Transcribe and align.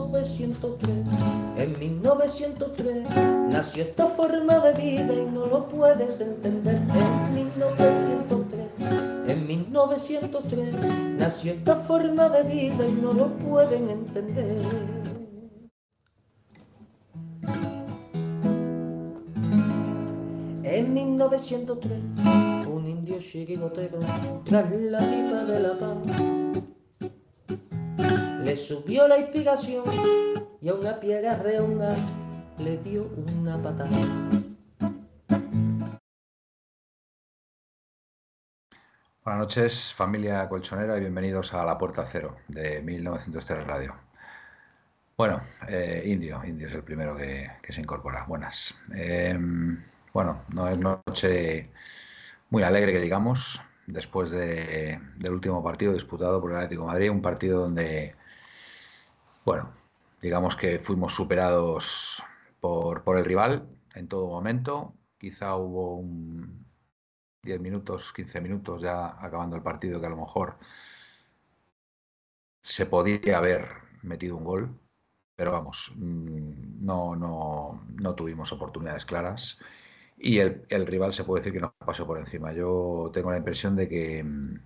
1903. 0.00 0.90
En 1.56 1.78
1903 1.78 3.06
nació 3.50 3.82
esta 3.82 4.06
forma 4.06 4.58
de 4.60 4.72
vida 4.74 5.14
y 5.14 5.26
no 5.32 5.46
lo 5.46 5.68
puedes 5.68 6.20
entender. 6.20 6.76
En 6.76 7.34
1903, 7.34 8.60
en 9.28 9.46
1903 9.46 10.74
nació 11.18 11.52
esta 11.52 11.76
forma 11.76 12.28
de 12.30 12.42
vida 12.42 12.86
y 12.88 12.92
no 12.92 13.12
lo 13.12 13.28
pueden 13.36 13.90
entender. 13.90 14.62
En 20.64 20.94
1903, 20.94 21.98
un 22.66 22.88
indio 22.88 23.18
chirigotero, 23.18 23.98
tras 24.44 24.70
la 24.70 24.98
pipa 25.00 25.44
de 25.44 25.60
la 25.60 25.78
paz, 25.78 26.41
le 28.44 28.56
subió 28.56 29.06
la 29.06 29.18
inspiración 29.18 29.84
y 30.60 30.68
a 30.68 30.74
una 30.74 30.98
piedra 30.98 31.36
redonda 31.36 31.96
le 32.58 32.76
dio 32.78 33.04
una 33.04 33.56
patada. 33.62 33.96
Buenas 39.24 39.40
noches, 39.40 39.94
familia 39.94 40.48
colchonera, 40.48 40.96
y 40.96 41.00
bienvenidos 41.00 41.54
a 41.54 41.64
La 41.64 41.78
Puerta 41.78 42.06
Cero 42.10 42.36
de 42.48 42.82
1903 42.82 43.66
Radio. 43.66 43.94
Bueno, 45.16 45.40
eh, 45.68 46.02
Indio, 46.06 46.42
Indio 46.44 46.66
es 46.66 46.74
el 46.74 46.82
primero 46.82 47.16
que, 47.16 47.48
se 47.68 47.80
incorpora. 47.80 48.24
Buenas. 48.26 48.74
Eh, 48.92 49.38
bueno, 50.12 50.42
no 50.48 50.68
es 50.68 50.76
noche 50.76 51.70
muy 52.50 52.64
alegre 52.64 52.92
que 52.92 53.00
digamos, 53.00 53.60
después 53.86 54.30
de, 54.30 54.98
del 55.16 55.32
último 55.32 55.62
partido 55.62 55.92
disputado 55.92 56.40
por 56.40 56.50
el 56.50 56.56
Atlético 56.56 56.86
Madrid, 56.86 57.10
un 57.10 57.22
partido 57.22 57.60
donde, 57.60 58.16
bueno, 59.44 59.72
digamos 60.20 60.56
que 60.56 60.78
fuimos 60.78 61.14
superados 61.14 62.22
por, 62.60 63.02
por 63.04 63.18
el 63.18 63.24
rival 63.24 63.68
en 63.94 64.08
todo 64.08 64.26
momento. 64.28 64.94
Quizá 65.18 65.56
hubo 65.56 65.96
un 65.96 66.66
10 67.42 67.60
minutos, 67.60 68.12
15 68.14 68.40
minutos 68.40 68.82
ya 68.82 69.06
acabando 69.24 69.56
el 69.56 69.62
partido 69.62 70.00
que 70.00 70.06
a 70.06 70.10
lo 70.10 70.16
mejor 70.16 70.58
se 72.62 72.86
podía 72.86 73.38
haber 73.38 73.68
metido 74.02 74.36
un 74.36 74.44
gol, 74.44 74.80
pero 75.36 75.52
vamos, 75.52 75.92
mm, 75.96 76.84
no, 76.84 77.16
no, 77.16 77.84
no 78.00 78.14
tuvimos 78.14 78.52
oportunidades 78.52 79.04
claras 79.04 79.58
y 80.16 80.38
el, 80.38 80.64
el, 80.68 80.86
rival 80.86 81.12
se 81.12 81.24
puede 81.24 81.40
decir 81.42 81.54
que 81.54 81.60
nos 81.60 81.72
pasó 81.74 82.06
por 82.06 82.18
encima. 82.18 82.52
Yo 82.52 83.10
tengo 83.12 83.30
la 83.32 83.38
impresión 83.38 83.74
de 83.76 83.88
que, 83.88 84.22
mm, 84.22 84.60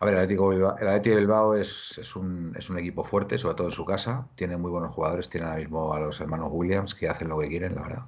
a 0.00 0.06
ver, 0.06 0.14
el 0.14 0.20
Atlético 0.20 0.50
Atlético 0.50 1.16
Bilbao 1.16 1.54
es, 1.54 1.98
es, 1.98 2.16
un, 2.16 2.54
es, 2.58 2.70
un, 2.70 2.78
equipo 2.78 3.04
fuerte, 3.04 3.36
sobre 3.38 3.56
todo 3.56 3.68
en 3.68 3.72
su 3.74 3.84
casa, 3.84 4.26
tiene 4.34 4.56
muy 4.56 4.70
buenos 4.70 4.94
jugadores, 4.94 5.28
tiene 5.28 5.46
ahora 5.46 5.58
mismo 5.58 5.92
a 5.94 6.00
los 6.00 6.20
hermanos 6.20 6.48
Williams 6.50 6.94
que 6.94 7.08
hacen 7.08 7.28
lo 7.28 7.38
que 7.38 7.48
quieren, 7.48 7.74
la 7.74 7.82
verdad. 7.82 8.04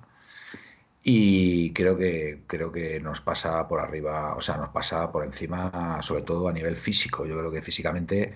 Y 1.04 1.72
creo 1.74 1.96
que, 1.96 2.44
creo 2.46 2.72
que 2.72 3.00
nos 3.00 3.20
pasa 3.20 3.68
por 3.68 3.80
arriba, 3.80 4.34
o 4.36 4.40
sea, 4.40 4.56
nos 4.56 4.70
pasa 4.70 5.10
por 5.12 5.24
encima, 5.24 6.00
sobre 6.02 6.22
todo 6.22 6.48
a 6.48 6.52
nivel 6.52 6.76
físico. 6.76 7.26
Yo 7.26 7.36
creo 7.38 7.50
que 7.50 7.60
físicamente 7.62 8.34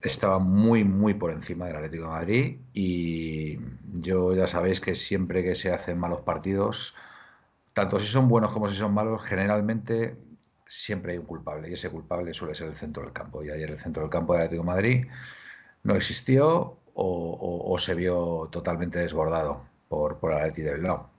estaba 0.00 0.38
muy, 0.38 0.84
muy 0.84 1.14
por 1.14 1.30
encima 1.30 1.66
del 1.66 1.76
Atlético 1.76 2.04
de 2.04 2.10
Madrid 2.10 2.58
y 2.72 3.58
yo 4.00 4.34
ya 4.34 4.46
sabéis 4.46 4.80
que 4.80 4.94
siempre 4.96 5.44
que 5.44 5.54
se 5.54 5.72
hacen 5.72 5.98
malos 5.98 6.22
partidos, 6.22 6.94
tanto 7.74 8.00
si 8.00 8.06
son 8.06 8.28
buenos 8.28 8.52
como 8.52 8.68
si 8.70 8.76
son 8.76 8.94
malos, 8.94 9.22
generalmente 9.24 10.16
siempre 10.70 11.12
hay 11.12 11.18
un 11.18 11.26
culpable 11.26 11.68
y 11.68 11.74
ese 11.74 11.90
culpable 11.90 12.32
suele 12.32 12.54
ser 12.54 12.68
el 12.68 12.76
centro 12.76 13.02
del 13.02 13.12
campo. 13.12 13.44
Y 13.44 13.50
ayer 13.50 13.70
el 13.70 13.80
centro 13.80 14.02
del 14.02 14.10
campo 14.10 14.32
del 14.32 14.44
Atlético 14.44 14.64
Madrid 14.64 15.06
no 15.82 15.94
existió 15.96 16.78
o, 16.94 17.76
se 17.78 17.94
vio 17.94 18.48
totalmente 18.52 18.98
desbordado 18.98 19.64
por, 19.88 20.18
por 20.18 20.34
de 20.52 20.74
Bilbao. 20.74 21.10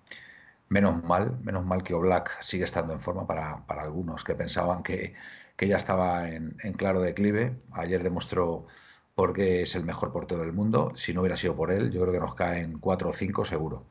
Menos 0.69 1.03
mal, 1.03 1.37
menos 1.41 1.65
mal 1.65 1.83
que 1.83 1.93
Oblak 1.93 2.41
sigue 2.41 2.65
estando 2.65 2.93
en 2.93 3.01
forma 3.01 3.27
para, 3.27 3.65
para 3.67 3.83
algunos 3.83 4.23
que 4.23 4.35
pensaban 4.35 4.83
que 4.83 5.15
que 5.61 5.67
ya 5.67 5.77
estaba 5.77 6.27
en, 6.29 6.57
en, 6.63 6.73
claro 6.73 7.01
declive. 7.01 7.55
Ayer 7.73 8.01
demostró 8.01 8.65
por 9.13 9.31
qué 9.33 9.61
es 9.61 9.75
el 9.75 9.83
mejor 9.85 10.11
portero 10.11 10.41
del 10.41 10.53
mundo. 10.53 10.91
Si 10.95 11.13
no 11.13 11.21
hubiera 11.21 11.37
sido 11.37 11.55
por 11.55 11.71
él, 11.71 11.91
yo 11.91 12.01
creo 12.01 12.13
que 12.13 12.19
nos 12.19 12.33
caen 12.33 12.79
4 12.79 13.09
o 13.11 13.13
5 13.13 13.45
seguro. 13.45 13.85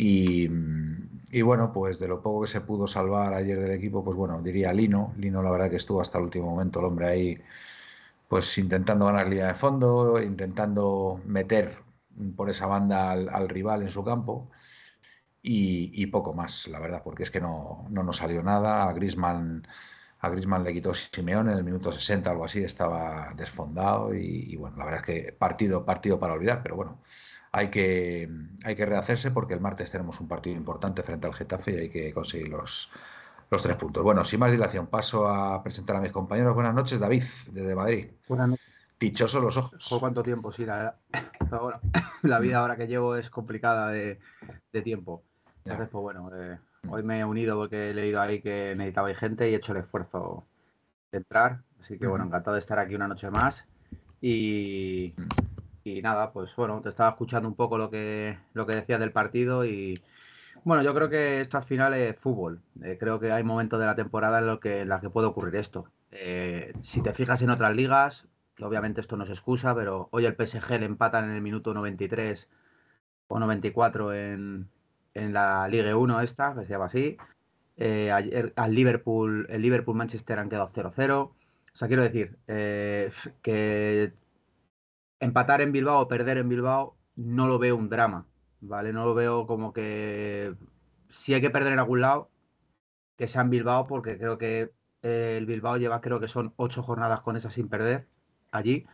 Y, 0.00 1.42
bueno, 1.42 1.72
pues 1.72 1.98
de 1.98 2.08
lo 2.08 2.22
poco 2.22 2.42
que 2.42 2.48
se 2.48 2.60
pudo 2.60 2.86
salvar 2.86 3.34
ayer 3.34 3.58
del 3.60 3.72
equipo, 3.72 4.04
pues 4.04 4.16
bueno, 4.16 4.40
diría 4.42 4.72
Lino. 4.72 5.12
Lino 5.18 5.42
la 5.42 5.50
verdad 5.50 5.70
que 5.70 5.76
estuvo 5.76 6.00
hasta 6.00 6.18
el 6.18 6.24
último 6.24 6.50
momento 6.50 6.78
el 6.80 6.86
hombre 6.86 7.08
ahí, 7.08 7.38
pues 8.28 8.58
intentando 8.58 9.06
ganar 9.06 9.28
línea 9.28 9.48
de 9.48 9.54
fondo, 9.54 10.20
intentando 10.22 11.20
meter 11.26 11.78
por 12.36 12.50
esa 12.50 12.66
banda 12.66 13.10
al, 13.12 13.28
al 13.30 13.48
rival 13.48 13.82
en 13.82 13.90
su 13.90 14.04
campo. 14.04 14.50
Y, 15.42 15.92
y, 16.02 16.06
poco 16.06 16.34
más, 16.34 16.68
la 16.68 16.80
verdad, 16.80 17.02
porque 17.04 17.22
es 17.24 17.30
que 17.30 17.40
no, 17.40 17.86
no 17.90 18.02
nos 18.02 18.18
salió 18.18 18.42
nada. 18.42 18.88
A 18.88 18.92
Grisman 18.92 19.66
a 20.20 20.28
Griezmann 20.30 20.64
le 20.64 20.72
quitó 20.74 20.94
Simeone 20.94 21.52
en 21.52 21.58
el 21.58 21.64
minuto 21.64 21.92
60 21.92 22.30
algo 22.30 22.44
así, 22.44 22.62
estaba 22.64 23.32
desfondado 23.36 24.14
y, 24.14 24.52
y, 24.52 24.56
bueno, 24.56 24.76
la 24.78 24.84
verdad 24.84 25.00
es 25.00 25.06
que 25.06 25.32
partido, 25.32 25.84
partido 25.84 26.18
para 26.18 26.34
olvidar, 26.34 26.62
pero 26.62 26.76
bueno, 26.76 26.98
hay 27.52 27.70
que, 27.70 28.28
hay 28.64 28.76
que 28.76 28.86
rehacerse 28.86 29.30
porque 29.30 29.54
el 29.54 29.60
martes 29.60 29.90
tenemos 29.90 30.20
un 30.20 30.28
partido 30.28 30.56
importante 30.56 31.02
frente 31.02 31.26
al 31.26 31.34
Getafe 31.34 31.72
y 31.72 31.76
hay 31.76 31.90
que 31.90 32.12
conseguir 32.12 32.48
los, 32.48 32.90
los 33.50 33.62
tres 33.62 33.76
puntos. 33.76 34.02
Bueno, 34.02 34.24
sin 34.24 34.40
más 34.40 34.52
dilación, 34.52 34.86
paso 34.86 35.28
a 35.28 35.62
presentar 35.62 35.96
a 35.96 36.00
mis 36.00 36.12
compañeros. 36.12 36.54
Buenas 36.54 36.74
noches, 36.74 37.00
David, 37.00 37.24
desde 37.50 37.74
Madrid. 37.74 38.08
Buenas 38.28 38.48
noches. 38.48 38.66
Pichoso 38.98 39.40
los 39.40 39.56
ojos. 39.56 39.96
¿Cuánto 40.00 40.22
tiempo? 40.22 40.50
Sí, 40.50 40.66
la, 40.66 40.96
ahora, 41.52 41.80
la 42.22 42.38
vida 42.40 42.58
ahora 42.58 42.76
que 42.76 42.88
llevo 42.88 43.16
es 43.16 43.30
complicada 43.30 43.90
de, 43.90 44.18
de 44.72 44.82
tiempo. 44.82 45.22
Entonces, 45.64 45.88
pues 45.90 46.02
bueno, 46.02 46.30
eh, 46.34 46.58
Hoy 46.86 47.02
me 47.02 47.20
he 47.20 47.24
unido 47.24 47.56
porque 47.56 47.90
he 47.90 47.94
leído 47.94 48.20
ahí 48.20 48.40
que 48.40 48.74
necesitabais 48.76 49.18
gente 49.18 49.48
y 49.48 49.54
he 49.54 49.56
hecho 49.56 49.72
el 49.72 49.78
esfuerzo 49.78 50.46
de 51.10 51.18
entrar. 51.18 51.62
Así 51.80 51.98
que 51.98 52.06
bueno, 52.06 52.24
encantado 52.24 52.54
de 52.54 52.60
estar 52.60 52.78
aquí 52.78 52.94
una 52.94 53.08
noche 53.08 53.30
más. 53.30 53.64
Y, 54.20 55.14
y 55.96 56.02
nada, 56.02 56.32
pues 56.32 56.54
bueno, 56.56 56.80
te 56.82 56.90
estaba 56.90 57.10
escuchando 57.10 57.48
un 57.48 57.54
poco 57.54 57.78
lo 57.78 57.90
que, 57.90 58.38
lo 58.54 58.66
que 58.66 58.76
decías 58.76 59.00
del 59.00 59.12
partido 59.12 59.64
y 59.64 60.02
bueno, 60.64 60.82
yo 60.82 60.94
creo 60.94 61.08
que 61.08 61.40
esto 61.40 61.56
al 61.56 61.64
final 61.64 61.94
es 61.94 62.16
fútbol. 62.16 62.60
Eh, 62.82 62.96
creo 62.98 63.20
que 63.20 63.32
hay 63.32 63.44
momentos 63.44 63.80
de 63.80 63.86
la 63.86 63.94
temporada 63.94 64.38
en 64.40 64.46
los 64.46 64.60
que, 64.60 64.80
en 64.80 65.00
que 65.00 65.10
puede 65.10 65.28
ocurrir 65.28 65.56
esto. 65.56 65.90
Eh, 66.10 66.72
si 66.82 67.02
te 67.02 67.14
fijas 67.14 67.42
en 67.42 67.50
otras 67.50 67.74
ligas, 67.74 68.26
obviamente 68.60 69.00
esto 69.00 69.16
no 69.16 69.24
es 69.24 69.30
excusa, 69.30 69.74
pero 69.74 70.08
hoy 70.12 70.26
el 70.26 70.34
PSG 70.34 70.80
le 70.80 70.86
empatan 70.86 71.24
en 71.26 71.36
el 71.36 71.42
minuto 71.42 71.74
93 71.74 72.48
o 73.28 73.38
94 73.38 74.14
en, 74.14 74.68
en 75.14 75.32
la 75.32 75.68
Ligue 75.68 75.94
1 75.94 76.20
esta, 76.20 76.54
que 76.54 76.64
se 76.64 76.70
llama 76.70 76.86
así. 76.86 77.16
Eh, 77.76 78.10
ayer, 78.10 78.52
al 78.56 78.74
Liverpool, 78.74 79.46
el 79.50 79.62
Liverpool 79.62 79.96
Manchester 79.96 80.38
han 80.38 80.48
quedado 80.48 80.70
0-0. 80.72 81.14
O 81.22 81.32
sea, 81.72 81.88
quiero 81.88 82.02
decir 82.02 82.36
eh, 82.48 83.10
que 83.42 84.12
empatar 85.20 85.60
en 85.60 85.72
Bilbao 85.72 86.00
o 86.00 86.08
perder 86.08 86.38
en 86.38 86.48
Bilbao 86.48 86.96
no 87.16 87.48
lo 87.48 87.58
veo 87.58 87.76
un 87.76 87.88
drama, 87.88 88.26
¿vale? 88.60 88.92
No 88.92 89.04
lo 89.04 89.14
veo 89.14 89.46
como 89.46 89.72
que 89.72 90.54
si 91.08 91.34
hay 91.34 91.40
que 91.40 91.50
perder 91.50 91.72
en 91.72 91.80
algún 91.80 92.00
lado, 92.00 92.30
que 93.16 93.28
sea 93.28 93.42
en 93.42 93.50
Bilbao, 93.50 93.86
porque 93.86 94.18
creo 94.18 94.38
que 94.38 94.72
eh, 95.02 95.36
el 95.38 95.46
Bilbao 95.46 95.76
lleva, 95.78 96.00
creo 96.00 96.20
que 96.20 96.28
son 96.28 96.54
ocho 96.56 96.82
jornadas 96.82 97.20
con 97.22 97.36
esa 97.36 97.50
sin 97.50 97.68
perder 97.68 98.06
allí, 98.52 98.86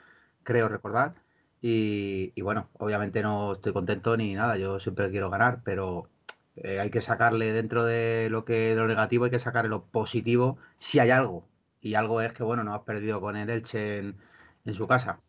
creo 0.42 0.68
recordar. 0.68 1.14
Y, 1.60 2.40
bueno, 2.42 2.68
obviamente 2.78 3.22
no 3.22 3.54
estoy 3.54 3.72
contento 3.72 4.16
ni 4.16 4.34
nada, 4.34 4.58
yo 4.58 4.78
siempre 4.80 5.10
quiero 5.10 5.30
ganar, 5.30 5.62
pero 5.64 6.10
eh, 6.56 6.80
hay 6.80 6.90
que 6.90 7.00
sacarle 7.00 7.52
dentro 7.52 7.84
de 7.84 8.28
lo 8.30 8.44
que 8.44 8.74
lo 8.74 8.86
negativo, 8.86 9.24
hay 9.24 9.30
que 9.30 9.38
sacarle 9.38 9.70
lo 9.70 9.84
positivo 9.86 10.58
si 10.78 10.98
hay 11.00 11.10
algo. 11.10 11.48
Y 11.80 11.94
algo 11.94 12.20
es 12.20 12.32
que, 12.34 12.42
bueno, 12.42 12.64
no 12.64 12.74
has 12.74 12.82
perdido 12.82 13.20
con 13.20 13.36
el 13.36 13.50
Elche 13.50 13.98
en 13.98 14.74
su 14.74 14.86
casa. 14.88 15.20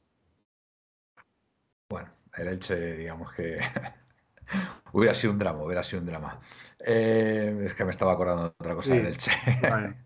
Bueno, 1.90 2.10
el 2.38 2.48
Elche, 2.48 2.98
digamos 2.98 3.32
que 3.34 3.58
hubiera 4.94 5.14
sido 5.14 5.34
un 5.34 5.40
drama, 5.40 5.64
hubiera 5.64 5.84
sido 5.84 6.00
un 6.00 6.08
drama. 6.08 6.40
Eh, 6.80 7.64
es 7.66 7.76
que 7.76 7.86
me 7.86 7.92
estaba 7.92 8.14
acordando 8.14 8.44
de 8.44 8.50
otra 8.50 8.76
cosa 8.76 8.88
sí, 8.88 8.98
del 8.98 9.08
Elche. 9.08 9.32
Vale. 9.62 9.96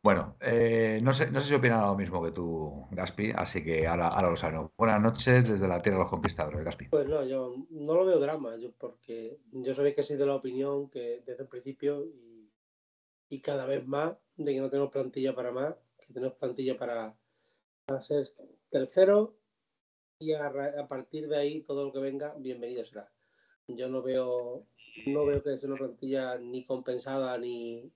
Bueno, 0.00 0.36
eh, 0.40 1.00
no, 1.02 1.12
sé, 1.12 1.32
no 1.32 1.40
sé 1.40 1.48
si 1.48 1.54
opinan 1.54 1.80
lo 1.80 1.96
mismo 1.96 2.22
que 2.22 2.30
tú, 2.30 2.86
Gaspi, 2.92 3.32
así 3.34 3.64
que 3.64 3.88
ahora, 3.88 4.06
ahora 4.06 4.30
lo 4.30 4.36
saben. 4.36 4.70
Buenas 4.78 5.02
noches 5.02 5.48
desde 5.48 5.66
la 5.66 5.82
Tierra 5.82 5.98
de 5.98 6.04
los 6.04 6.10
Conquistadores, 6.10 6.64
Gaspi. 6.64 6.86
Pues 6.88 7.08
no, 7.08 7.24
yo 7.24 7.56
no 7.70 7.94
lo 7.94 8.04
veo 8.04 8.20
drama, 8.20 8.56
yo 8.56 8.70
porque 8.78 9.40
yo 9.50 9.74
sabéis 9.74 9.96
que 9.96 10.04
soy 10.04 10.16
de 10.16 10.26
la 10.26 10.36
opinión 10.36 10.88
que 10.88 11.22
desde 11.26 11.42
el 11.42 11.48
principio 11.48 12.04
y, 12.06 12.52
y 13.28 13.40
cada 13.40 13.66
vez 13.66 13.84
más 13.84 14.16
de 14.36 14.54
que 14.54 14.60
no 14.60 14.70
tenemos 14.70 14.92
plantilla 14.92 15.34
para 15.34 15.50
más, 15.50 15.74
que 16.06 16.12
tenemos 16.12 16.36
plantilla 16.36 16.78
para, 16.78 17.16
para 17.84 18.00
ser 18.00 18.28
tercero 18.70 19.37
y 20.18 20.32
a, 20.32 20.46
a, 20.46 20.88
partir 20.88 21.28
de 21.28 21.36
ahí 21.36 21.62
todo 21.62 21.84
lo 21.84 21.92
que 21.92 22.00
venga, 22.00 22.34
bienvenido 22.38 22.84
será. 22.84 23.10
Yo 23.68 23.88
no 23.88 24.02
veo, 24.02 24.66
no 25.06 25.26
veo 25.26 25.42
que 25.42 25.58
sea 25.58 25.68
una 25.68 25.78
plantilla 25.78 26.38
ni 26.38 26.64
compensada 26.64 27.36
ni, 27.38 27.92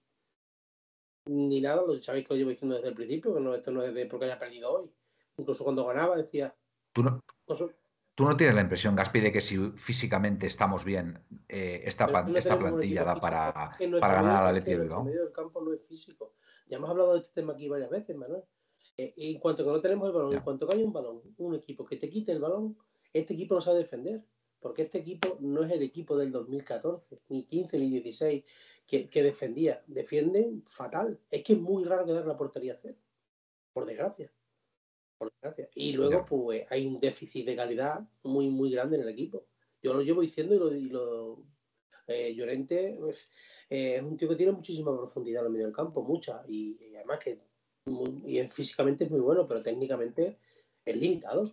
ni 1.27 1.61
nada, 1.61 1.83
lo 1.87 2.01
sabéis 2.03 2.27
que 2.27 2.35
lo 2.35 2.39
llevo 2.39 2.51
diciendo 2.51 2.77
desde 2.77 2.91
el 2.91 2.95
principio, 2.95 3.35
que 3.35 3.41
no, 3.41 3.55
esto 3.55 3.73
no 3.73 3.83
es 3.83 3.95
de 3.95 4.07
porque 4.07 4.27
haya 4.27 4.39
perdido 4.39 4.73
hoy. 4.73 4.93
Incluso 5.37 5.65
cuando 5.65 5.87
ganaba 5.87 6.17
decía. 6.17 6.55
Tú 6.93 7.03
no, 7.03 7.25
¿tú 8.15 8.25
no 8.25 8.37
tienes 8.37 8.55
la 8.55 8.61
impresión, 8.61 8.95
Gaspi, 8.95 9.21
de 9.21 9.33
que 9.33 9.41
si 9.41 9.59
físicamente 9.73 10.47
estamos 10.47 10.85
bien, 10.85 11.25
eh, 11.49 11.83
esta, 11.87 12.07
no 12.07 12.37
esta 12.37 12.59
plantilla 12.59 13.03
da 13.03 13.17
para, 13.17 13.53
para 14.01 14.15
ganar 14.15 14.47
a 14.47 14.53
la 14.53 14.59
El 14.59 14.89
medio 14.89 15.25
del 15.25 15.33
campo 15.33 15.63
no 15.63 15.73
es 15.73 15.81
físico. 15.89 16.35
Ya 16.67 16.77
hemos 16.77 16.91
hablado 16.91 17.15
de 17.15 17.21
este 17.21 17.41
tema 17.41 17.55
aquí 17.55 17.69
varias 17.69 17.91
veces, 17.91 18.15
Manuel. 18.15 18.45
Eh, 18.97 19.15
en 19.17 19.39
cuanto 19.41 19.65
que 19.65 19.71
no 19.71 19.81
tenemos 19.81 20.07
el 20.09 20.15
balón, 20.15 20.35
en 20.35 20.41
cuanto 20.41 20.67
que 20.67 20.75
hay 20.75 20.83
un 20.83 20.93
balón, 20.93 21.23
un 21.39 21.55
equipo 21.55 21.85
que 21.85 21.97
te 21.97 22.09
quite 22.09 22.33
el 22.33 22.41
balón, 22.41 22.77
este 23.13 23.35
equipo 23.35 23.55
no 23.55 23.61
sabe 23.61 23.79
defender 23.79 24.23
porque 24.63 24.83
este 24.83 24.99
equipo 24.99 25.37
no 25.41 25.65
es 25.65 25.73
el 25.73 25.83
equipo 25.83 26.17
del 26.17 26.31
2014, 26.31 27.21
ni 27.29 27.43
15, 27.43 27.79
ni 27.79 27.91
16, 27.91 28.45
que, 28.87 29.09
que 29.09 29.23
defendía. 29.25 29.83
Defienden 29.89 30.63
fatal. 30.65 31.19
Es 31.31 31.43
que 31.43 31.55
es 31.55 31.59
muy 31.59 31.85
raro 31.85 32.07
quedar 32.07 32.25
la 32.25 32.37
portería 32.37 32.79
cero, 32.81 32.97
por 33.73 33.85
desgracia. 33.85 34.33
Por 35.19 35.33
desgracia. 35.33 35.69
Y 35.75 35.93
luego, 35.95 36.25
pues, 36.25 36.65
hay 36.71 36.87
un 36.87 36.99
déficit 36.99 37.45
de 37.45 37.57
calidad 37.57 38.09
muy, 38.23 38.49
muy 38.49 38.71
grande 38.71 38.97
en 38.97 39.03
el 39.03 39.09
equipo. 39.09 39.47
Yo 39.83 39.95
lo 39.95 40.01
llevo 40.01 40.21
diciendo 40.21 40.55
y 40.55 40.59
lo. 40.59 40.73
Y 40.75 40.89
lo 40.89 41.45
eh, 42.07 42.35
Llorente 42.35 42.97
pues, 42.99 43.29
eh, 43.71 43.97
es 43.97 44.03
un 44.03 44.17
tío 44.17 44.29
que 44.29 44.35
tiene 44.35 44.53
muchísima 44.53 44.97
profundidad 44.97 45.43
en 45.43 45.47
el 45.47 45.53
medio 45.53 45.67
del 45.67 45.75
campo, 45.75 46.03
mucha, 46.03 46.43
y, 46.49 46.77
y 46.81 46.97
además 46.97 47.21
que 47.21 47.41
muy, 47.87 48.23
y 48.27 48.43
físicamente 48.49 49.05
es 49.05 49.11
muy 49.11 49.21
bueno, 49.21 49.47
pero 49.47 49.63
técnicamente 49.63 50.39
es 50.85 50.97
limitado. 50.97 51.53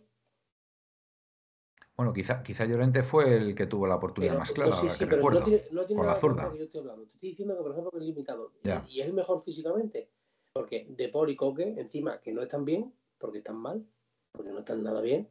Bueno, 1.95 2.13
quizá, 2.13 2.41
quizá 2.41 2.65
Llorente 2.65 3.03
fue 3.03 3.35
el 3.35 3.55
que 3.55 3.67
tuvo 3.67 3.85
la 3.85 3.95
oportunidad 3.95 4.31
pero, 4.31 4.39
más 4.39 4.51
clara. 4.51 4.71
Sí, 4.71 4.89
sí, 4.89 4.99
pero 4.99 5.17
recuerdo, 5.17 5.39
no 5.39 5.45
tiene, 5.45 5.63
no 5.71 5.85
tiene 5.85 6.01
nada 6.01 6.19
que 6.19 6.27
ver 6.27 6.35
con 6.35 6.45
lo 6.45 6.51
que 6.53 6.57
yo 6.57 6.63
estoy 6.63 6.79
hablando. 6.79 7.05
Te 7.05 7.13
estoy 7.13 7.29
diciendo 7.31 7.57
que, 7.57 7.61
por 7.61 7.71
ejemplo, 7.71 7.91
que 7.91 7.97
es 7.97 8.03
limitado. 8.03 8.53
Ya. 8.63 8.85
Y 8.89 9.01
es 9.01 9.07
el 9.07 9.13
mejor 9.13 9.41
físicamente. 9.41 10.09
Porque 10.53 10.87
De 10.89 11.09
Paul 11.09 11.29
y 11.29 11.35
Coque, 11.35 11.75
encima, 11.77 12.21
que 12.21 12.31
no 12.31 12.41
están 12.41 12.63
bien, 12.63 12.93
porque 13.17 13.39
están 13.39 13.57
mal, 13.57 13.85
porque 14.31 14.51
no 14.51 14.59
están 14.59 14.81
nada 14.81 15.01
bien. 15.01 15.29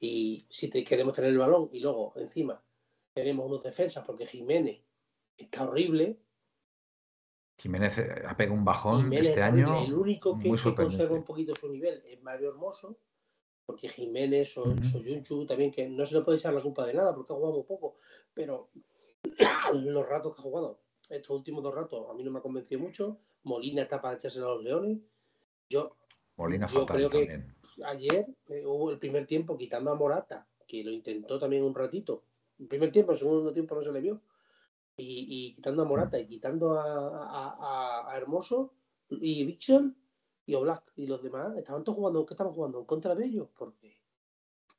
Y 0.00 0.46
si 0.50 0.68
te, 0.68 0.84
queremos 0.84 1.14
tener 1.14 1.30
el 1.30 1.38
balón 1.38 1.70
y 1.72 1.80
luego, 1.80 2.12
encima, 2.16 2.62
tenemos 3.14 3.46
unos 3.46 3.62
defensas, 3.62 4.04
porque 4.04 4.26
Jiménez 4.26 4.82
está 5.36 5.64
horrible. 5.64 6.18
Jiménez 7.62 7.94
ha 8.26 8.36
pegado 8.36 8.58
un 8.58 8.64
bajón 8.64 9.04
Jiménez 9.04 9.28
este 9.28 9.42
año. 9.42 9.84
El 9.84 9.94
único 9.94 10.36
que, 10.38 10.50
que 10.50 10.74
conserva 10.74 11.14
un 11.14 11.24
poquito 11.24 11.54
su 11.54 11.68
nivel 11.68 12.02
es 12.06 12.20
Mario 12.22 12.50
Hermoso 12.50 12.98
porque 13.64 13.88
Jiménez 13.88 14.58
o 14.58 14.64
uh 14.64 14.74
-huh. 14.74 14.82
Soyunchu 14.82 15.46
también, 15.46 15.70
que 15.70 15.88
no 15.88 16.04
se 16.04 16.16
le 16.16 16.22
puede 16.22 16.38
echar 16.38 16.52
la 16.52 16.60
culpa 16.60 16.84
de 16.86 16.94
nada 16.94 17.14
porque 17.14 17.32
ha 17.32 17.36
jugado 17.36 17.64
poco, 17.64 17.96
pero 18.34 18.68
los 19.74 20.08
ratos 20.08 20.34
que 20.34 20.40
ha 20.40 20.42
jugado, 20.42 20.80
estos 21.08 21.36
últimos 21.36 21.62
dos 21.62 21.74
ratos, 21.74 22.10
a 22.10 22.14
mí 22.14 22.24
no 22.24 22.30
me 22.30 22.40
ha 22.40 22.42
convencido 22.42 22.80
mucho. 22.80 23.18
Molina 23.44 23.82
está 23.82 24.00
para 24.00 24.16
echarse 24.16 24.38
a 24.40 24.42
los 24.42 24.62
leones. 24.62 24.98
Yo, 25.68 25.96
Molina 26.36 26.68
yo 26.68 26.86
creo 26.86 27.10
que 27.10 27.26
también. 27.26 27.54
ayer 27.84 28.26
eh, 28.48 28.64
hubo 28.66 28.90
el 28.90 28.98
primer 28.98 29.26
tiempo 29.26 29.56
quitando 29.56 29.90
a 29.90 29.94
Morata, 29.94 30.46
que 30.66 30.82
lo 30.84 30.90
intentó 30.90 31.38
también 31.38 31.62
un 31.62 31.74
ratito. 31.74 32.24
El 32.58 32.66
primer 32.66 32.92
tiempo, 32.92 33.12
el 33.12 33.18
segundo 33.18 33.52
tiempo 33.52 33.74
no 33.74 33.82
se 33.82 33.92
le 33.92 34.00
vio. 34.00 34.20
Y, 34.96 35.26
y 35.48 35.54
quitando 35.54 35.82
a 35.82 35.84
Morata 35.86 36.18
y 36.18 36.26
quitando 36.26 36.72
a, 36.78 38.06
a, 38.08 38.16
Hermoso 38.16 38.74
y 39.08 39.44
Vixen, 39.44 39.96
y 40.44 40.54
Oblak 40.54 40.92
y 40.96 41.06
los 41.06 41.22
demás 41.22 41.56
estaban 41.56 41.84
todos 41.84 41.96
jugando, 41.96 42.26
¿qué 42.26 42.34
estaban 42.34 42.52
jugando? 42.52 42.80
¿En 42.80 42.84
contra 42.84 43.14
de 43.14 43.26
ellos? 43.26 43.48
Porque... 43.56 44.00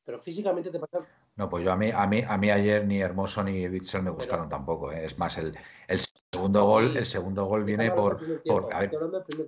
Pero 0.05 0.19
físicamente 0.19 0.69
te 0.69 0.79
pasa. 0.79 1.07
No, 1.35 1.49
pues 1.49 1.63
yo 1.63 1.71
a 1.71 1.77
mí, 1.77 1.89
a 1.91 2.05
mí, 2.05 2.21
a 2.27 2.37
mí 2.37 2.51
ayer 2.51 2.85
ni 2.85 3.01
Hermoso 3.01 3.41
ni 3.43 3.67
Bitzel 3.67 4.03
me 4.03 4.11
gustaron 4.11 4.49
Pero... 4.49 4.57
tampoco. 4.57 4.91
¿eh? 4.91 5.05
Es 5.05 5.17
más, 5.17 5.37
el, 5.37 5.57
el 5.87 5.99
segundo 6.31 6.65
gol, 6.65 6.95
el 6.95 7.05
segundo 7.05 7.45
gol 7.45 7.63
viene 7.63 7.89
por. 7.91 8.19
por 8.43 8.73
a 8.73 8.79
ver, 8.81 8.91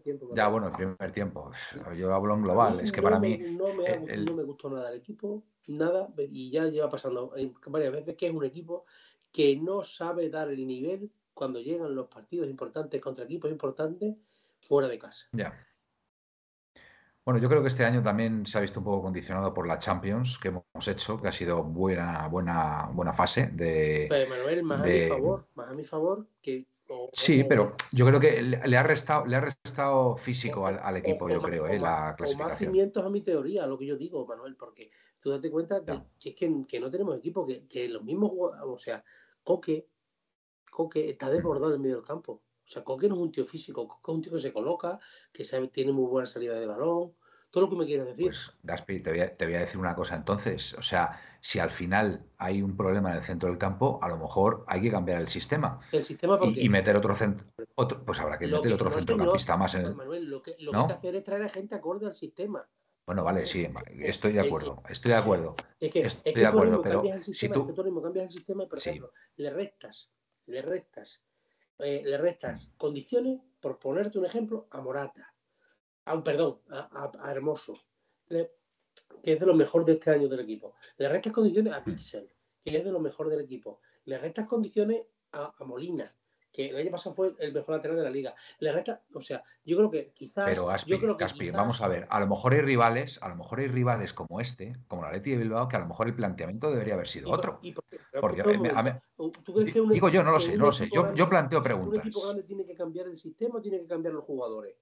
tiempo, 0.01 0.33
ya, 0.33 0.47
bueno, 0.47 0.67
el 0.67 0.73
primer 0.73 1.11
tiempo. 1.11 1.51
Yo 1.95 2.13
hablo 2.13 2.35
en 2.35 2.41
global. 2.41 2.79
Es 2.79 2.91
que 2.91 3.01
no 3.01 3.03
para 3.03 3.19
me, 3.19 3.37
mí. 3.37 3.51
No 3.51 3.73
me, 3.73 3.85
el... 3.85 4.25
no 4.25 4.33
me, 4.33 4.43
gustó 4.43 4.69
nada 4.69 4.89
el 4.91 4.97
equipo, 4.97 5.43
nada, 5.67 6.07
y 6.17 6.49
ya 6.49 6.65
lleva 6.67 6.89
pasando 6.89 7.33
varias 7.67 7.91
veces 7.91 8.15
que 8.15 8.27
es 8.27 8.33
un 8.33 8.45
equipo 8.45 8.85
que 9.35 9.57
no 9.57 9.83
sabe 9.83 10.29
dar 10.29 10.49
el 10.49 10.65
nivel 10.65 11.11
cuando 11.33 11.59
llegan 11.59 11.93
los 11.93 12.07
partidos 12.07 12.47
importantes 12.47 13.01
contra 13.01 13.25
equipos 13.25 13.51
importantes 13.51 14.15
fuera 14.61 14.87
de 14.87 14.97
casa. 14.97 15.27
Ya. 15.33 15.53
Bueno, 17.25 17.41
yo 17.41 17.49
creo 17.49 17.61
que 17.61 17.67
este 17.67 17.83
año 17.83 18.01
también 18.01 18.45
se 18.45 18.57
ha 18.57 18.61
visto 18.61 18.79
un 18.79 18.85
poco 18.85 19.01
condicionado 19.01 19.53
por 19.53 19.67
la 19.67 19.77
Champions 19.77 20.37
que 20.37 20.47
hemos 20.47 20.87
hecho, 20.87 21.21
que 21.21 21.27
ha 21.27 21.33
sido 21.33 21.63
buena, 21.63 22.29
buena, 22.29 22.89
buena 22.93 23.11
fase 23.11 23.47
de. 23.47 24.05
Pero 24.09 24.29
Manuel, 24.29 24.63
más 24.63 24.83
de... 24.83 24.99
a 24.99 25.03
mi 25.03 25.09
favor, 25.09 25.47
más 25.55 25.69
a 25.69 25.73
mi 25.73 25.83
favor 25.83 26.27
que. 26.41 26.67
O, 26.87 27.09
sí, 27.13 27.41
o, 27.41 27.47
pero 27.49 27.75
yo 27.91 28.05
creo 28.05 28.19
que 28.21 28.41
le 28.41 28.77
ha 28.77 28.83
restado, 28.83 29.25
le 29.25 29.35
ha 29.35 29.41
restado 29.41 30.15
físico 30.15 30.65
al, 30.65 30.79
al 30.79 30.97
equipo, 30.97 31.27
yo 31.27 31.41
creo, 31.41 31.67
eh, 31.67 31.77
la 31.77 32.13
clasificación. 32.15 32.41
O 32.41 32.49
más 32.49 32.57
cimientos 32.57 33.03
a 33.03 33.09
mi 33.09 33.19
teoría, 33.19 33.67
lo 33.67 33.77
que 33.77 33.87
yo 33.87 33.97
digo, 33.97 34.25
Manuel, 34.25 34.55
porque 34.55 34.91
tú 35.19 35.31
date 35.31 35.51
cuenta 35.51 35.83
que, 35.83 36.35
que, 36.35 36.65
que, 36.65 36.79
no 36.79 36.89
tenemos 36.89 37.17
equipo, 37.17 37.45
que, 37.45 37.67
que 37.67 37.89
los 37.89 38.03
mismos 38.03 38.31
o 38.33 38.77
sea, 38.77 39.03
Coque, 39.45 39.87
Coque 40.69 41.09
está 41.11 41.29
desbordado 41.29 41.75
en 41.75 41.81
medio 41.81 41.97
del 41.97 42.05
campo. 42.05 42.31
O 42.33 42.67
sea, 42.67 42.83
Coque 42.83 43.07
no 43.07 43.15
es 43.15 43.21
un 43.21 43.31
tío 43.31 43.45
físico, 43.45 43.87
Coque 43.87 44.11
es 44.11 44.15
un 44.15 44.21
tío 44.23 44.33
que 44.33 44.39
se 44.39 44.51
coloca, 44.51 44.99
que 45.31 45.45
sabe, 45.45 45.67
tiene 45.69 45.93
muy 45.93 46.09
buena 46.09 46.25
salida 46.25 46.59
de 46.59 46.65
balón, 46.65 47.13
todo 47.51 47.65
lo 47.65 47.69
que 47.69 47.75
me 47.77 47.85
quieras 47.85 48.07
decir. 48.07 48.25
Pues, 48.25 48.51
Gaspi, 48.63 48.99
te 49.01 49.11
voy, 49.11 49.19
a, 49.21 49.37
te 49.37 49.45
voy, 49.45 49.53
a, 49.53 49.59
decir 49.59 49.77
una 49.77 49.95
cosa 49.95 50.15
entonces. 50.15 50.73
O 50.73 50.81
sea, 50.81 51.21
si 51.39 51.59
al 51.59 51.69
final 51.69 52.25
hay 52.37 52.61
un 52.61 52.75
problema 52.75 53.11
en 53.11 53.17
el 53.17 53.23
centro 53.23 53.47
del 53.47 53.57
campo, 53.59 53.99
a 54.01 54.09
lo 54.09 54.17
mejor 54.17 54.65
hay 54.67 54.81
que 54.81 54.89
cambiar 54.89 55.21
el 55.21 55.29
sistema. 55.29 55.79
¿El 55.91 56.03
sistema 56.03 56.39
por 56.39 56.53
qué? 56.53 56.63
Y, 56.63 56.67
meter 56.67 56.97
otro 56.97 57.15
centro. 57.15 57.45
Otro, 57.75 58.03
pues 58.03 58.19
habrá 58.19 58.37
que 58.39 58.47
lo 58.47 58.57
meter 58.57 58.71
que, 58.71 58.73
otro 58.73 58.89
no, 58.89 58.95
centrocampista 58.97 59.53
señor, 59.53 59.59
más 59.59 59.75
en 59.75 59.85
el. 59.85 59.95
Manuel, 59.95 60.25
lo 60.25 60.41
que, 60.41 60.55
lo 60.59 60.71
¿no? 60.71 60.79
que 60.87 60.93
hay 60.93 60.99
que 60.99 61.07
hacer 61.07 61.15
es 61.15 61.23
traer 61.23 61.43
a 61.43 61.49
gente 61.49 61.75
acorde 61.75 62.07
al 62.07 62.15
sistema. 62.15 62.67
Bueno, 63.05 63.23
vale, 63.23 63.45
sí, 63.45 63.67
estoy 63.99 64.33
de 64.33 64.39
acuerdo, 64.39 64.81
estoy 64.89 65.11
de 65.11 65.17
acuerdo. 65.17 65.55
Es 65.79 65.91
que, 65.91 66.07
estoy 66.07 66.21
es 66.25 66.33
que 66.33 66.39
de 66.39 66.45
acuerdo, 66.47 66.81
pero 66.81 66.95
cambias 66.95 67.17
el 67.17 67.23
sistema, 67.23 67.53
si 67.53 67.53
tú... 67.53 67.61
es 67.61 67.67
que 67.67 67.73
tú 67.73 67.83
mismo 67.83 68.01
cambias 68.01 68.25
el 68.25 68.31
sistema 68.31 68.67
por 68.67 68.79
ejemplo, 68.79 69.11
sí. 69.13 69.43
le 69.43 69.49
restas, 69.51 70.11
le 70.47 70.61
restas, 70.63 71.23
eh, 71.79 72.01
le 72.03 72.17
restas 72.17 72.67
mm. 72.67 72.77
condiciones, 72.77 73.41
por 73.59 73.77
ponerte 73.77 74.17
un 74.17 74.25
ejemplo, 74.25 74.67
a 74.71 74.81
Morata, 74.81 75.35
a, 76.05 76.23
perdón, 76.23 76.61
a, 76.69 77.11
a, 77.19 77.27
a 77.27 77.31
Hermoso, 77.31 77.79
le, 78.27 78.51
que 79.23 79.33
es 79.33 79.39
de 79.39 79.45
lo 79.45 79.53
mejor 79.53 79.85
de 79.85 79.93
este 79.93 80.09
año 80.09 80.27
del 80.27 80.39
equipo. 80.39 80.75
Le 80.97 81.07
restas 81.07 81.33
condiciones 81.33 81.73
a 81.73 81.83
Pixel, 81.83 82.31
que 82.63 82.75
es 82.75 82.83
de 82.83 82.91
lo 82.91 82.99
mejor 82.99 83.29
del 83.29 83.41
equipo. 83.41 83.81
Le 84.05 84.17
restas 84.17 84.47
condiciones 84.47 85.03
a, 85.31 85.53
a 85.55 85.63
Molina, 85.63 86.15
que 86.55 86.69
el 86.69 86.77
año 86.77 86.91
pasado 86.91 87.13
fue 87.13 87.33
el 87.39 87.53
mejor 87.53 87.75
lateral 87.75 87.97
de 87.97 88.03
la 88.03 88.09
liga. 88.09 88.33
Le 88.59 88.71
resta, 88.71 89.01
o 89.13 89.21
sea, 89.21 89.43
yo 89.65 89.75
creo 89.75 89.91
que 89.91 90.11
quizás. 90.13 90.49
Pero 90.49 90.69
Aspi, 90.69 90.91
yo 90.91 90.99
creo 90.99 91.17
que 91.17 91.25
Aspi, 91.25 91.45
quizás... 91.45 91.57
vamos 91.57 91.81
a 91.81 91.87
ver, 91.87 92.07
a 92.09 92.19
lo 92.19 92.27
mejor 92.27 92.53
hay 92.53 92.61
rivales, 92.61 93.19
a 93.21 93.27
lo 93.27 93.35
mejor 93.35 93.59
hay 93.59 93.67
rivales 93.67 94.13
como 94.13 94.39
este, 94.39 94.77
como 94.87 95.03
la 95.03 95.11
Leti 95.11 95.31
de 95.31 95.37
Bilbao, 95.37 95.67
que 95.67 95.75
a 95.75 95.79
lo 95.79 95.87
mejor 95.87 96.07
el 96.07 96.15
planteamiento 96.15 96.71
debería 96.71 96.93
haber 96.93 97.07
sido 97.07 97.27
¿Y 97.27 97.31
por, 97.31 97.39
otro. 97.39 97.59
¿y 97.61 97.71
por 97.73 97.83
qué? 97.85 97.99
Porque, 98.21 98.43
Porque, 98.43 98.69
a, 98.69 98.79
a, 98.79 99.03
¿Tú 99.15 99.53
crees 99.53 99.73
que 99.73 99.81
un, 99.81 99.89
digo 99.89 100.09
yo, 100.09 100.23
no 100.23 100.31
lo 100.31 100.39
sé, 100.39 100.55
no 100.57 100.67
lo 100.67 100.73
sé. 100.73 100.89
Yo, 100.91 101.01
grande, 101.01 101.19
yo 101.19 101.29
planteo 101.29 101.59
¿Un 101.59 101.63
preguntas. 101.63 101.99
equipo 101.99 102.23
grande 102.23 102.43
tiene 102.43 102.65
que 102.65 102.75
cambiar 102.75 103.07
el 103.07 103.17
sistema 103.17 103.57
o 103.57 103.61
tiene 103.61 103.79
que 103.81 103.87
cambiar 103.87 104.13
los 104.13 104.23
jugadores? 104.23 104.75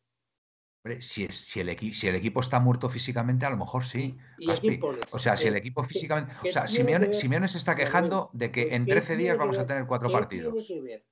Si, 0.99 1.23
es, 1.23 1.35
si, 1.35 1.61
el 1.61 1.69
equi, 1.69 1.93
si, 1.93 2.07
el 2.07 2.15
equipo 2.15 2.41
está 2.41 2.59
muerto 2.59 2.89
físicamente, 2.89 3.45
a 3.45 3.49
lo 3.49 3.55
mejor 3.55 3.85
sí. 3.85 4.17
¿Y, 4.37 4.51
y 4.51 4.79
o 5.13 5.17
sea, 5.17 5.37
si 5.37 5.47
el 5.47 5.55
equipo 5.55 5.81
físicamente. 5.85 6.35
O 6.49 6.51
sea, 6.51 6.67
Simeone, 6.67 7.13
Simeone, 7.13 7.47
se 7.47 7.57
está 7.57 7.73
quejando 7.73 8.29
de 8.33 8.51
que 8.51 8.75
en 8.75 8.85
13 8.85 9.15
días 9.15 9.37
vamos 9.37 9.57
a 9.57 9.65
tener 9.65 9.87
cuatro 9.87 10.09
¿qué 10.09 10.13
partidos. 10.13 10.53
Tiene 10.53 10.67
que 10.67 10.81
ver? 10.81 11.05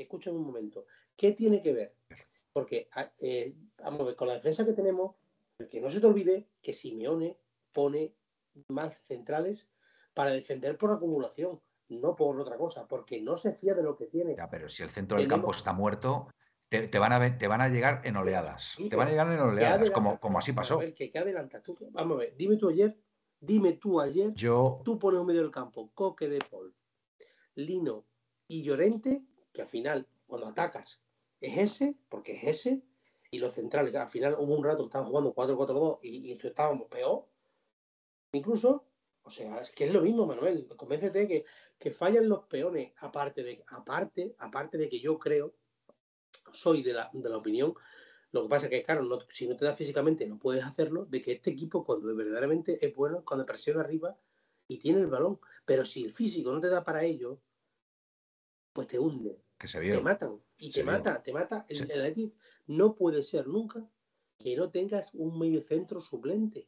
Escúchame 0.00 0.38
un 0.38 0.46
momento. 0.46 0.86
¿Qué 1.16 1.32
tiene 1.32 1.62
que 1.62 1.72
ver? 1.72 1.94
Porque, 2.52 2.88
eh, 3.18 3.54
vamos 3.78 4.00
a 4.00 4.04
ver, 4.04 4.16
con 4.16 4.28
la 4.28 4.34
defensa 4.34 4.64
que 4.64 4.72
tenemos, 4.72 5.16
que 5.70 5.80
no 5.80 5.90
se 5.90 6.00
te 6.00 6.06
olvide 6.06 6.48
que 6.62 6.72
Simeone 6.72 7.38
pone 7.72 8.14
más 8.68 9.00
centrales 9.02 9.68
para 10.14 10.30
defender 10.30 10.76
por 10.76 10.90
acumulación, 10.90 11.60
no 11.88 12.16
por 12.16 12.40
otra 12.40 12.56
cosa, 12.56 12.88
porque 12.88 13.20
no 13.20 13.36
se 13.36 13.52
fía 13.52 13.74
de 13.74 13.82
lo 13.82 13.96
que 13.96 14.06
tiene. 14.06 14.36
Ya, 14.36 14.48
pero 14.48 14.68
si 14.68 14.82
el 14.82 14.90
centro 14.90 15.18
del 15.18 15.26
tenemos... 15.26 15.44
campo 15.44 15.56
está 15.56 15.72
muerto, 15.72 16.28
te, 16.68 16.88
te, 16.88 16.98
van 16.98 17.12
a, 17.12 17.38
te, 17.38 17.46
van 17.46 17.60
a, 17.60 17.68
llegar 17.68 18.00
en 18.04 18.16
oleadas. 18.16 18.74
Sí, 18.76 18.88
te 18.88 18.96
van 18.96 19.08
a 19.08 19.10
llegar 19.10 19.30
en 19.30 19.40
oleadas, 19.40 19.90
como, 19.90 20.18
como, 20.18 20.38
así 20.38 20.52
pasó. 20.52 20.78
Ver, 20.78 20.94
que, 20.94 21.10
que 21.10 21.18
adelanta. 21.18 21.62
Tú, 21.62 21.76
vamos 21.90 22.16
a 22.16 22.20
ver, 22.20 22.36
dime 22.36 22.56
tú 22.56 22.68
ayer, 22.68 22.98
dime 23.38 23.74
tú 23.74 24.00
ayer, 24.00 24.32
Yo... 24.34 24.80
tú 24.84 24.98
pones 24.98 25.20
en 25.20 25.26
medio 25.26 25.42
del 25.42 25.50
campo 25.50 25.90
Coque 25.94 26.28
de 26.28 26.38
Paul, 26.50 26.74
Lino 27.54 28.06
y 28.46 28.62
Llorente, 28.62 29.24
que 29.52 29.62
al 29.62 29.68
final, 29.68 30.06
cuando 30.26 30.48
atacas, 30.48 31.00
es 31.40 31.58
ese, 31.58 31.96
porque 32.08 32.36
es 32.36 32.44
ese, 32.44 32.82
y 33.30 33.38
los 33.38 33.54
centrales, 33.54 33.94
al 33.94 34.08
final 34.08 34.36
hubo 34.38 34.56
un 34.56 34.64
rato 34.64 34.78
que 34.78 34.88
estaban 34.88 35.08
jugando 35.08 35.34
4-4-2 35.34 35.98
y, 36.02 36.32
y 36.32 36.38
estábamos 36.46 36.88
peor. 36.88 37.26
Incluso, 38.32 38.84
o 39.22 39.30
sea, 39.30 39.60
es 39.60 39.70
que 39.70 39.84
es 39.84 39.92
lo 39.92 40.02
mismo, 40.02 40.26
Manuel. 40.26 40.66
Convéncete 40.76 41.28
que, 41.28 41.44
que 41.78 41.90
fallan 41.92 42.28
los 42.28 42.44
peones, 42.46 42.92
aparte 42.98 43.42
de, 43.42 43.64
aparte, 43.68 44.34
aparte 44.38 44.78
de 44.78 44.88
que 44.88 45.00
yo 45.00 45.18
creo, 45.18 45.54
soy 46.52 46.82
de 46.82 46.92
la, 46.92 47.10
de 47.12 47.28
la 47.28 47.36
opinión, 47.36 47.74
lo 48.32 48.42
que 48.42 48.48
pasa 48.48 48.66
es 48.66 48.70
que, 48.70 48.82
claro, 48.82 49.02
no, 49.02 49.18
si 49.28 49.48
no 49.48 49.56
te 49.56 49.64
da 49.64 49.74
físicamente 49.74 50.26
no 50.26 50.38
puedes 50.38 50.64
hacerlo, 50.64 51.04
de 51.06 51.20
que 51.20 51.32
este 51.32 51.50
equipo 51.50 51.84
cuando 51.84 52.14
verdaderamente 52.14 52.84
es 52.84 52.94
bueno, 52.94 53.24
cuando 53.24 53.44
presiona 53.44 53.80
arriba 53.80 54.16
y 54.68 54.78
tiene 54.78 55.00
el 55.00 55.08
balón, 55.08 55.40
pero 55.64 55.84
si 55.84 56.04
el 56.04 56.12
físico 56.12 56.52
no 56.52 56.60
te 56.60 56.68
da 56.68 56.84
para 56.84 57.02
ello, 57.02 57.40
pues 58.80 58.88
te 58.88 58.98
hunde. 58.98 59.38
Que 59.58 59.68
se 59.68 59.80
Te 59.80 60.00
matan. 60.00 60.40
Y 60.56 60.70
te 60.72 60.82
mata, 60.82 61.22
te 61.22 61.32
mata. 61.32 61.66
El, 61.68 61.90
el 61.90 62.32
no 62.66 62.94
puede 62.94 63.22
ser 63.22 63.46
nunca 63.46 63.86
que 64.38 64.56
no 64.56 64.70
tengas 64.70 65.10
un 65.12 65.38
medio 65.38 65.60
centro 65.62 66.00
suplente. 66.00 66.66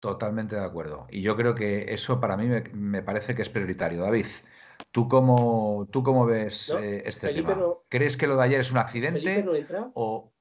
Totalmente 0.00 0.56
de 0.56 0.64
acuerdo. 0.64 1.06
Y 1.08 1.22
yo 1.22 1.36
creo 1.36 1.54
que 1.54 1.94
eso 1.94 2.20
para 2.20 2.36
mí 2.36 2.48
me, 2.72 3.02
parece 3.02 3.34
que 3.34 3.42
es 3.42 3.48
prioritario. 3.48 4.02
David, 4.02 4.26
¿tú 4.90 5.08
cómo, 5.08 5.88
tú 5.90 6.02
cómo 6.02 6.26
ves 6.26 6.70
eh, 6.70 7.02
este 7.06 7.32
tema? 7.32 7.56
¿Crees 7.88 8.16
que 8.16 8.26
lo 8.26 8.36
de 8.36 8.42
ayer 8.42 8.60
es 8.60 8.72
un 8.72 8.78
accidente? 8.78 9.20
¿Felipe 9.20 9.44
no 9.44 9.54
entra? 9.54 9.90
O... 9.94 10.32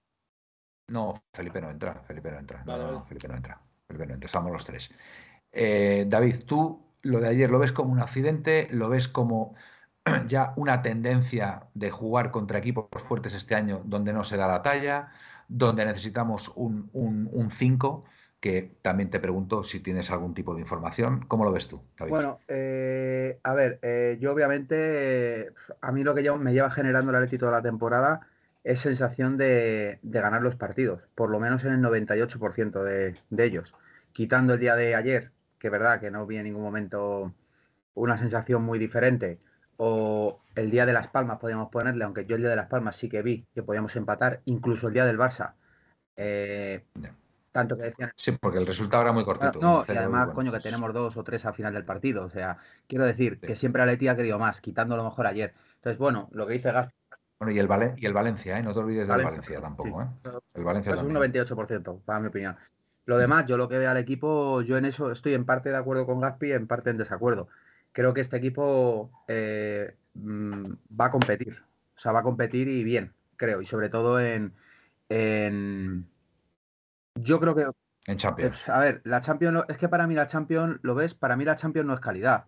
No, 0.89 1.23
Felipe 1.33 1.61
no 1.61 1.69
entra. 1.69 2.03
Felipe 2.07 2.31
no 2.31 2.39
entra. 2.39 2.63
no, 2.65 3.05
Felipe 3.05 3.27
no 3.27 3.35
entra. 3.35 3.61
Felipe 3.87 4.07
no 4.07 4.13
entra. 4.15 4.27
Estamos 4.27 4.51
los 4.51 4.65
tres. 4.65 4.89
Eh, 5.51 6.05
David, 6.07 6.45
¿tú 6.45 6.83
lo 7.03 7.19
de 7.19 7.27
ayer 7.27 7.49
lo 7.49 7.59
ves 7.59 7.71
como 7.71 7.91
un 7.91 7.99
accidente? 7.99 8.67
¿Lo 8.71 8.89
ves 8.89 9.07
como 9.07 9.55
ya 10.27 10.53
una 10.55 10.81
tendencia 10.81 11.63
de 11.73 11.91
jugar 11.91 12.31
contra 12.31 12.59
equipos 12.59 12.87
fuertes 13.07 13.33
este 13.33 13.55
año 13.55 13.81
donde 13.85 14.13
no 14.13 14.23
se 14.23 14.37
da 14.37 14.47
la 14.47 14.61
talla, 14.61 15.09
donde 15.47 15.85
necesitamos 15.85 16.51
un 16.55 17.49
5, 17.51 18.05
que 18.39 18.75
también 18.81 19.09
te 19.09 19.21
pregunto 19.21 19.63
si 19.63 19.79
tienes 19.79 20.11
algún 20.11 20.33
tipo 20.33 20.53
de 20.53 20.61
información. 20.61 21.25
¿Cómo 21.29 21.45
lo 21.45 21.53
ves 21.53 21.69
tú, 21.69 21.81
David? 21.97 22.11
Bueno, 22.11 22.39
eh, 22.49 23.39
a 23.41 23.53
ver, 23.53 23.79
eh, 23.81 24.17
yo 24.19 24.33
obviamente, 24.33 25.51
a 25.79 25.91
mí 25.93 26.03
lo 26.03 26.13
que 26.13 26.29
me 26.31 26.51
lleva 26.51 26.69
generando 26.69 27.13
la 27.13 27.21
Leti 27.21 27.37
toda 27.37 27.53
la 27.53 27.61
temporada 27.61 28.27
es 28.65 28.81
sensación 28.81 29.37
de, 29.37 29.99
ganar 30.03 30.41
los 30.41 30.55
partidos, 30.55 31.03
por 31.15 31.29
lo 31.29 31.39
menos 31.39 31.63
en 31.63 31.71
el 31.71 31.79
98% 31.79 32.83
de, 32.83 33.15
de 33.29 33.43
ellos. 33.45 33.73
Quitando 34.11 34.55
el 34.55 34.59
día 34.59 34.75
de 34.75 34.95
ayer, 34.95 35.31
que 35.57 35.67
es 35.67 35.71
verdad 35.71 36.01
que 36.01 36.11
no 36.11 36.25
vi 36.25 36.35
en 36.35 36.43
ningún 36.43 36.63
momento 36.63 37.33
una 37.93 38.17
sensación 38.17 38.63
muy 38.63 38.77
diferente, 38.77 39.39
o 39.77 40.39
el 40.55 40.69
día 40.69 40.85
de 40.85 40.93
Las 40.93 41.07
Palmas 41.07 41.39
podríamos 41.39 41.69
ponerle, 41.69 42.03
aunque 42.03 42.25
yo 42.25 42.35
el 42.35 42.41
día 42.41 42.51
de 42.51 42.55
Las 42.55 42.67
Palmas 42.67 42.95
sí 42.95 43.09
que 43.09 43.21
vi 43.21 43.45
que 43.53 43.63
podíamos 43.63 43.95
empatar, 43.95 44.41
incluso 44.45 44.87
el 44.87 44.93
día 44.93 45.05
del 45.05 45.17
Barça. 45.17 45.53
Eh, 46.15 46.83
tanto 47.51 47.77
que 47.77 47.83
decían. 47.83 48.11
Sí, 48.15 48.31
porque 48.33 48.59
el 48.59 48.67
resultado 48.67 49.03
era 49.03 49.11
muy 49.11 49.23
cortito. 49.23 49.59
No, 49.59 49.85
y 49.87 49.95
además, 49.95 50.29
coño, 50.29 50.51
que 50.51 50.59
tenemos 50.59 50.93
dos 50.93 51.17
o 51.17 51.23
tres 51.23 51.45
al 51.45 51.53
final 51.53 51.73
del 51.73 51.85
partido. 51.85 52.25
O 52.25 52.29
sea, 52.29 52.57
quiero 52.87 53.05
decir 53.05 53.39
que 53.39 53.55
siempre 53.55 53.81
Aleti 53.81 54.07
ha 54.07 54.15
querido 54.15 54.39
más, 54.39 54.61
quitando 54.61 54.97
lo 54.97 55.03
mejor 55.03 55.27
ayer. 55.27 55.53
Entonces, 55.75 55.97
bueno, 55.97 56.29
lo 56.31 56.45
que 56.47 56.53
dice 56.53 56.71
Gas. 56.71 56.91
Bueno, 57.39 57.53
y 57.53 57.59
el, 57.59 57.67
y 57.97 58.05
el 58.05 58.13
Valencia, 58.13 58.57
¿eh? 58.57 58.63
No 58.63 58.73
te 58.73 58.79
olvides 58.79 59.07
del 59.07 59.23
Valencia 59.23 59.59
tampoco, 59.59 60.01
¿eh? 60.01 60.07
El 60.53 60.63
Valencia 60.63 60.93
es 60.93 61.01
un 61.01 61.13
98%, 61.13 62.01
para 62.05 62.19
mi 62.19 62.27
opinión. 62.27 62.55
Lo 63.05 63.17
demás, 63.17 63.45
yo 63.47 63.57
lo 63.57 63.67
que 63.67 63.77
veo 63.77 63.91
al 63.91 63.97
equipo, 63.97 64.61
yo 64.61 64.77
en 64.77 64.85
eso 64.85 65.11
estoy 65.11 65.33
en 65.33 65.45
parte 65.45 65.69
de 65.69 65.75
acuerdo 65.75 66.05
con 66.05 66.21
Gaspi, 66.21 66.53
en 66.53 66.67
parte 66.67 66.89
en 66.89 66.97
desacuerdo 66.97 67.49
creo 67.93 68.13
que 68.13 68.21
este 68.21 68.37
equipo 68.37 69.11
eh, 69.27 69.95
mm, 70.15 70.73
va 70.99 71.05
a 71.05 71.11
competir. 71.11 71.63
O 71.95 71.99
sea, 71.99 72.11
va 72.11 72.19
a 72.19 72.23
competir 72.23 72.67
y 72.67 72.83
bien, 72.83 73.13
creo. 73.37 73.61
Y 73.61 73.65
sobre 73.65 73.89
todo 73.89 74.19
en. 74.19 74.53
yo 77.15 77.39
creo 77.39 77.55
que. 77.55 77.67
En 78.05 78.17
Champions. 78.17 78.67
A 78.67 78.79
ver, 78.79 79.01
la 79.05 79.21
Champions. 79.21 79.63
Es 79.69 79.77
que 79.77 79.87
para 79.87 80.07
mí 80.07 80.15
la 80.15 80.27
Champions, 80.27 80.79
¿lo 80.81 80.95
ves? 80.95 81.13
Para 81.13 81.37
mí 81.37 81.45
la 81.45 81.55
Champions 81.55 81.87
no 81.87 81.93
es 81.93 82.01
calidad. 82.01 82.47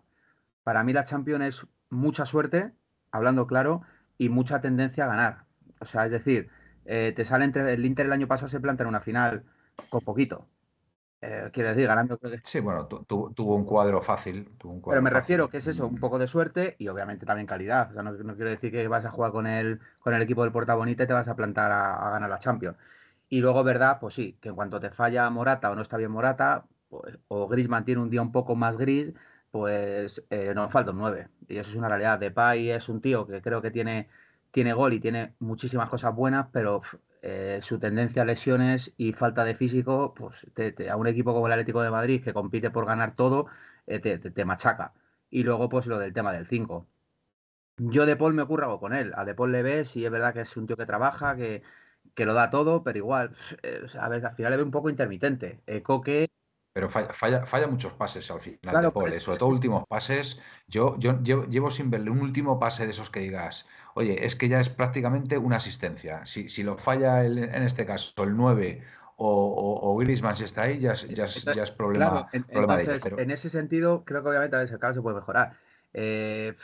Para 0.64 0.84
mí 0.84 0.92
la 0.92 1.04
Champions 1.04 1.44
es 1.44 1.66
mucha 1.88 2.26
suerte, 2.26 2.72
hablando 3.12 3.46
claro, 3.46 3.82
y 4.18 4.28
mucha 4.28 4.60
tendencia 4.60 5.04
a 5.04 5.08
ganar. 5.08 5.44
O 5.80 5.86
sea, 5.86 6.04
es 6.04 6.10
decir, 6.10 6.50
eh, 6.84 7.12
te 7.16 7.24
sale 7.24 7.44
entre. 7.44 7.72
El 7.72 7.86
Inter 7.86 8.06
el 8.06 8.12
año 8.12 8.26
pasado 8.26 8.48
se 8.48 8.60
planta 8.60 8.82
en 8.82 8.88
una 8.88 9.00
final 9.00 9.44
con 9.88 10.02
poquito. 10.02 10.48
Eh, 11.22 11.50
quiero 11.52 11.70
decir, 11.70 11.86
ganando. 11.86 12.18
Sí, 12.44 12.60
bueno, 12.60 12.86
tuvo 12.86 13.54
un 13.54 13.64
cuadro 13.64 14.02
fácil. 14.02 14.50
Pero 14.86 15.02
me 15.02 15.10
refiero 15.10 15.48
que 15.48 15.58
es 15.58 15.66
eso, 15.66 15.86
un 15.86 15.98
poco 15.98 16.18
de 16.18 16.26
suerte 16.26 16.76
y 16.78 16.88
obviamente 16.88 17.24
también 17.24 17.46
calidad. 17.46 17.90
O 17.90 17.94
sea, 17.94 18.02
no, 18.02 18.34
quiero 18.34 18.50
decir 18.50 18.70
que 18.70 18.86
vas 18.86 19.04
a 19.04 19.10
jugar 19.10 19.32
con 19.32 19.46
el, 19.46 19.80
con 19.98 20.14
el 20.14 20.22
equipo 20.22 20.42
del 20.42 20.52
Portabonita 20.52 21.04
y 21.04 21.06
te 21.06 21.12
vas 21.12 21.28
a 21.28 21.36
plantar 21.36 21.72
a, 21.72 22.10
ganar 22.10 22.28
la 22.28 22.38
Champions. 22.38 22.76
Y 23.28 23.40
luego, 23.40 23.64
verdad, 23.64 23.98
pues 24.00 24.14
sí, 24.14 24.36
que 24.40 24.50
en 24.50 24.54
cuanto 24.54 24.78
te 24.78 24.90
falla 24.90 25.28
Morata 25.30 25.70
o 25.70 25.74
no 25.74 25.82
está 25.82 25.96
bien 25.96 26.10
Morata, 26.10 26.66
pues, 26.88 27.18
o 27.28 27.48
Grisman 27.48 27.84
tiene 27.84 28.02
un 28.02 28.10
día 28.10 28.22
un 28.22 28.30
poco 28.30 28.54
más 28.54 28.76
gris, 28.76 29.12
pues 29.50 30.22
eh, 30.30 30.52
nos 30.54 30.70
falta 30.70 30.90
un 30.92 30.98
9. 30.98 31.28
Y 31.48 31.56
eso 31.56 31.70
es 31.70 31.76
una 31.76 31.88
realidad. 31.88 32.18
Depay 32.18 32.70
es 32.70 32.88
un 32.88 33.00
tío 33.00 33.26
que 33.26 33.40
creo 33.40 33.62
que 33.62 33.70
tiene, 33.70 34.08
tiene 34.52 34.74
gol 34.74 34.92
y 34.92 35.00
tiene 35.00 35.34
muchísimas 35.40 35.88
cosas 35.88 36.14
buenas, 36.14 36.46
pero 36.52 36.82
eh, 37.28 37.58
su 37.60 37.80
tendencia 37.80 38.22
a 38.22 38.24
lesiones 38.24 38.94
y 38.96 39.12
falta 39.12 39.42
de 39.44 39.56
físico, 39.56 40.14
pues 40.14 40.46
a 40.88 40.96
un 40.96 41.08
equipo 41.08 41.34
como 41.34 41.48
el 41.48 41.52
Atlético 41.54 41.82
de 41.82 41.90
Madrid 41.90 42.22
que 42.22 42.32
compite 42.32 42.70
por 42.70 42.86
ganar 42.86 43.16
todo, 43.16 43.46
eh, 43.88 43.98
te, 43.98 44.44
machaca. 44.44 44.94
Y 45.28 45.42
luego, 45.42 45.68
pues 45.68 45.86
lo 45.86 45.98
del 45.98 46.12
tema 46.12 46.32
del 46.32 46.46
5. 46.46 46.86
Yo 47.78 48.06
de 48.06 48.14
Paul 48.14 48.34
me 48.34 48.42
ocurra 48.42 48.66
algo 48.66 48.78
con 48.78 48.94
él. 48.94 49.12
A 49.16 49.24
de 49.24 49.34
Paul 49.34 49.50
le 49.50 49.64
ves 49.64 49.96
y 49.96 50.04
es 50.04 50.10
verdad 50.12 50.34
que 50.34 50.42
es 50.42 50.56
un 50.56 50.68
tío 50.68 50.76
que 50.76 50.86
trabaja, 50.86 51.34
que, 51.34 51.62
lo 52.16 52.32
da 52.32 52.48
todo, 52.48 52.84
pero 52.84 52.98
igual, 52.98 53.32
eh, 53.64 53.86
a 54.00 54.08
ver, 54.08 54.24
al 54.24 54.36
final 54.36 54.52
le 54.52 54.58
ve 54.58 54.62
un 54.62 54.70
poco 54.70 54.88
intermitente. 54.88 55.62
Coque 55.82 56.28
pero 56.76 56.90
falla, 56.90 57.46
falla, 57.46 57.66
muchos 57.68 57.94
pases 57.94 58.30
al 58.30 58.42
final 58.42 58.82
de 58.82 58.90
Paul, 58.90 59.10
sobre 59.14 59.38
todo 59.38 59.48
últimos 59.48 59.86
pases. 59.88 60.38
Yo, 60.66 60.98
yo 60.98 61.18
llevo, 61.22 61.70
sin 61.70 61.88
verle 61.88 62.10
un 62.10 62.20
último 62.20 62.58
pase 62.58 62.84
de 62.84 62.90
esos 62.90 63.08
que 63.08 63.20
digas, 63.20 63.66
oye, 63.96 64.26
es 64.26 64.36
que 64.36 64.48
ya 64.48 64.60
es 64.60 64.68
prácticamente 64.68 65.38
una 65.38 65.56
asistencia. 65.56 66.24
Si, 66.26 66.50
si 66.50 66.62
lo 66.62 66.76
falla 66.76 67.24
en 67.24 67.62
este 67.62 67.86
caso 67.86 68.12
el 68.22 68.36
9 68.36 68.82
o, 69.16 69.80
o, 69.82 69.96
Griezmann 69.96 70.36
si 70.36 70.44
está 70.44 70.62
ahí, 70.62 70.78
ya, 70.78 70.94
ya, 70.94 71.26
ya 71.26 71.62
es 71.62 71.70
problema, 71.70 72.28
en, 72.32 72.44
problema 72.44 72.76
de 72.76 72.82
ellos. 72.82 73.04
En 73.16 73.30
ese 73.30 73.48
sentido, 73.48 74.04
creo 74.04 74.22
que 74.22 74.28
obviamente 74.28 74.56
a 74.56 74.60
veces 74.60 74.78
el 74.80 74.94
se 74.94 75.00
puede 75.00 75.16
mejorar. 75.16 75.56
Eh, 75.94 76.54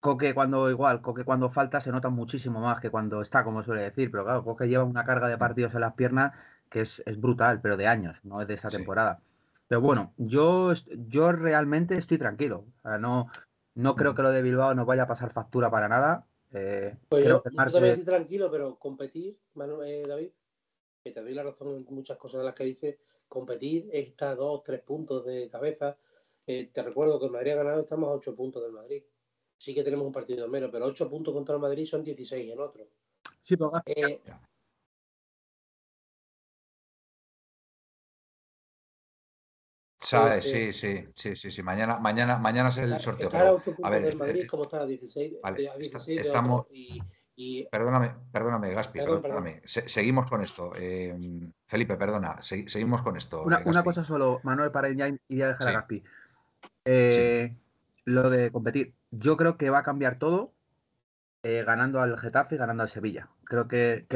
Coque 0.00 0.34
cuando 0.34 0.68
igual, 0.70 1.02
Coque 1.02 1.22
cuando 1.22 1.50
falta 1.50 1.80
se 1.80 1.92
nota 1.92 2.08
muchísimo 2.08 2.60
más 2.60 2.80
que 2.80 2.90
cuando 2.90 3.20
está, 3.20 3.44
como 3.44 3.62
suele 3.62 3.82
decir, 3.82 4.10
pero 4.10 4.24
claro, 4.24 4.42
Coque 4.42 4.66
lleva 4.66 4.82
una 4.82 5.04
carga 5.04 5.28
de 5.28 5.38
partidos 5.38 5.72
en 5.74 5.80
las 5.80 5.92
piernas 5.92 6.32
que 6.68 6.80
es, 6.80 7.02
brutal, 7.18 7.60
pero 7.60 7.76
de 7.76 7.86
años, 7.86 8.24
no 8.24 8.42
es 8.42 8.48
de 8.48 8.54
esta 8.54 8.70
temporada. 8.70 9.20
Pero 9.68 9.80
bueno, 9.80 10.12
yo, 10.16 10.72
yo 11.06 11.30
realmente 11.30 11.96
estoy 11.96 12.18
tranquilo. 12.18 12.64
no, 12.98 13.28
no 13.76 13.94
creo 13.94 14.12
mm. 14.12 14.16
que 14.16 14.22
lo 14.22 14.30
de 14.32 14.42
Bilbao 14.42 14.74
nos 14.74 14.86
vaya 14.86 15.04
a 15.04 15.06
pasar 15.06 15.30
factura 15.30 15.70
para 15.70 15.88
nada. 15.88 16.26
Eh, 16.52 16.96
pues 17.08 17.26
yo, 17.26 17.40
también 17.40 17.84
estoy 17.84 18.04
tranquilo, 18.04 18.50
pero 18.50 18.78
competir, 18.78 19.38
eh, 19.84 20.04
David, 20.06 20.30
que 21.04 21.12
te 21.12 21.22
doy 21.22 21.34
la 21.34 21.44
razón 21.44 21.76
en 21.76 21.94
muchas 21.94 22.18
cosas 22.18 22.40
de 22.40 22.46
las 22.46 22.54
que 22.54 22.64
dices, 22.64 22.98
competir 23.28 23.88
está 23.92 24.34
dos, 24.34 24.62
tres 24.64 24.80
puntos 24.80 25.24
de 25.24 25.48
cabeza. 25.48 25.96
Eh, 26.46 26.70
te 26.72 26.82
recuerdo 26.82 27.18
que 27.20 27.26
el 27.26 27.32
Madrid 27.32 27.52
ha 27.52 27.56
ganado, 27.56 27.80
estamos 27.82 28.08
a 28.08 28.12
ocho 28.12 28.34
puntos 28.34 28.62
del 28.62 28.72
Madrid. 28.72 29.02
Sí 29.56 29.74
que 29.74 29.84
tenemos 29.84 30.06
un 30.06 30.12
partido 30.12 30.48
menos, 30.48 30.70
pero 30.72 30.86
ocho 30.86 31.08
puntos 31.08 31.32
contra 31.32 31.54
el 31.54 31.60
Madrid 31.60 31.86
son 31.86 32.02
16 32.02 32.52
en 32.52 32.60
otro. 32.60 32.88
Sí, 33.40 33.56
pero 33.56 33.72
sí, 40.42 40.72
sí, 40.72 41.04
sí, 41.14 41.36
sí, 41.36 41.50
sí. 41.50 41.62
Mañana, 41.62 41.98
mañana, 41.98 42.38
mañana 42.38 42.68
es 42.70 42.76
el 42.78 43.00
sorteo. 43.00 43.28
Está 43.28 43.48
a 43.48 43.52
8 43.52 43.74
puntos 43.76 44.02
del 44.02 44.16
Madrid, 44.16 44.42
eh, 44.42 44.46
como 44.46 44.64
está 44.64 44.82
a 44.82 44.86
16, 44.86 45.34
vale, 45.42 45.70
16 45.78 46.20
estamos, 46.20 46.66
y, 46.70 47.00
Perdóname, 47.70 48.14
perdóname, 48.30 48.74
Gaspi, 48.74 48.98
perdóname. 48.98 49.62
seguimos 49.64 50.26
con 50.26 50.42
esto. 50.42 50.72
Eh, 50.76 51.16
Felipe, 51.66 51.96
perdona, 51.96 52.42
seguimos 52.42 53.00
con 53.00 53.16
esto. 53.16 53.42
Una, 53.44 53.62
una, 53.64 53.82
cosa 53.82 54.04
solo, 54.04 54.40
Manuel, 54.42 54.70
para 54.70 54.92
ya, 54.92 55.08
ya 55.28 55.48
dejar 55.48 55.68
a 55.68 55.72
Gaspi. 55.72 56.02
Eh, 56.84 57.56
lo 58.04 58.28
de 58.28 58.50
competir. 58.50 58.94
Yo 59.10 59.36
creo 59.38 59.56
que 59.56 59.70
va 59.70 59.78
a 59.78 59.82
cambiar 59.82 60.18
todo 60.18 60.52
eh, 61.42 61.64
ganando 61.64 62.00
al 62.00 62.18
Getafe 62.18 62.56
y 62.56 62.58
ganando 62.58 62.82
al 62.82 62.88
Sevilla. 62.88 63.28
Creo 63.50 63.66
que, 63.66 64.06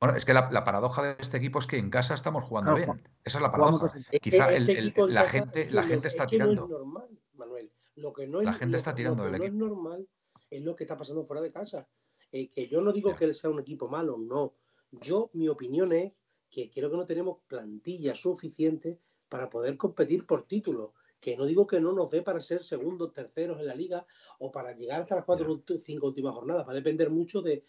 Bueno, 0.00 0.16
es 0.16 0.24
que 0.24 0.32
la, 0.32 0.48
paradoja 0.64 1.02
de 1.02 1.16
este 1.18 1.36
equipo 1.36 1.58
es 1.58 1.66
que 1.66 1.76
en 1.76 1.90
casa 1.90 2.14
estamos 2.14 2.44
jugando 2.44 2.74
bien. 2.74 2.88
Esa 3.22 3.36
es 3.36 3.42
la 3.42 3.52
paradoja. 3.52 3.88
Quizá 4.22 4.54
este 4.54 4.94
la, 5.06 5.28
gente, 5.28 5.68
la 5.70 5.84
gente 5.84 6.08
está 6.08 6.24
tirando. 6.24 6.54
No 6.54 6.64
es 6.64 6.70
normal, 6.70 7.08
Manuel. 7.34 7.70
Lo 7.96 8.14
que 8.14 8.26
no 8.26 8.40
es, 8.40 8.46
la 8.46 8.54
gente 8.54 8.78
está 8.78 8.94
tirando 8.94 9.26
lo 9.26 9.36
no 9.36 9.44
es 9.44 9.52
normal 9.52 10.08
es 10.48 10.62
lo 10.62 10.74
que 10.74 10.84
está 10.84 10.96
pasando 10.96 11.26
fuera 11.26 11.42
de 11.42 11.50
casa. 11.50 11.86
Eh, 12.32 12.48
que 12.48 12.68
yo 12.68 12.80
no 12.80 12.90
digo 12.90 13.14
que 13.14 13.26
él 13.26 13.34
sea 13.34 13.50
un 13.50 13.60
equipo 13.60 13.86
malo, 13.86 14.16
no. 14.16 14.54
Yo, 14.92 15.28
mi 15.34 15.48
opinión 15.48 15.92
es 15.92 16.14
que 16.48 16.70
creo 16.70 16.90
que 16.90 16.96
no 16.96 17.04
tenemos 17.04 17.40
plantilla 17.46 18.14
suficiente 18.14 18.98
para 19.28 19.50
poder 19.50 19.76
competir 19.76 20.24
por 20.24 20.46
títulos 20.46 20.92
que 21.20 21.36
no 21.36 21.44
digo 21.44 21.66
que 21.66 21.82
no 21.82 21.92
nos 21.92 22.10
dé 22.10 22.22
para 22.22 22.40
ser 22.40 22.62
segundos, 22.62 23.12
terceros 23.12 23.60
en 23.60 23.66
la 23.66 23.74
liga 23.74 24.06
o 24.38 24.50
para 24.50 24.72
llegar 24.72 25.02
hasta 25.02 25.16
las 25.16 25.26
cuatro 25.26 25.52
o 25.52 25.78
cinco 25.78 26.06
últimas 26.06 26.34
jornadas, 26.34 26.66
va 26.66 26.72
a 26.72 26.76
depender 26.76 27.10
mucho 27.10 27.42
de, 27.42 27.66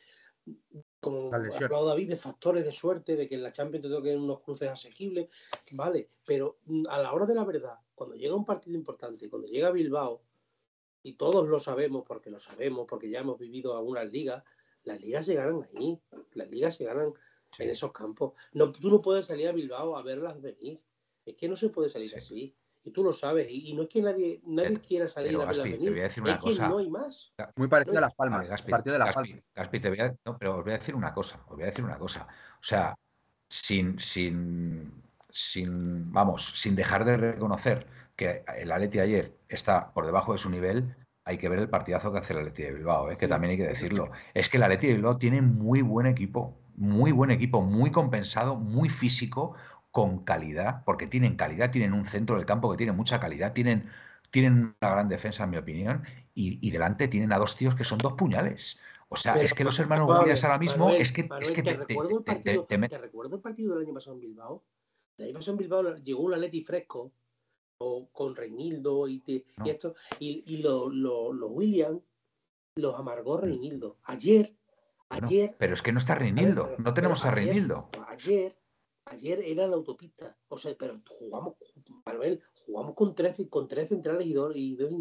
como 1.01 1.33
ha 1.33 1.37
hablado 1.37 1.87
David, 1.87 2.09
de 2.09 2.15
factores 2.15 2.63
de 2.63 2.71
suerte, 2.71 3.15
de 3.15 3.27
que 3.27 3.35
en 3.35 3.43
la 3.43 3.51
Champions 3.51 3.83
te 3.83 3.89
toquen 3.89 4.21
unos 4.21 4.39
cruces 4.41 4.69
asequibles, 4.69 5.29
vale, 5.71 6.09
pero 6.25 6.59
mm, 6.65 6.83
a 6.87 6.99
la 6.99 7.11
hora 7.11 7.25
de 7.25 7.35
la 7.35 7.43
verdad, 7.43 7.75
cuando 7.95 8.15
llega 8.15 8.35
un 8.35 8.45
partido 8.45 8.77
importante, 8.77 9.29
cuando 9.29 9.47
llega 9.47 9.71
Bilbao, 9.71 10.21
y 11.03 11.13
todos 11.13 11.47
lo 11.47 11.59
sabemos 11.59 12.03
porque 12.07 12.29
lo 12.29 12.39
sabemos, 12.39 12.85
porque 12.87 13.09
ya 13.09 13.21
hemos 13.21 13.39
vivido 13.39 13.75
algunas 13.75 14.11
ligas, 14.11 14.43
las 14.83 15.01
ligas 15.01 15.25
se 15.25 15.33
ganan 15.33 15.67
ahí, 15.75 15.99
las 16.33 16.49
ligas 16.51 16.75
se 16.75 16.85
ganan 16.85 17.13
en 17.57 17.69
esos 17.69 17.91
campos. 17.91 18.33
No, 18.53 18.71
tú 18.71 18.89
no 18.89 19.01
puedes 19.01 19.25
salir 19.25 19.47
a 19.47 19.51
Bilbao 19.51 19.97
a 19.97 20.03
verlas 20.03 20.39
venir, 20.39 20.79
es 21.25 21.35
que 21.35 21.49
no 21.49 21.55
se 21.55 21.69
puede 21.69 21.89
salir 21.89 22.15
así 22.15 22.55
y 22.83 22.91
tú 22.91 23.03
lo 23.03 23.13
sabes. 23.13 23.47
Y, 23.49 23.73
no 23.73 23.83
es 23.83 23.89
que 23.89 24.01
nadie, 24.01 24.41
nadie 24.45 24.79
quiera 24.79 25.07
salir 25.07 25.35
a 25.35 25.45
verla 25.45 25.63
venir. 25.63 25.97
es 25.97 26.15
que 26.15 26.21
no 26.21 26.77
hay 26.77 26.89
más. 26.89 27.33
Muy 27.55 27.67
parecido 27.67 27.97
a 27.97 28.01
Las 28.01 28.15
Palmas. 28.15 28.47
Gaspi, 28.47 28.71
partido 28.71 28.93
de 28.93 28.99
Las 28.99 29.13
Palmas. 29.13 29.39
Gaspi, 29.55 29.79
te 29.79 29.89
voy 29.89 29.99
a, 29.99 30.15
no, 30.25 30.37
pero 30.37 30.57
os 30.57 30.63
voy 30.63 30.73
a 30.73 30.77
decir 30.77 30.95
una 30.95 31.13
cosa. 31.13 31.39
Os 31.47 31.55
voy 31.55 31.63
a 31.63 31.67
decir 31.67 31.85
una 31.85 31.97
cosa. 31.97 32.27
O 32.59 32.63
sea, 32.63 32.97
sin, 33.49 33.99
sin, 33.99 35.03
sin, 35.29 36.11
vamos, 36.11 36.53
sin 36.55 36.75
dejar 36.75 37.05
de 37.05 37.17
reconocer 37.17 37.87
que 38.15 38.43
el 38.57 38.71
Atleti 38.71 38.99
ayer 38.99 39.37
está 39.47 39.91
por 39.93 40.05
debajo 40.05 40.33
de 40.33 40.37
su 40.37 40.49
nivel, 40.49 40.95
hay 41.23 41.37
que 41.37 41.49
ver 41.49 41.59
el 41.59 41.69
partidazo 41.69 42.11
que 42.11 42.19
hace 42.19 42.33
el 42.33 42.39
Atleti 42.39 42.63
de 42.63 42.73
Bilbao, 42.73 43.11
¿eh? 43.11 43.15
que 43.19 43.27
también 43.27 43.51
hay 43.51 43.57
que 43.57 43.67
decirlo. 43.67 44.11
Es 44.33 44.49
que 44.49 44.57
el 44.57 44.63
Atleti 44.63 44.87
de 44.87 44.93
Bilbao 44.93 45.17
tiene 45.17 45.41
muy 45.41 45.81
buen 45.81 46.07
equipo, 46.07 46.57
muy 46.75 47.11
buen 47.11 47.31
equipo, 47.31 47.61
muy 47.61 47.91
compensado, 47.91 48.55
muy 48.55 48.89
físico, 48.89 49.55
con 49.91 50.23
calidad, 50.23 50.83
porque 50.85 51.07
tienen 51.07 51.35
calidad, 51.35 51.71
tienen 51.71 51.93
un 51.93 52.05
centro 52.05 52.37
del 52.37 52.45
campo 52.45 52.71
que 52.71 52.77
tiene 52.77 52.93
mucha 52.93 53.19
calidad, 53.19 53.53
tienen, 53.53 53.89
tienen 54.31 54.75
una 54.81 54.91
gran 54.91 55.09
defensa, 55.09 55.43
en 55.43 55.49
mi 55.49 55.57
opinión, 55.57 56.03
y, 56.33 56.71
delante 56.71 57.09
tienen 57.09 57.33
a 57.33 57.37
dos 57.37 57.55
tíos 57.57 57.75
que 57.75 57.83
son 57.83 57.97
dos 57.97 58.13
puñales. 58.13 58.79
O 59.09 59.17
sea, 59.17 59.41
es 59.41 59.53
que 59.53 59.65
los 59.65 59.77
hermanos 59.77 60.09
Williams 60.09 60.43
ahora 60.45 60.57
mismo 60.57 60.89
es 60.89 61.11
que, 61.11 61.29
es 61.41 61.51
que 61.51 61.61
te, 61.61 61.73
recuerdo 61.75 62.19
el 62.19 62.23
partido, 62.23 62.65
te, 62.65 62.97
recuerdo 62.97 63.35
el 63.35 63.41
partido 63.41 63.75
del 63.75 63.85
año 63.85 63.93
pasado 63.93 64.15
en 64.15 64.21
Bilbao. 64.21 64.63
El 65.17 65.25
año 65.25 65.33
pasado 65.33 65.51
en 65.51 65.57
Bilbao 65.57 65.95
llegó 65.97 66.23
un 66.23 66.33
Atleti 66.33 66.63
fresco 66.63 67.11
o 67.79 68.07
con 68.13 68.33
Reinildo 68.33 69.09
y, 69.09 69.21
y 69.27 69.69
esto 69.69 69.95
y, 70.19 70.43
y 70.47 70.61
los 70.63 70.87
Williams 71.49 72.01
los 72.75 72.95
amargó 72.95 73.37
Reinildo. 73.37 73.97
Ayer, 74.03 74.55
ayer. 75.09 75.53
pero 75.59 75.73
es 75.73 75.81
que 75.81 75.91
no 75.91 75.99
está 75.99 76.15
Reinildo, 76.15 76.75
no 76.77 76.93
tenemos 76.93 77.25
a 77.25 77.31
Reinildo. 77.31 77.89
Ayer 78.07 78.55
Ayer 79.05 79.39
era 79.45 79.67
la 79.67 79.75
autopista, 79.75 80.37
o 80.47 80.57
sea, 80.57 80.75
pero 80.77 81.01
jugamos, 81.07 81.55
Manuel, 82.05 82.41
jugamos 82.65 82.93
con 82.95 83.15
tres, 83.15 83.41
con 83.49 83.67
tres 83.67 83.89
centrales 83.89 84.27
y 84.27 84.33
dos, 84.33 84.55
y, 84.55 84.75
dos, 84.75 84.91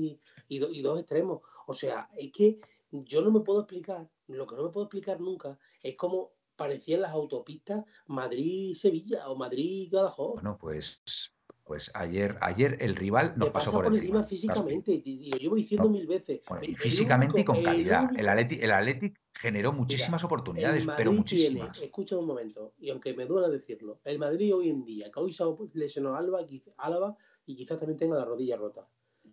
y, 0.48 0.82
dos, 0.82 0.98
extremos. 0.98 1.42
O 1.66 1.74
sea, 1.74 2.08
es 2.16 2.32
que 2.32 2.60
yo 2.90 3.20
no 3.20 3.30
me 3.30 3.40
puedo 3.40 3.60
explicar, 3.60 4.08
lo 4.28 4.46
que 4.46 4.56
no 4.56 4.64
me 4.64 4.70
puedo 4.70 4.86
explicar 4.86 5.20
nunca 5.20 5.58
es 5.82 5.96
cómo 5.96 6.32
parecían 6.56 7.02
las 7.02 7.12
autopistas 7.12 7.84
Madrid-Sevilla 8.06 9.28
o 9.28 9.36
Madrid-Gadajoz. 9.36 10.34
Bueno, 10.34 10.58
pues 10.58 11.00
pues 11.70 11.88
ayer, 11.94 12.36
ayer 12.40 12.78
el 12.80 12.96
rival 12.96 13.34
no 13.36 13.52
pasó 13.52 13.70
por, 13.70 13.94
encima, 13.94 14.24
físicamente, 14.24 14.90
y 15.04 15.30
lo 15.30 15.38
llevo 15.38 15.54
diciendo 15.54 15.88
mil 15.88 16.04
veces. 16.04 16.40
físicamente 16.76 17.42
y 17.42 17.44
con 17.44 17.62
calidad. 17.62 18.10
El, 18.16 18.28
Athletic, 18.28 19.16
generó 19.40 19.72
muchísimas 19.72 20.22
oportunidades, 20.24 20.86
pero 20.96 21.12
muchísimas. 21.12 21.80
escucha 21.80 22.16
un 22.16 22.26
momento, 22.26 22.74
y 22.78 22.90
aunque 22.90 23.14
me 23.14 23.26
duela 23.26 23.48
decirlo, 23.48 24.00
el 24.04 24.18
Madrid 24.18 24.54
hoy 24.54 24.68
en 24.68 24.84
día, 24.84 25.10
que 25.10 25.20
hoy 25.20 25.32
se 25.32 25.42
ha 25.42 25.46
lesionado 25.72 26.16
Alba, 26.16 26.40
Álava 26.76 27.16
y 27.46 27.56
quizás 27.56 27.78
también 27.78 27.98
tenga 27.98 28.16
la 28.16 28.24
rodilla 28.24 28.56
rota, 28.56 28.86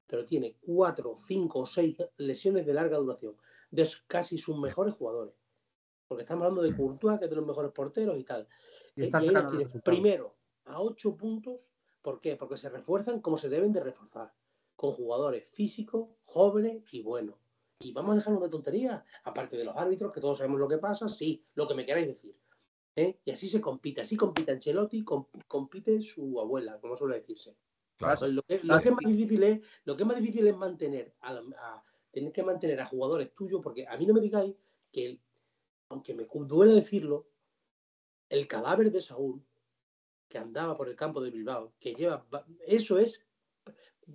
pero 0.07 0.23
tiene 0.23 0.55
cuatro, 0.61 1.15
cinco 1.27 1.59
o 1.59 1.65
seis 1.65 1.97
lesiones 2.17 2.65
de 2.65 2.73
larga 2.73 2.97
duración, 2.97 3.35
de 3.69 3.87
casi 4.07 4.37
sus 4.37 4.57
mejores 4.57 4.93
jugadores. 4.93 5.35
Porque 6.07 6.23
estamos 6.23 6.43
hablando 6.43 6.61
de 6.61 6.71
mm. 6.71 6.77
Courtois, 6.77 7.19
que 7.19 7.25
es 7.25 7.29
de 7.29 7.35
los 7.35 7.45
mejores 7.45 7.71
porteros 7.71 8.17
y 8.17 8.23
tal. 8.23 8.47
Y, 8.95 9.03
y 9.03 9.11
tiene 9.11 9.67
primero 9.83 10.37
a 10.63 10.79
ocho 10.79 11.17
puntos 11.17 11.73
¿Por 12.07 12.21
qué? 12.21 12.37
Porque 12.37 12.55
se 12.55 12.69
refuerzan 12.69 13.19
como 13.19 13.37
se 13.37 13.49
deben 13.49 13.73
de 13.73 13.83
reforzar, 13.83 14.33
con 14.77 14.91
jugadores 14.91 15.49
físicos, 15.49 16.07
jóvenes 16.23 16.81
y 16.93 17.01
buenos. 17.01 17.35
Y 17.79 17.91
vamos 17.91 18.13
a 18.13 18.15
dejarnos 18.15 18.43
de 18.43 18.49
tonterías, 18.49 19.03
aparte 19.23 19.57
de 19.57 19.63
los 19.63 19.75
árbitros, 19.75 20.11
que 20.11 20.21
todos 20.21 20.39
sabemos 20.39 20.59
lo 20.59 20.67
que 20.67 20.77
pasa, 20.77 21.07
sí, 21.07 21.43
lo 21.55 21.67
que 21.67 21.75
me 21.75 21.85
queráis 21.85 22.07
decir. 22.07 22.35
¿eh? 22.95 23.19
Y 23.23 23.31
así 23.31 23.47
se 23.47 23.61
compite, 23.61 24.01
así 24.01 24.17
compite 24.17 24.51
Ancelotti, 24.51 25.03
compite 25.03 26.01
su 26.01 26.39
abuela, 26.39 26.79
como 26.79 26.97
suele 26.97 27.15
decirse. 27.15 27.55
lo, 27.99 28.41
que, 28.43 28.55
es 28.55 28.63
más 28.65 28.83
difícil 28.83 29.43
es, 29.43 29.59
lo 29.85 29.95
que 29.95 30.05
más 30.05 30.17
difícil 30.19 30.47
es 30.47 30.57
mantener, 30.57 31.13
a, 31.21 31.83
tener 32.11 32.31
que 32.31 32.43
mantener 32.43 32.81
a 32.81 32.85
jugadores 32.85 33.33
tuyos, 33.33 33.61
porque 33.61 33.85
a 33.87 33.95
mí 33.97 34.05
no 34.05 34.13
me 34.13 34.21
digáis 34.21 34.55
que, 34.91 35.19
aunque 35.89 36.15
me 36.15 36.25
duele 36.25 36.73
decirlo, 36.73 37.27
el 38.29 38.47
cadáver 38.47 38.91
de 38.91 39.01
Saúl 39.01 39.41
que 40.27 40.37
andaba 40.37 40.75
por 40.75 40.89
el 40.89 40.95
campo 40.95 41.21
de 41.21 41.31
Bilbao, 41.31 41.73
que 41.79 41.93
lleva. 41.93 42.25
Eso 42.65 42.97
es, 42.97 43.25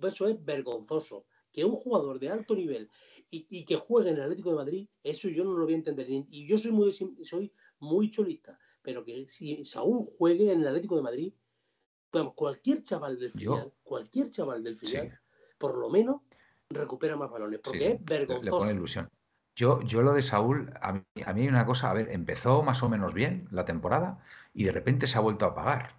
eso 0.01 0.27
es 0.27 0.45
vergonzoso. 0.45 1.25
Que 1.51 1.65
un 1.65 1.75
jugador 1.75 2.19
de 2.19 2.29
alto 2.29 2.55
nivel 2.55 2.89
y, 3.35 3.65
que 3.65 3.75
juegue 3.75 4.09
en 4.09 4.17
el 4.17 4.23
Atlético 4.23 4.51
de 4.51 4.55
Madrid, 4.57 4.87
eso 5.01 5.27
yo 5.29 5.43
no 5.43 5.57
lo 5.57 5.65
voy 5.65 5.73
a 5.73 5.77
entender. 5.77 6.05
Y 6.09 6.47
yo 6.47 6.57
soy 6.57 6.71
muy, 6.71 6.91
soy 6.91 7.51
muy 7.79 8.11
cholista, 8.11 8.59
pero 8.81 9.03
que 9.03 9.25
si 9.27 9.65
Saúl 9.65 10.05
juegue 10.17 10.51
en 10.51 10.61
el 10.61 10.67
Atlético 10.67 10.95
de 10.97 11.01
Madrid, 11.01 11.33
cualquier 12.35 12.83
chaval 12.83 13.19
del 13.19 13.31
final, 13.31 13.73
cualquier 13.81 14.29
chaval 14.29 14.63
del 14.63 14.77
final, 14.77 15.19
por 15.57 15.77
lo 15.77 15.89
menos 15.89 16.21
recupera 16.69 17.15
más 17.15 17.31
balones, 17.31 17.59
porque 17.59 17.93
es 17.93 18.05
vergonzoso. 18.05 18.71
ilusión. 18.71 19.09
Yo, 19.55 19.81
yo 19.81 20.01
lo 20.01 20.13
de 20.13 20.23
Saúl, 20.23 20.71
a 20.81 20.93
mí, 20.93 21.01
a 21.25 21.33
mí 21.33 21.41
hay 21.41 21.47
una 21.47 21.65
cosa, 21.65 21.89
a 21.89 21.93
ver, 21.93 22.09
empezó 22.09 22.63
más 22.63 22.81
o 22.81 22.89
menos 22.89 23.13
bien 23.13 23.47
la 23.51 23.65
temporada 23.65 24.23
y 24.53 24.63
de 24.63 24.71
repente 24.71 25.05
se 25.05 25.17
ha 25.17 25.21
vuelto 25.21 25.45
a 25.45 25.49
apagar. 25.49 25.95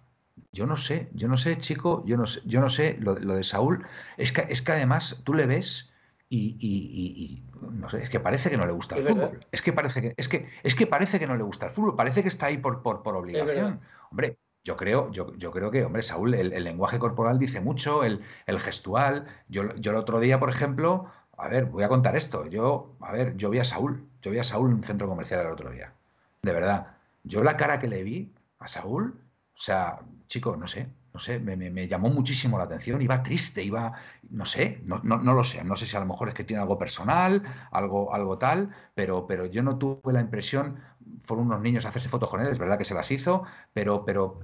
Yo 0.51 0.65
no 0.65 0.75
sé, 0.75 1.09
yo 1.13 1.29
no 1.29 1.37
sé, 1.37 1.57
chico, 1.59 2.03
yo 2.05 2.17
no 2.17 2.27
sé, 2.27 2.41
yo 2.45 2.59
no 2.59 2.69
sé, 2.69 2.97
lo, 2.99 3.15
de 3.15 3.43
Saúl, 3.45 3.85
es 4.17 4.33
que, 4.33 4.45
es 4.49 4.61
que 4.61 4.73
además 4.73 5.21
tú 5.23 5.33
le 5.33 5.45
ves 5.45 5.89
y, 6.35 7.43
no 7.71 7.89
sé, 7.89 8.03
es 8.03 8.09
que 8.09 8.19
parece 8.19 8.49
que 8.49 8.57
no 8.57 8.65
le 8.65 8.71
gusta 8.71 8.95
el 8.95 9.07
fútbol. 9.07 9.39
Es 9.51 9.61
que 9.61 9.73
parece 9.73 10.01
que, 10.01 10.13
es 10.17 10.27
que, 10.27 10.49
es 10.63 10.75
que 10.75 10.87
parece 10.87 11.19
que 11.19 11.27
no 11.27 11.35
le 11.35 11.43
gusta 11.43 11.67
el 11.67 11.71
fútbol, 11.71 11.95
parece 11.95 12.21
que 12.21 12.29
está 12.29 12.47
ahí 12.47 12.57
por, 12.57 12.81
por, 12.81 13.03
por 13.03 13.15
obligación. 13.15 13.79
Hombre, 14.11 14.37
yo 14.63 14.75
creo, 14.75 15.11
yo, 15.11 15.33
yo, 15.35 15.51
creo 15.51 15.71
que, 15.71 15.85
hombre, 15.85 16.01
Saúl, 16.01 16.33
el, 16.33 16.63
lenguaje 16.63 16.99
corporal 16.99 17.37
dice 17.37 17.61
mucho, 17.61 18.03
el, 18.03 18.21
el 18.47 18.59
gestual. 18.59 19.27
Yo, 19.47 19.75
yo, 19.75 19.91
el 19.91 19.97
otro 19.97 20.19
día, 20.19 20.39
por 20.39 20.49
ejemplo, 20.49 21.05
a 21.37 21.47
ver, 21.47 21.65
voy 21.65 21.83
a 21.83 21.87
contar 21.87 22.15
esto. 22.15 22.47
Yo, 22.47 22.95
a 22.99 23.11
ver, 23.11 23.37
yo 23.37 23.49
vi 23.49 23.59
a 23.59 23.63
Saúl, 23.63 24.07
yo 24.21 24.31
vi 24.31 24.39
a 24.39 24.43
Saúl 24.43 24.71
en 24.71 24.77
un 24.77 24.83
centro 24.83 25.07
comercial 25.07 25.41
el 25.41 25.51
otro 25.51 25.69
día. 25.69 25.93
De 26.41 26.51
verdad. 26.51 26.95
Yo 27.23 27.43
la 27.43 27.57
cara 27.57 27.79
que 27.79 27.87
le 27.87 28.03
vi 28.03 28.33
a 28.59 28.67
Saúl, 28.67 29.19
o 29.55 29.59
sea, 29.59 29.99
chico, 30.27 30.55
no 30.55 30.67
sé, 30.67 30.87
no 31.15 31.19
sé, 31.19 31.39
me, 31.39 31.87
llamó 31.87 32.09
muchísimo 32.09 32.57
la 32.57 32.65
atención, 32.65 33.01
iba 33.01 33.23
triste, 33.23 33.63
iba, 33.63 33.93
no 34.31 34.45
sé, 34.45 34.81
no, 34.83 34.99
no, 35.01 35.33
lo 35.33 35.45
sé, 35.45 35.63
no 35.63 35.77
sé 35.77 35.85
si 35.85 35.95
a 35.95 36.01
lo 36.01 36.05
mejor 36.05 36.27
es 36.27 36.33
que 36.33 36.43
tiene 36.43 36.61
algo 36.61 36.77
personal, 36.77 37.41
algo, 37.71 38.13
algo 38.13 38.37
tal, 38.37 38.75
pero, 38.93 39.25
pero 39.25 39.45
yo 39.45 39.63
no 39.63 39.77
tuve 39.77 40.11
la 40.11 40.19
impresión, 40.19 40.81
fueron 41.23 41.45
unos 41.45 41.61
niños 41.61 41.85
a 41.85 41.89
hacerse 41.89 42.09
fotos 42.09 42.29
con 42.29 42.41
él, 42.41 42.47
es 42.47 42.59
verdad 42.59 42.77
que 42.77 42.83
se 42.83 42.93
las 42.93 43.09
hizo, 43.11 43.43
pero, 43.71 44.03
pero 44.03 44.41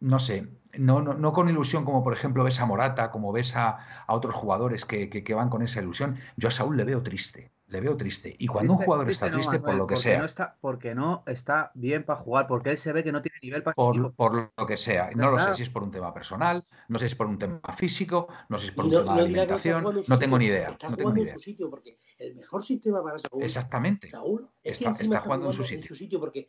no 0.00 0.18
sé, 0.18 0.48
no, 0.78 1.02
no, 1.02 1.12
no, 1.12 1.34
con 1.34 1.50
ilusión 1.50 1.84
como 1.84 2.02
por 2.02 2.14
ejemplo 2.14 2.44
ves 2.44 2.60
a 2.60 2.64
Morata, 2.64 3.10
como 3.10 3.30
ves 3.30 3.54
a, 3.54 4.06
otros 4.08 4.34
jugadores 4.34 4.86
que, 4.86 5.10
que, 5.10 5.34
van 5.34 5.50
con 5.50 5.60
esa 5.60 5.82
ilusión, 5.82 6.16
yo 6.38 6.48
a 6.48 6.50
Saúl 6.50 6.78
le 6.78 6.84
veo 6.84 7.02
triste 7.02 7.50
le 7.68 7.80
veo 7.80 7.96
triste. 7.96 8.34
Y 8.38 8.46
cuando 8.46 8.74
un 8.74 8.78
jugador 8.80 9.10
está 9.10 9.30
triste, 9.30 9.58
por 9.58 9.74
lo 9.74 9.86
que 9.86 9.96
sea. 9.96 10.18
No 10.18 10.24
está, 10.24 10.56
porque 10.60 10.94
no 10.94 11.24
está 11.26 11.72
bien 11.74 12.04
para 12.04 12.20
jugar, 12.20 12.46
porque 12.46 12.70
él 12.70 12.78
se 12.78 12.92
ve 12.92 13.02
que 13.02 13.12
no 13.12 13.22
tiene 13.22 13.38
nivel 13.42 13.62
para 13.62 13.74
por, 13.74 14.14
por 14.14 14.52
lo 14.56 14.66
que 14.66 14.76
sea. 14.76 15.10
No 15.14 15.30
lo 15.30 15.38
sé 15.38 15.54
si 15.54 15.62
es 15.64 15.70
por 15.70 15.82
un 15.82 15.90
tema 15.90 16.14
personal, 16.14 16.64
no 16.88 16.98
sé 16.98 17.08
si 17.08 17.12
es 17.12 17.16
por 17.16 17.26
un 17.26 17.38
tema 17.38 17.60
físico, 17.76 18.28
no 18.48 18.58
sé 18.58 18.64
si 18.64 18.68
es 18.70 18.74
por 18.74 18.84
un 18.84 18.90
tema 18.92 19.16
de 19.16 19.22
alimentación, 19.22 20.02
no, 20.06 20.18
tengo 20.18 20.38
ni 20.38 20.46
idea. 20.46 20.70
Está 20.70 20.90
no 20.90 20.96
jugando 20.96 21.22
en 21.22 21.28
su 21.28 21.38
sitio, 21.38 21.70
porque 21.70 21.98
el 22.18 22.36
mejor 22.36 22.62
sistema 22.62 23.02
para 23.02 23.18
Saúl. 23.18 23.42
Exactamente. 23.42 24.10
Saúl 24.10 24.48
está, 24.62 24.92
está, 24.92 25.20
jugando, 25.20 25.46
en 25.48 25.52
su 25.82 25.94
sitio. 25.94 26.20
porque 26.20 26.48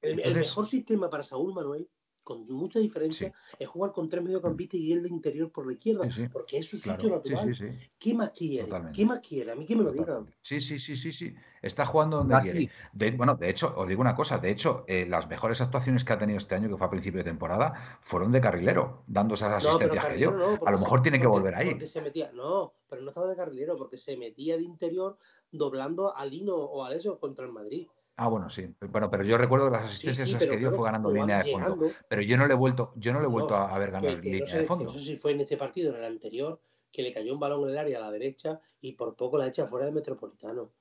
el, 0.00 0.20
el 0.20 0.34
mejor 0.34 0.66
sistema 0.66 1.08
para 1.08 1.22
Saúl 1.22 1.54
Manuel 1.54 1.88
con 2.26 2.44
mucha 2.48 2.80
diferencia, 2.80 3.32
es 3.56 3.68
jugar 3.68 3.92
con 3.92 4.08
tres 4.08 4.20
mediocampistas 4.20 4.80
y 4.80 4.92
él 4.92 5.04
de 5.04 5.10
interior 5.10 5.52
por 5.52 5.64
la 5.64 5.74
izquierda, 5.74 6.08
porque 6.32 6.58
es 6.58 6.68
su 6.68 6.76
sitio 6.76 7.08
natural. 7.08 7.56
¿Qué 8.00 8.14
más 8.14 8.30
quiere? 8.30 8.68
¿Qué 8.92 9.06
más 9.06 9.20
quiere? 9.20 9.52
A 9.52 9.54
mí 9.54 9.64
que 9.64 9.76
me 9.76 9.84
lo 9.84 9.92
digan. 9.92 10.34
Sí, 10.42 10.60
sí, 10.60 10.80
sí, 10.80 10.96
sí, 10.96 11.12
sí. 11.12 11.32
Está 11.62 11.86
jugando 11.86 12.16
donde 12.16 12.36
quiere. 12.42 13.16
bueno, 13.16 13.36
de 13.36 13.48
hecho, 13.48 13.72
os 13.76 13.86
digo 13.86 14.00
una 14.00 14.16
cosa, 14.16 14.38
de 14.38 14.50
hecho, 14.50 14.84
eh, 14.88 15.06
las 15.06 15.28
mejores 15.28 15.60
actuaciones 15.60 16.02
que 16.02 16.14
ha 16.14 16.18
tenido 16.18 16.38
este 16.38 16.56
año, 16.56 16.68
que 16.68 16.76
fue 16.76 16.88
a 16.88 16.90
principio 16.90 17.18
de 17.18 17.24
temporada, 17.24 18.00
fueron 18.00 18.32
de 18.32 18.40
carrilero, 18.40 19.04
dando 19.06 19.34
esas 19.34 19.64
asistencias 19.64 20.06
que 20.06 20.18
yo. 20.18 20.30
a 20.66 20.70
lo 20.72 20.78
mejor 20.78 21.02
tiene 21.02 21.20
que 21.20 21.28
volver 21.28 21.54
ahí. 21.54 21.78
se 21.86 22.02
metía, 22.02 22.32
no, 22.32 22.74
pero 22.88 23.02
no 23.02 23.10
estaba 23.10 23.28
de 23.28 23.36
carrilero, 23.36 23.76
porque 23.76 23.96
se 23.96 24.16
metía 24.16 24.56
de 24.56 24.64
interior 24.64 25.16
doblando 25.52 26.16
a 26.16 26.26
Lino 26.26 26.56
o 26.56 26.84
a 26.84 26.92
eso 26.92 27.20
contra 27.20 27.46
el 27.46 27.52
Madrid. 27.52 27.86
Ah, 28.18 28.28
bueno, 28.28 28.48
sí. 28.48 28.66
Bueno, 28.90 29.10
pero 29.10 29.24
yo 29.24 29.36
recuerdo 29.36 29.68
las 29.68 29.92
asistencias 29.92 30.42
que 30.42 30.56
dio 30.56 30.72
fue 30.72 30.86
ganando 30.86 31.10
línea 31.10 31.42
de 31.42 31.52
fondo. 31.52 31.92
Pero 32.08 32.22
yo 32.22 32.36
no 32.38 32.46
le 32.46 32.54
he 32.54 32.56
vuelto, 32.56 32.92
yo 32.96 33.12
no 33.12 33.20
le 33.20 33.26
he 33.26 33.28
vuelto 33.28 33.54
a, 33.54 33.78
ver 33.78 33.90
ganar 33.90 34.24
línea 34.24 34.58
de 34.58 34.66
fondo. 34.66 34.86
No 34.86 34.92
sé 34.92 35.00
si 35.00 35.16
fue 35.16 35.32
en 35.32 35.40
este 35.40 35.56
partido, 35.56 35.92
en 35.92 35.98
el 35.98 36.04
anterior, 36.04 36.60
que 36.90 37.02
le 37.02 37.12
cayó 37.12 37.34
un 37.34 37.40
balón 37.40 37.64
en 37.64 37.70
el 37.70 37.78
área 37.78 37.98
a 37.98 38.00
la 38.02 38.10
derecha 38.10 38.60
y 38.80 38.92
por 38.92 39.14
poco 39.16 39.36
la 39.36 39.46
echa 39.46 39.66
fuera 39.66 39.84
del 39.84 39.94
Metropolitano. 39.94 40.72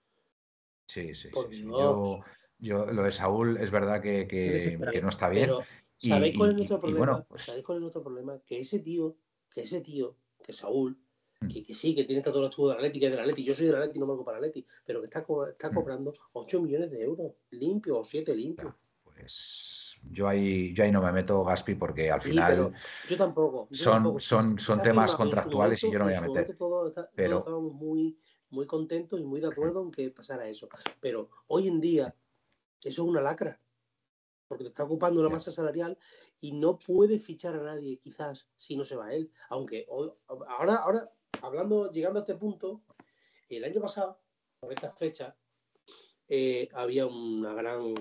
Sí, 0.88 1.13
sí. 1.13 1.30
Yo, 1.62 2.21
Yo, 2.58 2.86
lo 2.86 3.04
de 3.04 3.12
Saúl 3.12 3.58
es 3.58 3.69
verdad 3.69 4.02
que, 4.02 4.28
que, 4.28 5.02
no 5.02 5.10
está 5.10 5.28
bien. 5.28 5.48
Pero, 5.48 5.63
¿sabéis 5.98 6.38
cuál 6.38 6.52
es 6.52 6.58
nuestro 6.58 6.80
problema? 6.80 7.26
Pues 7.28 7.43
¿Sabéis 7.43 7.65
cuál 7.65 7.78
es 7.80 7.82
nuestro 7.82 8.02
problema? 8.02 8.39
Que 8.45 8.60
ese 8.60 8.80
tío, 8.80 9.17
que 9.52 9.62
ese 9.62 9.82
tío, 9.82 10.15
que 10.41 10.54
Saúl. 10.54 10.98
Que, 11.48 11.63
que, 11.63 11.74
sí, 11.74 11.93
que 11.95 12.06
tiene 12.06 12.21
todos 12.21 12.41
los 12.41 12.50
estudios 12.50 12.71
de 12.71 12.78
Atleti, 12.78 13.00
que 13.00 13.06
es 13.08 13.12
del 13.12 13.21
Atleti, 13.21 13.43
yo 13.43 13.54
soy 13.54 13.67
del 13.67 13.76
Atleti, 13.76 14.00
no 14.00 14.08
valgo 14.08 14.26
para 14.26 14.38
Atleti, 14.38 14.65
pero 14.86 15.02
que 15.02 15.06
está, 15.06 15.26
está 15.50 15.69
mm. 15.69 15.74
cobrando 15.74 16.13
8 16.34 16.62
millones 16.62 16.91
de 16.91 17.04
euros, 17.04 17.34
limpio 17.52 18.00
o 18.00 18.06
7 18.06 18.36
limpios. 18.36 18.74
Pues 19.04 19.86
yo 20.12 20.28
ahí, 20.28 20.74
yo 20.74 20.84
ahí 20.84 20.91
no 20.91 21.02
me 21.02 21.12
meto, 21.12 21.43
Gaspi, 21.43 21.76
porque 21.76 22.12
al 22.12 22.21
final. 22.21 22.74
yo 23.10 23.17
tampoco. 23.17 23.67
son, 23.71 24.19
son, 24.19 24.60
son 24.60 24.82
temas 24.82 25.13
contractuales 25.15 25.84
y 25.84 25.91
yo 25.91 26.00
no 26.00 26.06
voy 26.06 26.13
a 26.13 26.21
meter. 26.21 26.56
pero... 27.15 27.39
estábamos 27.39 27.74
muy, 27.74 28.17
muy 28.50 28.65
contentos 28.65 29.19
y 29.19 29.24
muy 29.24 29.41
de 29.41 29.48
acuerdo 29.48 29.82
en 29.84 29.91
que 29.91 30.10
pasara 30.12 30.48
eso. 30.48 30.69
Pero 31.00 31.30
hoy 31.48 31.67
en 31.67 31.82
día, 31.82 32.15
eso 32.84 33.04
es 33.04 33.10
una 33.10 33.21
lacra. 33.21 33.60
Porque 34.48 34.63
te 34.63 34.69
está 34.69 34.84
ocupando 34.84 35.21
una 35.21 35.30
masa 35.30 35.52
salarial 35.52 35.98
y 36.39 36.52
no 36.52 36.78
puede 36.78 37.19
fichar 37.19 37.56
a 37.56 37.63
nadie, 37.63 37.98
quizás, 37.98 38.48
si 38.56 38.78
no 38.78 38.84
se 38.84 38.95
va 38.95 39.12
él. 39.12 39.32
Aunque 39.50 39.88
ahora, 40.48 40.76
ahora, 40.76 41.12
hablando, 41.41 41.91
llegando 41.91 42.19
a 42.19 42.24
este 42.24 42.36
punto, 42.36 42.84
el 43.50 43.63
año 43.63 43.82
pasado, 43.82 44.21
por 44.60 44.71
esta 44.74 44.89
fecha, 44.89 45.36
eh, 46.28 46.69
había 46.74 47.06
una 47.06 47.54
gran 47.54 47.93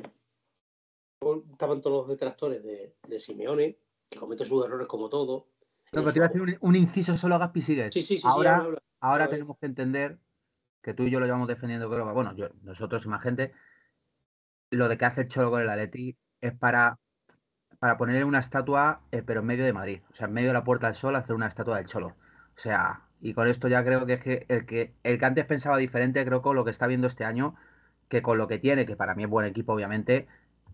estaban 1.52 1.80
todos 1.80 2.02
los 2.02 2.08
detractores 2.08 2.62
de, 2.62 3.18
Simeone, 3.18 3.78
que 4.08 4.18
comete 4.18 4.44
sus 4.44 4.64
errores 4.64 4.86
como 4.86 5.08
todo. 5.08 5.48
No, 5.92 6.00
pero 6.00 6.12
te 6.12 6.18
iba 6.18 6.26
a 6.26 6.28
hacer 6.28 6.58
un, 6.60 6.76
inciso 6.76 7.16
solo 7.16 7.36
a 7.36 7.38
Gaspi 7.38 7.62
Sigues. 7.62 7.94
Sí, 7.94 8.02
sí, 8.02 8.18
sí. 8.18 8.26
Ahora, 8.26 8.66
ahora 9.00 9.28
tenemos 9.28 9.58
que 9.58 9.66
entender 9.66 10.18
que 10.82 10.92
tú 10.92 11.04
y 11.04 11.10
yo 11.10 11.20
lo 11.20 11.26
llevamos 11.26 11.48
defendiendo, 11.48 11.88
creo 11.88 12.06
que, 12.06 12.12
bueno, 12.12 12.34
yo, 12.34 12.48
nosotros 12.62 13.04
y 13.06 13.08
más 13.08 13.22
gente, 13.22 13.52
lo 14.70 14.88
de 14.88 14.98
que 14.98 15.04
hace 15.04 15.22
el 15.22 15.28
Cholo 15.28 15.50
con 15.50 15.62
el 15.62 15.70
Atleti 15.70 16.16
es 16.40 16.52
para, 16.52 16.98
para 17.78 17.96
ponerle 17.96 18.24
una 18.24 18.40
estatua, 18.40 19.02
eh, 19.10 19.22
pero 19.22 19.40
en 19.40 19.46
medio 19.46 19.64
de 19.64 19.72
Madrid. 19.72 20.02
O 20.10 20.14
sea, 20.14 20.26
en 20.26 20.34
medio 20.34 20.48
de 20.48 20.54
la 20.54 20.64
Puerta 20.64 20.88
del 20.88 20.96
Sol, 20.96 21.16
hacer 21.16 21.34
una 21.34 21.46
estatua 21.46 21.78
del 21.78 21.86
Cholo. 21.86 22.08
O 22.08 22.58
sea, 22.58 23.08
y 23.20 23.34
con 23.34 23.48
esto 23.48 23.68
ya 23.68 23.84
creo 23.84 24.06
que 24.06 24.14
es 24.14 24.22
que 24.22 24.46
el 24.48 24.66
que, 24.66 24.94
el 25.02 25.18
que 25.18 25.24
antes 25.24 25.46
pensaba 25.46 25.76
diferente, 25.78 26.24
creo 26.24 26.40
que 26.40 26.44
con 26.44 26.56
lo 26.56 26.64
que 26.64 26.70
está 26.70 26.86
viendo 26.86 27.06
este 27.06 27.24
año, 27.24 27.54
que 28.08 28.22
con 28.22 28.38
lo 28.38 28.48
que 28.48 28.58
tiene, 28.58 28.86
que 28.86 28.96
para 28.96 29.14
mí 29.14 29.24
es 29.24 29.30
buen 29.30 29.46
equipo, 29.46 29.72
obviamente, 29.72 30.26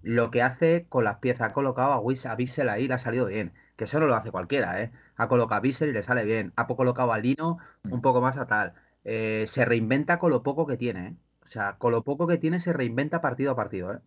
lo 0.03 0.31
que 0.31 0.43
hace 0.43 0.87
con 0.89 1.05
las 1.05 1.19
piezas. 1.19 1.51
Ha 1.51 1.53
colocado 1.53 1.93
a, 1.93 2.31
a 2.33 2.35
Bissell 2.37 2.69
ahí 2.69 2.89
le 2.89 2.95
ha 2.95 2.99
salido 2.99 3.27
bien. 3.27 3.53
Que 3.77 3.85
eso 3.85 4.01
no 4.01 4.07
lo 4.07 4.15
hace 4.15 4.31
cualquiera, 4.31 4.83
¿eh? 4.83 4.93
Ha 5.17 5.29
colocado 5.29 5.59
a 5.59 5.61
Bissell 5.61 5.91
y 5.91 5.93
le 5.93 6.03
sale 6.03 6.25
bien. 6.25 6.53
Ha 6.57 6.67
colocado 6.67 7.13
a 7.13 7.19
Lino 7.19 7.59
un 7.85 8.03
poco 8.03 8.21
más 8.21 8.37
a 8.37 8.47
tal. 8.47 8.75
Eh, 9.05 9.45
se 9.47 9.65
reinventa 9.65 10.19
con 10.19 10.31
lo 10.31 10.43
poco 10.43 10.67
que 10.67 10.77
tiene, 10.77 11.09
¿eh? 11.09 11.17
O 11.43 11.47
sea, 11.47 11.77
con 11.79 11.93
lo 11.93 12.05
poco 12.05 12.27
que 12.27 12.39
tiene 12.39 12.61
se 12.61 12.73
reinventa 12.73 13.21
partido 13.21 13.53
a 13.53 13.57
partido, 13.57 13.95
¿eh? 13.95 13.99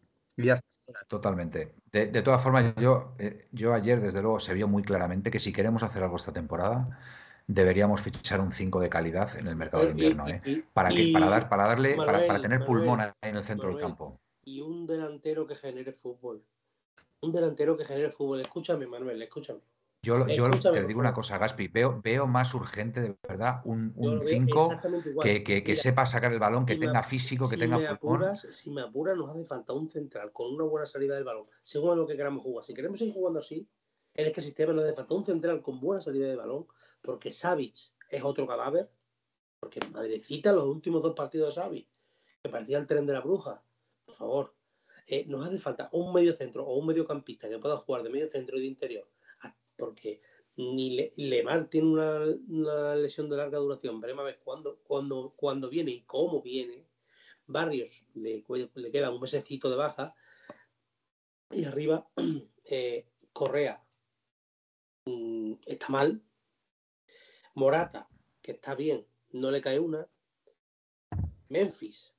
Totalmente. 1.08 1.74
De, 1.92 2.22
todas 2.22 2.42
formas, 2.42 2.74
yo, 2.78 3.16
eh, 3.20 3.48
yo 3.52 3.74
ayer, 3.74 4.02
desde 4.02 4.22
luego, 4.22 4.40
se 4.40 4.54
vio 4.54 4.68
muy 4.68 4.84
claramente 4.84 5.30
que 5.30 5.40
si 5.40 5.54
queremos 5.54 5.84
hacer 5.84 6.04
algo 6.04 6.18
esta 6.18 6.34
temporada, 6.34 7.00
deberíamos 7.48 8.02
fichar 8.02 8.42
un 8.42 8.54
5 8.54 8.80
de 8.80 8.90
calidad 8.90 9.38
en 9.38 9.48
el 9.48 9.56
mercado 9.56 9.84
de 9.84 9.92
invierno, 9.92 10.28
¿eh? 10.28 10.42
Para, 10.74 10.90
que, 10.90 11.12
para, 11.14 11.30
dar, 11.30 11.50
para 11.50 11.68
darle, 11.68 11.96
para, 11.96 12.26
para, 12.26 12.42
tener 12.42 12.66
pulmón 12.66 13.02
ahí 13.02 13.12
en 13.22 13.38
el 13.38 13.44
centro 13.44 13.70
del 13.70 13.80
campo 13.80 14.20
y 14.46 14.62
un 14.62 14.86
delantero 14.86 15.48
que 15.48 15.56
genere 15.56 15.94
fútbol. 15.94 16.44
Un 17.22 17.32
delantero 17.32 17.78
que 17.78 17.86
genere 17.86 18.12
fútbol. 18.12 18.42
Escúchame, 18.42 18.88
Manuel, 18.88 19.22
escúchame. 19.22 19.62
Yo, 20.06 20.28
yo 20.28 20.50
te 20.52 20.84
digo 20.86 21.00
una 21.00 21.14
cosa, 21.14 21.38
Gaspi, 21.38 21.70
veo, 21.70 22.02
veo 22.04 22.28
más 22.28 22.54
urgente, 22.54 23.00
de 23.00 23.16
verdad, 23.26 23.62
un 23.64 23.94
5 24.28 24.80
que, 25.22 25.44
que, 25.44 25.76
sepa 25.78 26.06
sacar 26.06 26.34
el 26.34 26.40
balón, 26.40 26.66
que 26.66 26.76
tenga 26.76 27.04
físico, 27.04 27.50
que 27.50 27.56
tenga 27.56 27.78
me 27.78 27.88
apuras, 27.88 28.46
Si 28.52 28.70
me 28.70 28.82
apuras, 28.82 29.16
nos 29.16 29.30
hace 29.30 29.46
falta 29.46 29.72
un 29.72 29.90
central 29.90 30.34
con 30.34 30.54
una 30.54 30.66
buena 30.66 30.86
salida 30.86 31.16
del 31.16 31.24
balón, 31.24 31.46
según 31.62 31.92
a 31.92 31.96
lo 31.96 32.06
que 32.06 32.18
queramos 32.18 32.44
jugar. 32.44 32.66
Si 32.66 32.74
queremos 32.74 33.00
seguir 33.00 33.14
jugando 33.14 33.40
así, 33.40 33.66
en 34.14 34.26
este 34.28 34.42
sistema 34.42 34.74
nos 34.74 34.84
hace 34.84 34.94
falta 34.94 35.14
un 35.14 35.24
central 35.24 35.62
con 35.62 35.80
buena 35.80 36.02
salida 36.02 36.28
de 36.28 36.36
balón, 36.36 36.68
porque 37.04 37.32
Savic 37.32 37.92
es 38.10 38.24
otro 38.24 38.48
cadáver, 38.48 38.90
porque 39.60 39.80
Madrecita 39.92 40.52
los 40.52 40.66
últimos 40.66 41.04
dos 41.04 41.14
partidos 41.14 41.50
de 41.56 41.62
Savic, 41.62 41.88
que 42.42 42.50
parecía 42.50 42.80
el 42.80 42.88
tren 42.88 43.06
de 43.06 43.14
la 43.14 43.22
bruja, 43.22 43.64
por 44.06 44.16
favor. 44.16 44.56
Eh, 45.06 45.26
nos 45.28 45.46
hace 45.46 45.60
falta 45.60 45.90
un 45.92 46.14
medio 46.14 46.34
centro 46.34 46.66
o 46.66 46.78
un 46.78 46.88
mediocampista 46.88 47.50
que 47.50 47.60
pueda 47.60 47.78
jugar 47.78 48.04
de 48.04 48.10
medio 48.10 48.30
centro 48.30 48.58
y 48.58 48.62
de 48.62 48.68
interior, 48.68 49.08
porque 49.78 50.22
ni 50.56 50.96
Le 50.96 51.12
tiene 51.70 51.88
una, 51.88 52.96
lesión 52.96 53.30
de 53.30 53.38
larga 53.38 53.58
duración, 53.58 54.00
veremos 54.00 54.22
a 54.22 54.26
ver 54.26 54.40
cuándo, 54.44 54.80
cuándo, 55.36 55.70
viene 55.70 55.92
y 55.92 56.02
cómo 56.02 56.42
viene. 56.42 56.86
Barrios 57.48 58.06
le, 58.14 58.44
le, 58.76 58.92
queda 58.92 59.12
un 59.12 59.20
mesecito 59.20 59.70
de 59.70 59.76
baja 59.76 60.16
y 61.52 61.66
arriba 61.66 62.08
eh, 62.70 63.08
Correa 63.34 63.84
mm, 65.06 65.54
está 65.66 65.90
mal. 65.90 66.22
Morata, 67.56 68.08
que 68.42 68.54
está 68.54 68.76
bien, 68.76 69.06
no 69.32 69.52
le 69.52 69.62
cae 69.62 69.80
una. 69.80 70.08
Memphis 71.50 72.14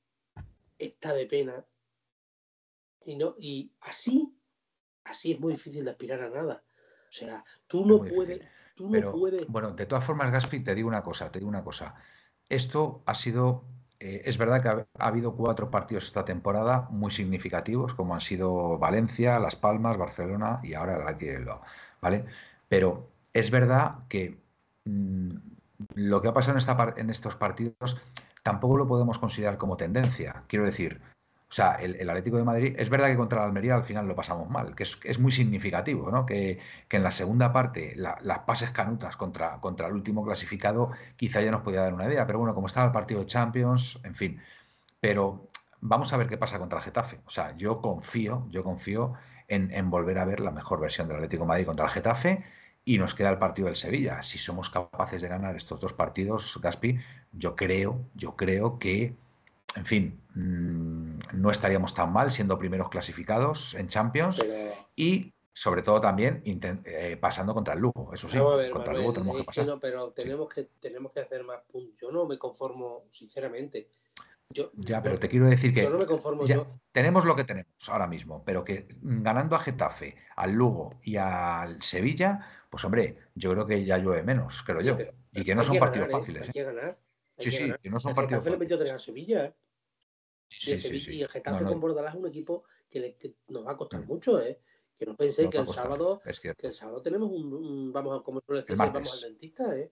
está 0.78 1.12
de 1.12 1.26
pena 1.26 1.64
y, 3.04 3.16
no, 3.16 3.34
y 3.38 3.72
así, 3.80 4.32
así 5.04 5.32
es 5.32 5.40
muy 5.40 5.52
difícil 5.52 5.84
de 5.84 5.90
aspirar 5.90 6.22
a 6.22 6.30
nada. 6.30 6.64
O 7.08 7.12
sea, 7.12 7.44
tú 7.66 7.84
no 7.84 7.98
puedes... 7.98 8.40
Tú 8.74 8.90
no 8.90 9.12
puedes... 9.12 9.46
Bueno, 9.46 9.70
de 9.70 9.86
todas 9.86 10.04
formas, 10.04 10.32
Gaspi, 10.32 10.64
te 10.64 10.74
digo 10.74 10.88
una 10.88 11.02
cosa, 11.02 11.30
te 11.30 11.38
digo 11.38 11.48
una 11.48 11.62
cosa. 11.62 11.94
Esto 12.48 13.02
ha 13.06 13.14
sido 13.14 13.64
eh, 14.00 14.22
es 14.26 14.36
verdad 14.36 14.62
que 14.62 14.68
ha, 14.68 14.86
habido 15.06 15.34
cuatro 15.34 15.70
partidos 15.70 16.04
esta 16.04 16.26
temporada 16.26 16.88
muy 16.90 17.10
significativos, 17.10 17.94
como 17.94 18.14
han 18.14 18.20
sido 18.20 18.76
Valencia, 18.78 19.38
Las 19.38 19.56
Palmas, 19.56 19.96
Barcelona 19.96 20.60
y 20.62 20.74
ahora 20.74 20.96
el 20.96 21.02
Atleti 21.02 21.26
de 21.26 21.50
¿vale? 22.02 22.26
Pero 22.68 23.08
es 23.32 23.50
verdad 23.50 24.00
que 24.10 24.43
mm, 24.84 25.30
lo 25.94 26.22
que 26.22 26.28
ha 26.28 26.34
pasado 26.34 26.58
en, 26.58 26.98
en 26.98 27.10
estos 27.10 27.36
partidos 27.36 27.96
tampoco 28.42 28.76
lo 28.76 28.86
podemos 28.86 29.18
considerar 29.18 29.58
como 29.58 29.76
tendencia. 29.76 30.44
Quiero 30.46 30.64
decir, 30.66 31.00
o 31.54 31.56
sea, 31.56 31.74
el, 31.76 32.10
Atlético 32.10 32.36
de 32.36 32.42
Madrid, 32.42 32.74
es 32.78 32.90
verdad 32.90 33.06
que 33.06 33.16
contra 33.16 33.38
la 33.38 33.44
Almería 33.46 33.76
al 33.76 33.84
final 33.84 34.08
lo 34.08 34.16
pasamos 34.16 34.50
mal, 34.50 34.74
que 34.74 34.82
es, 34.82 35.18
muy 35.20 35.30
significativo, 35.30 36.10
¿no? 36.10 36.26
Que, 36.26 36.58
en 36.90 37.02
la 37.04 37.12
segunda 37.12 37.52
parte 37.52 37.94
las 37.96 38.38
pases 38.40 38.72
canutas 38.72 39.16
contra, 39.16 39.60
contra 39.60 39.86
el 39.86 39.94
último 39.94 40.24
clasificado 40.24 40.90
quizá 41.16 41.40
ya 41.42 41.52
nos 41.52 41.62
podía 41.62 41.82
dar 41.82 41.94
una 41.94 42.06
idea, 42.06 42.26
pero 42.26 42.40
bueno, 42.40 42.54
como 42.54 42.66
estaba 42.66 42.86
el 42.86 42.92
partido 42.92 43.20
de 43.20 43.26
Champions, 43.26 44.00
en 44.02 44.16
fin. 44.16 44.40
Pero 45.00 45.48
vamos 45.80 46.12
a 46.12 46.16
ver 46.16 46.28
qué 46.28 46.36
pasa 46.36 46.58
contra 46.58 46.78
el 46.78 46.84
Getafe. 46.84 47.20
O 47.24 47.30
sea, 47.30 47.56
yo 47.56 47.80
confío, 47.80 48.48
yo 48.50 48.64
confío 48.64 49.14
en, 49.46 49.90
volver 49.90 50.18
a 50.18 50.24
ver 50.24 50.40
la 50.40 50.50
mejor 50.50 50.80
versión 50.80 51.06
del 51.06 51.18
Atlético 51.18 51.44
de 51.44 51.48
Madrid 51.48 51.66
contra 51.66 51.86
el 51.86 51.92
Getafe 51.92 52.44
y 52.84 52.98
nos 52.98 53.14
queda 53.14 53.30
el 53.30 53.38
partido 53.38 53.66
del 53.66 53.76
Sevilla. 53.76 54.22
Si 54.22 54.38
somos 54.38 54.70
capaces 54.70 55.22
de 55.22 55.28
ganar 55.28 55.56
estos 55.56 55.80
dos 55.80 55.92
partidos, 55.92 56.58
Gaspi, 56.60 56.98
yo 57.32 57.56
creo, 57.56 58.00
yo 58.14 58.36
creo 58.36 58.78
que 58.78 59.14
en 59.76 59.86
fin, 59.86 60.20
mm, 60.34 61.40
no 61.40 61.50
estaríamos 61.50 61.94
tan 61.94 62.12
mal 62.12 62.30
siendo 62.32 62.58
primeros 62.58 62.88
clasificados 62.88 63.74
en 63.74 63.88
Champions 63.88 64.42
y 64.94 65.32
sobre 65.52 65.82
todo 65.82 66.00
también 66.00 66.42
eh, 66.44 67.16
pasando 67.20 67.54
contra 67.54 67.74
el 67.74 67.80
Lugo, 67.80 68.12
eso 68.12 68.28
sí, 68.28 68.38
contra 68.72 68.92
el 68.92 68.98
Lugo 68.98 69.12
tenemos 69.12 69.36
que 69.36 69.44
pasar. 69.44 69.78
pero 69.80 70.10
tenemos 70.10 70.48
que 70.48 70.68
tenemos 70.80 71.12
que 71.12 71.20
hacer 71.20 71.44
más 71.44 71.60
puntos. 71.70 71.96
Yo 72.00 72.10
no 72.10 72.26
me 72.26 72.38
conformo, 72.38 73.04
sinceramente. 73.10 73.88
Yo, 74.50 74.70
ya, 74.74 75.02
pero 75.02 75.18
te 75.18 75.28
quiero 75.28 75.46
decir 75.46 75.74
que 75.74 75.82
yo 75.82 75.90
no 75.90 75.98
me 75.98 76.06
conformo, 76.06 76.44
tenemos 76.92 77.24
lo 77.24 77.34
que 77.34 77.44
tenemos 77.44 77.88
ahora 77.88 78.06
mismo, 78.06 78.44
pero 78.44 78.62
que 78.64 78.86
ganando 79.00 79.56
a 79.56 79.58
Getafe, 79.58 80.16
al 80.36 80.52
Lugo 80.52 81.00
y 81.02 81.16
al 81.16 81.82
Sevilla, 81.82 82.46
pues 82.70 82.84
hombre, 82.84 83.18
yo 83.34 83.50
creo 83.52 83.66
que 83.66 83.84
ya 83.84 83.98
llueve 83.98 84.22
menos, 84.22 84.62
creo 84.62 84.80
yo. 84.80 84.96
y 85.32 85.44
que 85.44 85.54
no 85.54 85.64
son 85.64 85.78
partidos 85.78 86.08
¿eh? 86.08 86.12
fáciles. 86.12 86.42
Hay 86.42 86.48
¿eh? 86.50 86.52
que 86.52 86.62
ganar. 86.62 86.98
sí, 87.38 87.50
sí, 87.50 87.72
que 87.82 87.90
no 87.90 87.98
son 87.98 88.14
partidos 88.14 88.44
fáciles. 88.44 88.60
Le 88.60 88.76
metió 88.76 88.94
a 88.94 88.98
Sevilla, 88.98 89.46
¿eh? 89.46 89.54
y, 90.50 91.22
el 91.22 91.28
Getafe 91.28 91.64
con 91.64 91.80
Bordalás 91.80 92.14
es 92.14 92.20
un 92.20 92.28
equipo 92.28 92.64
que, 92.88 93.16
nos 93.48 93.66
va 93.66 93.72
a 93.72 93.76
costar 93.76 94.02
mm. 94.02 94.06
mucho, 94.06 94.40
¿eh? 94.40 94.60
Que 94.96 95.06
no 95.06 95.16
penséis 95.16 95.50
que 95.50 95.58
el 95.58 95.66
sábado 95.66 96.20
que 96.22 96.66
el 96.66 96.72
sábado 96.72 97.02
tenemos 97.02 97.28
un, 97.30 97.92
vamos 97.92 98.20
a 98.20 98.22
como 98.22 98.40
vamos 98.46 99.14
al 99.14 99.20
dentista, 99.20 99.76
¿eh? 99.76 99.90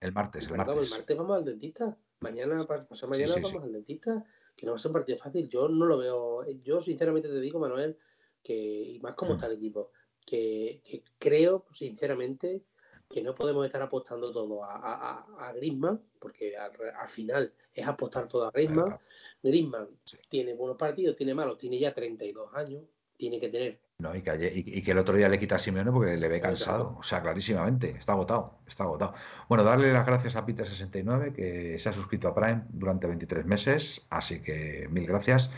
El 0.00 0.12
martes, 0.12 0.44
el 0.44 0.56
martes. 0.56 0.76
el 0.76 0.90
martes 0.90 1.16
vamos 1.16 1.36
al 1.38 1.44
dentista. 1.44 1.96
Mañana, 2.20 2.66
vamos 2.66 3.62
al 3.62 3.72
dentista. 3.72 4.24
Que 4.56 4.66
no 4.66 4.72
va 4.72 4.76
a 4.76 4.78
ser 4.80 4.90
un 4.90 4.94
partido 4.94 5.18
fácil. 5.18 5.48
Yo 5.48 5.68
no 5.68 5.86
lo 5.86 5.98
veo. 5.98 6.44
Yo 6.62 6.80
sinceramente 6.80 7.28
te 7.28 7.40
digo, 7.40 7.60
Manuel, 7.60 7.96
que, 8.42 8.54
y 8.54 8.98
más 9.00 9.14
como 9.14 9.32
mm. 9.32 9.34
está 9.34 9.46
el 9.46 9.52
equipo, 9.52 9.92
que, 10.26 10.82
que 10.84 11.04
creo, 11.18 11.66
sinceramente, 11.72 12.64
que 13.08 13.22
no 13.22 13.34
podemos 13.34 13.64
estar 13.64 13.80
apostando 13.80 14.30
todo 14.30 14.64
a, 14.64 14.74
a, 14.74 15.48
a 15.48 15.52
Griezmann, 15.54 16.02
porque 16.18 16.56
al, 16.56 16.72
final 17.08 17.54
es 17.72 17.86
apostar 17.86 18.28
todo 18.28 18.46
a 18.46 18.50
Griezmann. 18.50 18.98
Griezmann 19.42 19.88
tiene 20.28 20.54
buenos 20.54 20.76
partidos, 20.76 21.16
tiene 21.16 21.34
malos, 21.34 21.56
tiene 21.56 21.78
ya 21.78 21.94
32 21.94 22.50
años, 22.54 22.84
tiene 23.18 23.38
que 23.38 23.48
tener. 23.50 23.80
No, 23.98 24.14
y 24.14 24.22
que, 24.22 24.52
y, 24.54 24.80
que 24.80 24.92
el 24.92 24.98
otro 24.98 25.16
día 25.16 25.28
le 25.28 25.40
quita 25.40 25.56
a 25.56 25.58
Simeone 25.58 25.90
porque 25.90 26.16
le 26.16 26.28
ve 26.28 26.40
cansado. 26.40 26.96
O 26.98 27.02
sea, 27.02 27.20
clarísimamente, 27.20 27.90
está 27.98 28.12
agotado, 28.12 28.60
está 28.66 28.84
agotado. 28.84 29.14
Bueno, 29.48 29.64
darle 29.64 29.92
las 29.92 30.06
gracias 30.06 30.36
a 30.36 30.46
Peter69, 30.46 31.34
que 31.34 31.78
se 31.80 31.88
ha 31.88 31.92
suscrito 31.92 32.28
a 32.28 32.34
Prime 32.34 32.62
durante 32.68 33.08
23 33.08 33.44
meses, 33.44 34.06
así 34.08 34.40
que 34.40 34.86
mil 34.90 35.04
gracias. 35.04 35.50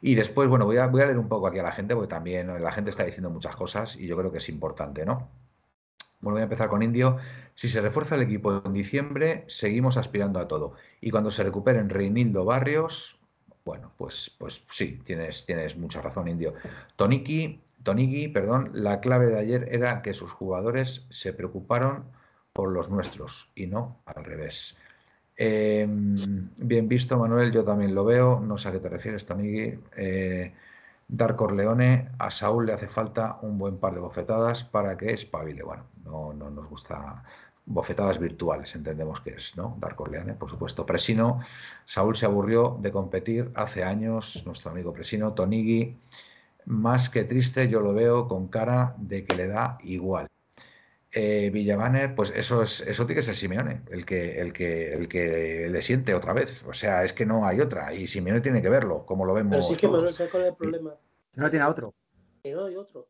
Y 0.00 0.14
después, 0.14 0.48
bueno, 0.48 0.64
voy 0.64 0.76
a, 0.76 0.86
voy 0.86 1.02
a 1.02 1.06
leer 1.06 1.18
un 1.18 1.28
poco 1.28 1.48
aquí 1.48 1.58
a 1.58 1.64
la 1.64 1.72
gente, 1.72 1.94
porque 1.96 2.08
también 2.08 2.62
la 2.62 2.70
gente 2.70 2.90
está 2.90 3.04
diciendo 3.04 3.30
muchas 3.30 3.56
cosas 3.56 3.96
y 3.96 4.06
yo 4.06 4.16
creo 4.16 4.30
que 4.30 4.38
es 4.38 4.48
importante, 4.48 5.04
¿no? 5.04 5.28
Bueno, 6.20 6.34
voy 6.34 6.40
a 6.40 6.44
empezar 6.44 6.68
con 6.68 6.82
Indio. 6.84 7.16
Si 7.56 7.68
se 7.68 7.80
refuerza 7.80 8.14
el 8.14 8.22
equipo 8.22 8.62
en 8.64 8.72
diciembre, 8.72 9.44
seguimos 9.48 9.96
aspirando 9.96 10.38
a 10.38 10.46
todo. 10.46 10.74
Y 11.00 11.10
cuando 11.10 11.32
se 11.32 11.42
recuperen 11.42 11.90
Reinildo 11.90 12.44
Barrios, 12.44 13.17
bueno, 13.68 13.92
pues, 13.98 14.34
pues 14.38 14.62
sí, 14.70 14.98
tienes, 15.04 15.44
tienes 15.44 15.76
mucha 15.76 16.00
razón, 16.00 16.26
Indio. 16.26 16.54
Toniki, 16.96 17.60
Toniki, 17.82 18.28
perdón, 18.28 18.70
la 18.72 18.98
clave 19.00 19.26
de 19.26 19.38
ayer 19.38 19.68
era 19.70 20.00
que 20.00 20.14
sus 20.14 20.32
jugadores 20.32 21.04
se 21.10 21.34
preocuparon 21.34 22.04
por 22.54 22.70
los 22.70 22.88
nuestros 22.88 23.50
y 23.54 23.66
no 23.66 23.98
al 24.06 24.24
revés. 24.24 24.74
Em, 25.36 26.16
bien 26.56 26.88
visto, 26.88 27.18
Manuel, 27.18 27.52
yo 27.52 27.62
también 27.62 27.94
lo 27.94 28.06
veo. 28.06 28.40
No 28.40 28.56
sé 28.56 28.68
a 28.70 28.72
qué 28.72 28.78
te 28.78 28.88
refieres, 28.88 29.26
Toniki. 29.26 29.78
Eh, 29.98 30.54
Dar 31.06 31.36
Corleone, 31.36 32.08
a 32.18 32.30
Saúl 32.30 32.64
le 32.64 32.72
hace 32.72 32.88
falta 32.88 33.38
un 33.42 33.58
buen 33.58 33.76
par 33.76 33.92
de 33.92 34.00
bofetadas 34.00 34.64
para 34.64 34.96
que 34.96 35.12
espabile. 35.12 35.62
Bueno, 35.62 35.84
no, 36.06 36.32
no 36.32 36.48
nos 36.48 36.66
gusta 36.70 37.22
bofetadas 37.68 38.18
virtuales, 38.18 38.74
entendemos 38.74 39.20
que 39.20 39.30
es, 39.30 39.56
¿no? 39.56 39.76
Dar 39.78 39.94
Corleone, 39.94 40.34
por 40.34 40.50
supuesto. 40.50 40.86
Presino, 40.86 41.40
Saúl 41.84 42.16
se 42.16 42.26
aburrió 42.26 42.78
de 42.80 42.90
competir 42.90 43.50
hace 43.54 43.84
años, 43.84 44.42
nuestro 44.46 44.70
amigo 44.70 44.92
Presino, 44.92 45.34
Tonigui, 45.34 45.96
más 46.64 47.10
que 47.10 47.24
triste, 47.24 47.68
yo 47.68 47.80
lo 47.80 47.92
veo 47.92 48.26
con 48.26 48.48
cara 48.48 48.94
de 48.96 49.24
que 49.24 49.36
le 49.36 49.48
da 49.48 49.78
igual. 49.84 50.28
Eh, 51.10 52.12
pues 52.14 52.32
eso 52.34 52.62
es, 52.62 52.80
eso 52.80 53.06
tiene 53.06 53.20
que 53.20 53.24
ser 53.24 53.36
Simeone, 53.36 53.82
el 53.90 54.04
que, 54.04 54.40
el 54.40 54.52
que, 54.52 54.92
el 54.92 55.08
que 55.08 55.68
le 55.70 55.82
siente 55.82 56.14
otra 56.14 56.32
vez. 56.32 56.64
O 56.64 56.72
sea, 56.72 57.04
es 57.04 57.12
que 57.12 57.26
no 57.26 57.46
hay 57.46 57.60
otra. 57.60 57.92
Y 57.94 58.06
Simeone 58.06 58.40
tiene 58.40 58.62
que 58.62 58.68
verlo, 58.68 59.04
como 59.06 59.24
lo 59.24 59.34
vemos. 59.34 59.50
Pero 59.50 59.62
sí 59.62 59.76
que 59.76 59.88
Manuel, 59.88 60.14
¿sabes 60.14 60.30
cuál 60.30 60.44
es 60.44 60.50
el 60.50 60.56
problema? 60.56 60.94
No 61.34 61.50
tiene 61.50 61.64
otro. 61.64 61.94
Que 62.42 62.52
no 62.52 62.66
hay 62.66 62.76
otro. 62.76 63.08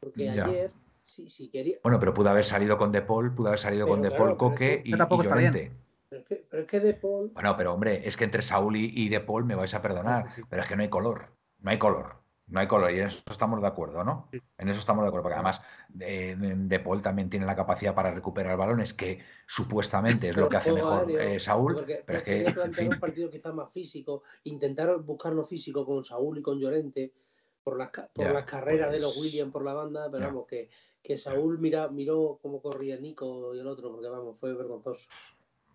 Porque 0.00 0.28
ayer, 0.28 0.72
si, 1.02 1.28
si, 1.28 1.50
quería. 1.50 1.76
Bueno, 1.82 1.98
pero 2.00 2.14
pudo 2.14 2.30
haber 2.30 2.44
salido 2.44 2.78
con 2.78 2.92
De 2.92 3.02
Paul, 3.02 3.34
pudo 3.34 3.48
haber 3.48 3.60
salido 3.60 3.86
con 3.86 4.00
De 4.00 4.10
Paul, 4.10 4.36
Coque 4.36 4.82
y, 4.84 4.96
tampoco 4.96 5.24
Pero 5.24 5.38
es, 5.38 6.24
que, 6.24 6.46
pero 6.48 6.62
es 6.62 6.68
que 6.68 6.80
De 6.80 6.94
Paul. 6.94 7.30
Bueno, 7.34 7.56
pero 7.56 7.74
hombre, 7.74 8.06
es 8.06 8.16
que 8.16 8.24
entre 8.24 8.42
Saúl 8.42 8.76
y, 8.76 8.92
y 8.94 9.08
De 9.08 9.20
Paul 9.20 9.44
me 9.44 9.54
vais 9.54 9.74
a 9.74 9.82
perdonar, 9.82 10.26
pero 10.48 10.62
es 10.62 10.68
que 10.68 10.76
no 10.76 10.82
hay 10.82 10.88
color. 10.88 11.28
No 11.58 11.70
hay 11.70 11.78
color. 11.78 12.22
No 12.48 12.60
hay 12.60 12.66
color 12.66 12.90
y 12.90 12.98
en 12.98 13.06
eso 13.06 13.22
estamos 13.30 13.62
de 13.62 13.66
acuerdo, 13.66 14.04
¿no? 14.04 14.28
En 14.58 14.68
eso 14.68 14.80
estamos 14.80 15.04
de 15.04 15.08
acuerdo, 15.08 15.22
porque 15.22 15.36
además 15.36 15.62
de, 15.88 16.80
Paul 16.84 17.00
también 17.00 17.30
tiene 17.30 17.46
la 17.46 17.56
capacidad 17.56 17.94
para 17.94 18.12
recuperar 18.12 18.58
balones, 18.58 18.92
que 18.92 19.20
supuestamente 19.46 20.28
es 20.28 20.36
lo 20.36 20.50
que 20.50 20.56
hace 20.58 20.72
mejor 20.72 21.10
eh, 21.10 21.40
Saúl. 21.40 21.82
pero 22.04 22.18
es 22.18 22.24
que, 22.24 22.50
plantear 22.52 22.88
un 22.88 23.00
partido 23.00 23.30
quizás 23.30 23.54
más 23.54 23.72
físico, 23.72 24.24
intentar 24.44 24.94
buscar 24.98 25.32
lo 25.32 25.46
físico 25.46 25.86
con 25.86 26.04
Saúl 26.04 26.38
y 26.38 26.42
con 26.42 26.58
Llorente 26.58 27.14
por 27.62 27.78
las, 27.78 27.90
por 28.12 28.30
las 28.30 28.44
carreras 28.44 28.90
de 28.90 28.98
los 28.98 29.14
pues, 29.14 29.26
Williams 29.26 29.52
por 29.52 29.64
la 29.64 29.72
banda, 29.72 30.10
pero 30.10 30.26
vamos, 30.26 30.46
que, 30.46 30.68
que 31.02 31.16
Saúl 31.16 31.58
mira, 31.58 31.88
miró 31.88 32.38
cómo 32.40 32.62
corría 32.62 32.96
Nico 32.96 33.54
y 33.54 33.58
el 33.58 33.66
otro, 33.66 33.90
porque 33.90 34.08
vamos, 34.08 34.38
fue 34.38 34.54
vergonzoso. 34.54 35.10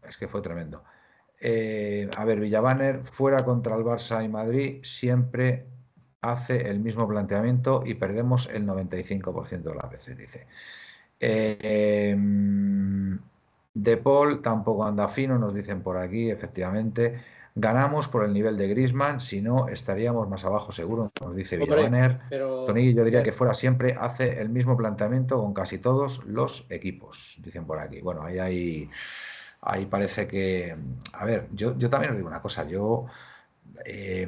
Es 0.07 0.17
que 0.17 0.27
fue 0.27 0.41
tremendo. 0.41 0.83
Eh, 1.39 2.09
a 2.15 2.25
ver, 2.25 2.39
Villabaner, 2.39 3.03
fuera 3.05 3.43
contra 3.43 3.75
el 3.75 3.83
Barça 3.83 4.23
y 4.23 4.29
Madrid, 4.29 4.79
siempre 4.83 5.65
hace 6.21 6.69
el 6.69 6.79
mismo 6.79 7.07
planteamiento 7.07 7.83
y 7.85 7.93
perdemos 7.93 8.49
el 8.51 8.65
95% 8.65 9.69
de 9.69 9.75
las 9.75 9.91
veces, 9.91 10.17
dice. 10.17 10.47
Em, 11.19 13.19
de 13.73 13.97
Paul 13.97 14.41
tampoco 14.41 14.85
anda 14.85 15.07
fino, 15.09 15.37
nos 15.37 15.53
dicen 15.53 15.81
por 15.81 15.97
aquí, 15.97 16.29
efectivamente. 16.29 17.21
Ganamos 17.59 18.07
por 18.07 18.23
el 18.23 18.33
nivel 18.33 18.55
de 18.55 18.67
Grisman, 18.67 19.19
si 19.19 19.41
no 19.41 19.67
estaríamos 19.67 20.29
más 20.29 20.45
abajo 20.45 20.71
seguro, 20.71 21.11
nos 21.19 21.35
dice 21.35 21.57
Villabaner. 21.57 22.19
Tony, 22.29 22.93
yo 22.93 23.03
diría 23.03 23.23
que 23.23 23.31
fuera 23.31 23.55
siempre 23.55 23.97
hace 23.99 24.39
el 24.39 24.49
mismo 24.49 24.77
planteamiento 24.77 25.41
con 25.41 25.55
casi 25.55 25.79
todos 25.79 26.23
los 26.25 26.67
equipos, 26.69 27.35
dicen 27.39 27.65
por 27.65 27.79
aquí. 27.79 27.99
Bueno, 27.99 28.21
ahí 28.21 28.37
hay, 28.37 28.89
ahí 29.61 29.87
parece 29.87 30.27
que, 30.27 30.75
a 31.13 31.25
ver, 31.25 31.47
yo, 31.51 31.75
yo 31.79 31.89
también 31.89 32.11
os 32.11 32.17
digo 32.17 32.29
una 32.29 32.43
cosa, 32.43 32.63
yo 32.67 33.07
eh, 33.85 34.27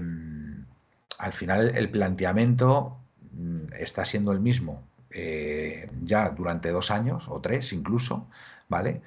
al 1.20 1.34
final 1.34 1.78
el 1.78 1.89
planteamiento 1.89 2.98
mm, 3.32 3.74
está 3.78 4.06
siendo 4.06 4.32
el 4.32 4.39
mismo 4.39 4.82
eh, 5.12 5.88
ya 6.04 6.30
durante 6.30 6.72
dos 6.72 6.89
años 6.89 7.26
o 7.28 7.39
tres 7.42 7.74
incluso, 7.74 8.28
¿vale? 8.70 9.02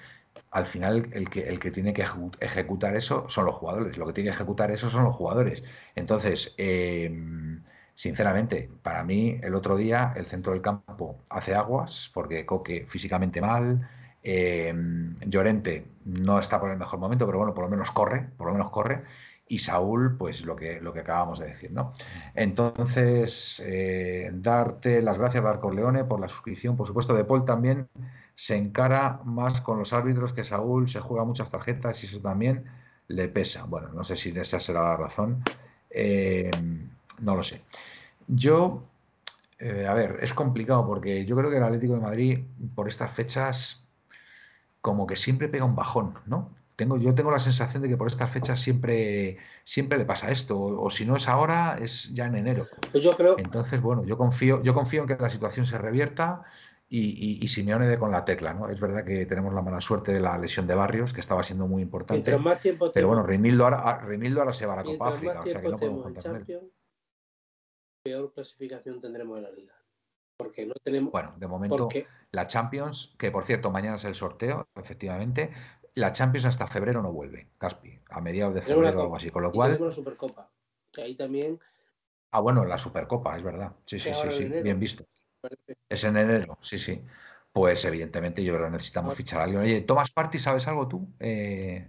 Al 0.53 0.67
final 0.67 1.09
el 1.13 1.31
que, 1.31 1.49
el 1.49 1.59
que 1.59 1.71
tiene 1.71 1.95
que 1.95 2.05
ejecutar 2.41 2.95
eso 2.97 3.27
son 3.29 3.47
los 3.47 3.55
jugadores, 3.57 3.97
lo 3.97 4.07
que 4.07 4.13
tiene 4.13 4.31
que 4.31 4.35
ejecutar 4.35 4.71
eso 4.71 4.91
son 4.91 5.05
los 5.05 5.17
jugadores. 5.17 5.65
Entonces, 5.95 6.55
em, 6.59 7.63
sinceramente, 7.95 8.71
para 8.83 9.03
mí 9.05 9.39
el 9.43 9.55
otro 9.55 9.77
día 9.77 10.13
el 10.17 10.27
centro 10.27 10.53
del 10.53 10.63
campo 10.63 11.25
hace 11.31 11.55
aguas 11.55 12.11
porque 12.15 12.45
Coque 12.47 12.87
físicamente 12.89 13.41
mal, 13.41 13.89
em, 14.23 15.19
Llorente 15.21 15.87
no 16.05 16.39
está 16.39 16.61
por 16.61 16.71
el 16.71 16.79
mejor 16.79 16.99
momento, 17.01 17.27
pero 17.27 17.39
bueno, 17.39 17.55
por 17.55 17.65
lo 17.65 17.71
menos 17.71 17.91
corre, 17.91 18.29
por 18.37 18.47
lo 18.49 18.53
menos 18.53 18.71
corre 18.71 19.03
y 19.49 19.59
Saúl, 19.59 20.17
pues 20.17 20.45
lo 20.45 20.57
que, 20.57 20.81
lo 20.81 20.93
que 20.93 21.01
acabamos 21.01 21.39
de 21.39 21.47
decir, 21.47 21.73
¿no? 21.73 21.93
Entonces, 22.35 23.63
eh, 23.65 24.31
darte 24.33 25.03
las 25.03 25.19
gracias, 25.19 25.45
Darko 25.45 25.71
Leone, 25.71 26.05
por 26.05 26.21
la 26.21 26.29
suscripción. 26.29 26.77
Por 26.77 26.87
supuesto, 26.87 27.15
De 27.15 27.25
Paul 27.25 27.45
también 27.45 27.89
se 28.35 28.57
encara 28.57 29.21
más 29.25 29.61
con 29.61 29.79
los 29.79 29.93
árbitros 29.93 30.33
que 30.33 30.45
Saúl, 30.45 30.89
se 30.89 31.01
juega 31.01 31.25
muchas 31.25 31.51
tarjetas 31.51 32.03
y 32.03 32.07
eso 32.07 32.21
también 32.21 32.65
le 33.09 33.29
pesa. 33.29 33.65
Bueno, 33.65 33.89
no 33.89 34.05
sé 34.05 34.17
si 34.17 34.31
esa 34.31 34.61
será 34.61 34.83
la 34.83 34.97
razón, 34.97 35.43
eh, 35.91 36.51
no 37.21 37.37
lo 37.37 37.43
sé. 37.43 37.63
Yo, 38.27 38.85
eh, 39.59 39.87
a 39.89 39.95
ver, 39.95 40.19
es 40.23 40.33
complicado 40.33 40.87
porque 40.87 41.25
yo 41.25 41.37
creo 41.37 41.51
que 41.51 41.59
el 41.59 41.65
Atlético 41.65 41.95
de 41.95 42.01
Madrid, 42.01 42.41
por 42.75 42.89
estas 42.89 43.13
fechas, 43.13 43.85
como 44.81 45.07
que 45.07 45.17
siempre 45.17 45.49
pega 45.49 45.65
un 45.65 45.77
bajón, 45.77 46.15
¿no? 46.27 46.51
tengo, 46.77 46.97
yo 46.97 47.15
tengo 47.15 47.31
la 47.31 47.41
sensación 47.41 47.83
de 47.83 47.89
que 47.89 47.97
por 47.97 48.09
estas 48.09 48.31
fechas 48.31 48.61
siempre, 48.61 49.39
siempre 49.65 49.99
le 49.99 50.05
pasa 50.05 50.31
esto, 50.31 50.59
o, 50.59 50.91
si 50.91 51.05
no 51.05 51.17
es 51.17 51.29
ahora, 51.29 51.79
es 51.81 52.13
ya 52.13 52.27
en 52.27 52.37
enero. 52.37 52.67
Pues 52.91 53.05
yo 53.05 53.17
creo... 53.17 53.39
Entonces, 53.39 53.81
bueno, 53.81 54.05
yo 54.05 54.17
confío, 54.17 54.63
yo 54.63 54.75
confío 54.75 55.03
en 55.03 55.09
que 55.09 55.17
la 55.17 55.31
situación 55.31 55.67
se 55.67 55.79
revierta 55.79 56.43
y, 56.95 57.43
y, 57.43 57.49
Simeone 57.49 57.89
de 57.89 57.99
con 57.99 58.13
la 58.13 58.23
tecla, 58.23 58.53
¿no? 58.53 58.69
Es 58.69 58.79
verdad 58.79 59.03
que 59.03 59.25
tenemos 59.25 59.55
la 59.55 59.63
mala 59.63 59.81
suerte 59.81 60.13
de 60.13 60.21
la 60.21 60.37
lesión 60.37 60.67
de 60.67 60.75
Barrios, 60.75 61.15
que 61.15 61.21
estaba 61.21 61.43
siendo 61.43 61.67
muy 61.67 61.81
importante. 61.81 62.37
más 62.37 62.61
tiempo 62.61 62.91
pero 62.93 63.09
bueno, 63.09 63.23
Reinildo 63.23 63.65
ahora, 63.65 63.79
ah, 63.83 64.03
ahora 64.03 64.53
se 64.53 64.67
va 64.67 64.75
a 64.75 64.77
la 64.77 64.85
Copa 64.85 65.09
África, 65.09 65.41
o 65.41 65.47
sea 65.47 65.61
que 65.63 65.69
no 65.69 65.77
podemos 65.77 66.03
contar 66.03 66.45
Peor 68.05 68.33
clasificación 68.35 69.01
tendremos 69.01 69.39
en 69.39 69.45
la 69.45 69.51
liga. 69.53 69.75
Porque 70.37 70.67
no 70.67 70.75
tenemos. 70.83 71.13
Bueno, 71.13 71.33
de 71.39 71.47
momento, 71.47 71.89
la 72.31 72.47
Champions, 72.47 73.15
que 73.19 73.31
por 73.31 73.47
cierto, 73.47 73.71
mañana 73.71 73.97
es 73.97 74.05
el 74.05 74.15
sorteo, 74.15 74.69
efectivamente, 74.75 75.51
la 75.95 76.13
Champions 76.13 76.45
hasta 76.45 76.67
febrero 76.67 77.01
no 77.01 77.11
vuelve, 77.11 77.49
Caspi, 77.57 78.01
a 78.11 78.21
mediados 78.21 78.55
de 78.55 78.61
febrero 78.61 78.99
o 78.99 79.03
algo 79.03 79.17
así. 79.17 79.31
Con 79.31 79.45
lo 79.45 79.53
cual. 79.53 79.79
la 79.81 79.93
Supercopa, 79.93 80.51
que 80.93 81.03
ahí 81.03 81.15
también. 81.15 81.59
Ah, 82.33 82.41
bueno, 82.41 82.67
la 82.67 82.77
Supercopa, 82.77 83.37
es 83.37 83.43
verdad. 83.43 83.73
Sí, 83.87 83.99
sí, 83.99 84.11
sí, 84.15 84.31
sí, 84.37 84.45
bien 84.63 84.79
visto. 84.79 85.07
Es 85.89 86.05
en 86.05 86.17
enero, 86.17 86.59
sí, 86.61 86.79
sí. 86.79 87.03
Pues 87.53 87.85
evidentemente 87.85 88.43
yo 88.43 88.55
creo 88.55 88.67
que 88.67 88.73
necesitamos 88.73 89.17
fichar 89.17 89.41
a 89.41 89.45
alguien. 89.45 89.63
Oye, 89.63 89.81
¿Tomas 89.83 90.11
Party 90.11 90.39
sabes 90.39 90.67
algo 90.67 90.89
tú? 90.89 91.07
Eh... 91.21 91.87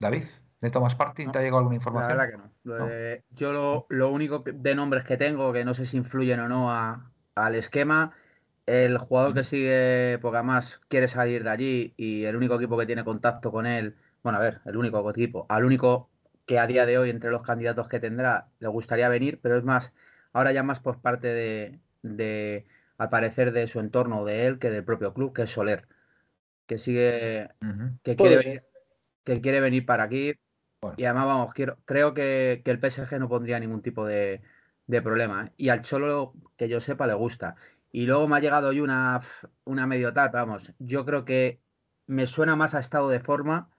David, 0.00 0.24
¿de 0.60 0.70
Thomas 0.70 0.94
Party 0.94 1.26
te 1.26 1.38
ha 1.38 1.42
llegado 1.42 1.58
alguna 1.58 1.76
información? 1.76 2.16
La 2.16 2.24
verdad 2.24 2.38
que 2.38 2.68
no. 2.68 3.24
Yo 3.30 3.86
lo, 3.88 4.10
único 4.10 4.42
de 4.46 4.74
nombres 4.74 5.04
que 5.04 5.16
tengo, 5.16 5.52
que 5.52 5.64
no 5.64 5.74
sé 5.74 5.84
si 5.86 5.96
influyen 5.96 6.40
o 6.40 6.48
no 6.48 6.70
al 7.34 7.54
esquema, 7.54 8.14
el 8.66 8.98
jugador 8.98 9.34
que 9.34 9.44
sigue, 9.44 10.18
porque 10.22 10.38
además 10.38 10.80
quiere 10.88 11.08
salir 11.08 11.44
de 11.44 11.50
allí 11.50 11.94
y 11.96 12.24
el 12.24 12.36
único 12.36 12.54
equipo 12.54 12.78
que 12.78 12.86
tiene 12.86 13.04
contacto 13.04 13.50
con 13.52 13.66
él, 13.66 13.96
bueno, 14.22 14.38
a 14.38 14.42
ver, 14.42 14.60
el 14.64 14.76
único 14.76 15.08
equipo, 15.10 15.46
al 15.48 15.64
único 15.64 16.08
que 16.46 16.58
a 16.58 16.66
día 16.66 16.86
de 16.86 16.98
hoy 16.98 17.10
entre 17.10 17.30
los 17.30 17.42
candidatos 17.42 17.88
que 17.88 18.00
tendrá 18.00 18.48
le 18.58 18.68
gustaría 18.68 19.08
venir, 19.08 19.38
pero 19.42 19.58
es 19.58 19.64
más, 19.64 19.92
ahora 20.32 20.52
ya 20.52 20.62
más 20.62 20.80
por 20.80 21.00
parte 21.00 21.28
de, 22.02 22.66
al 22.98 23.10
parecer, 23.10 23.52
de 23.52 23.66
su 23.66 23.80
entorno, 23.80 24.24
de 24.24 24.46
él, 24.46 24.58
que 24.58 24.70
del 24.70 24.84
propio 24.84 25.14
club, 25.14 25.34
que 25.34 25.42
es 25.42 25.50
Soler, 25.50 25.86
que 26.66 26.78
sigue, 26.78 27.48
que, 28.02 28.16
quiere 28.16 28.36
venir, 28.36 28.64
que 29.24 29.40
quiere 29.40 29.60
venir 29.60 29.86
para 29.86 30.04
aquí. 30.04 30.34
Y 30.96 31.04
además, 31.04 31.26
vamos, 31.26 31.52
quiero, 31.52 31.78
creo 31.84 32.14
que, 32.14 32.62
el 32.64 32.90
PSG 32.90 33.18
no 33.18 33.28
pondría 33.28 33.60
ningún 33.60 33.82
tipo 33.82 34.06
de, 34.06 34.42
problema. 35.02 35.46
¿eh? 35.46 35.52
Y 35.56 35.68
al 35.68 35.82
Cholo, 35.82 36.32
que 36.56 36.68
yo 36.68 36.80
sepa, 36.80 37.06
le 37.06 37.14
gusta. 37.14 37.56
Y 37.92 38.06
luego 38.06 38.28
me 38.28 38.36
ha 38.36 38.40
llegado 38.40 38.68
hoy 38.68 38.80
una, 38.80 39.20
una 39.64 39.86
medio 39.86 40.12
tal, 40.12 40.30
vamos, 40.32 40.72
yo 40.78 41.04
creo 41.04 41.24
que 41.24 41.60
me 42.06 42.26
suena 42.26 42.56
más 42.56 42.74
a 42.74 42.80
estado 42.80 43.08
de 43.08 43.20
forma. 43.20 43.70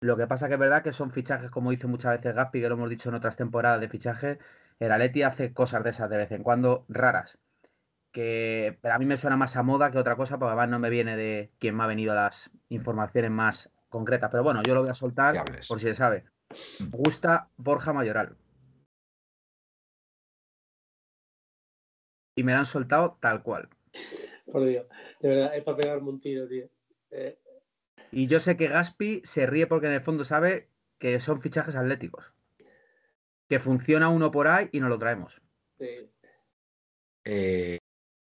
Lo 0.00 0.16
que 0.16 0.26
pasa 0.26 0.48
que 0.48 0.54
es 0.54 0.60
verdad 0.60 0.82
que 0.82 0.92
son 0.92 1.10
fichajes, 1.12 1.50
como 1.50 1.70
dice 1.70 1.86
muchas 1.86 2.12
veces 2.12 2.34
Gaspi, 2.34 2.60
que 2.60 2.68
lo 2.68 2.74
hemos 2.74 2.90
dicho 2.90 3.08
en 3.08 3.16
otras 3.16 3.36
temporadas 3.36 3.80
de 3.80 3.88
fichajes, 3.88 4.38
el 4.80 4.92
Atleti 4.92 5.22
hace 5.22 5.52
cosas 5.52 5.84
de 5.84 5.90
esas 5.90 6.10
de 6.10 6.16
vez 6.16 6.32
en 6.32 6.42
cuando 6.42 6.84
raras. 6.88 7.38
Que 8.12 8.76
pero 8.82 8.94
a 8.94 8.98
mí 8.98 9.06
me 9.06 9.16
suena 9.16 9.36
más 9.36 9.56
a 9.56 9.62
moda 9.62 9.92
que 9.92 9.98
otra 9.98 10.16
cosa, 10.16 10.38
porque 10.38 10.48
además 10.48 10.70
no 10.70 10.78
me 10.80 10.90
viene 10.90 11.16
de 11.16 11.52
quien 11.58 11.76
me 11.76 11.84
ha 11.84 11.86
venido 11.86 12.14
las 12.14 12.50
informaciones 12.68 13.30
más 13.30 13.70
concretas. 13.88 14.30
Pero 14.30 14.42
bueno, 14.42 14.62
yo 14.64 14.74
lo 14.74 14.80
voy 14.80 14.90
a 14.90 14.94
soltar 14.94 15.44
por 15.68 15.78
si 15.78 15.86
se 15.86 15.94
sabe. 15.94 16.24
Me 16.80 16.98
gusta 16.98 17.50
Borja 17.56 17.92
Mayoral. 17.92 18.36
Y 22.34 22.42
me 22.42 22.52
lo 22.52 22.58
han 22.58 22.66
soltado 22.66 23.18
tal 23.20 23.42
cual. 23.42 23.68
Por 24.50 24.64
Dios, 24.64 24.86
de 25.20 25.28
verdad, 25.28 25.56
es 25.56 25.62
para 25.62 25.76
pegarme 25.76 26.08
un 26.08 26.20
tiro, 26.20 26.48
tío. 26.48 26.68
Eh, 27.10 27.38
Y 28.10 28.26
yo 28.26 28.40
sé 28.40 28.56
que 28.56 28.68
Gaspi 28.68 29.20
se 29.24 29.46
ríe 29.46 29.66
porque 29.66 29.86
en 29.86 29.92
el 29.92 30.00
fondo 30.00 30.24
sabe 30.24 30.68
que 30.98 31.20
son 31.20 31.40
fichajes 31.40 31.76
atléticos. 31.76 32.32
Que 33.50 33.58
funciona 33.58 34.08
uno 34.08 34.30
por 34.30 34.46
ahí 34.46 34.68
y 34.70 34.78
nos 34.78 34.88
lo 34.88 34.96
traemos. 34.96 35.34
eh, 35.80 36.08
Eh, 37.24 37.78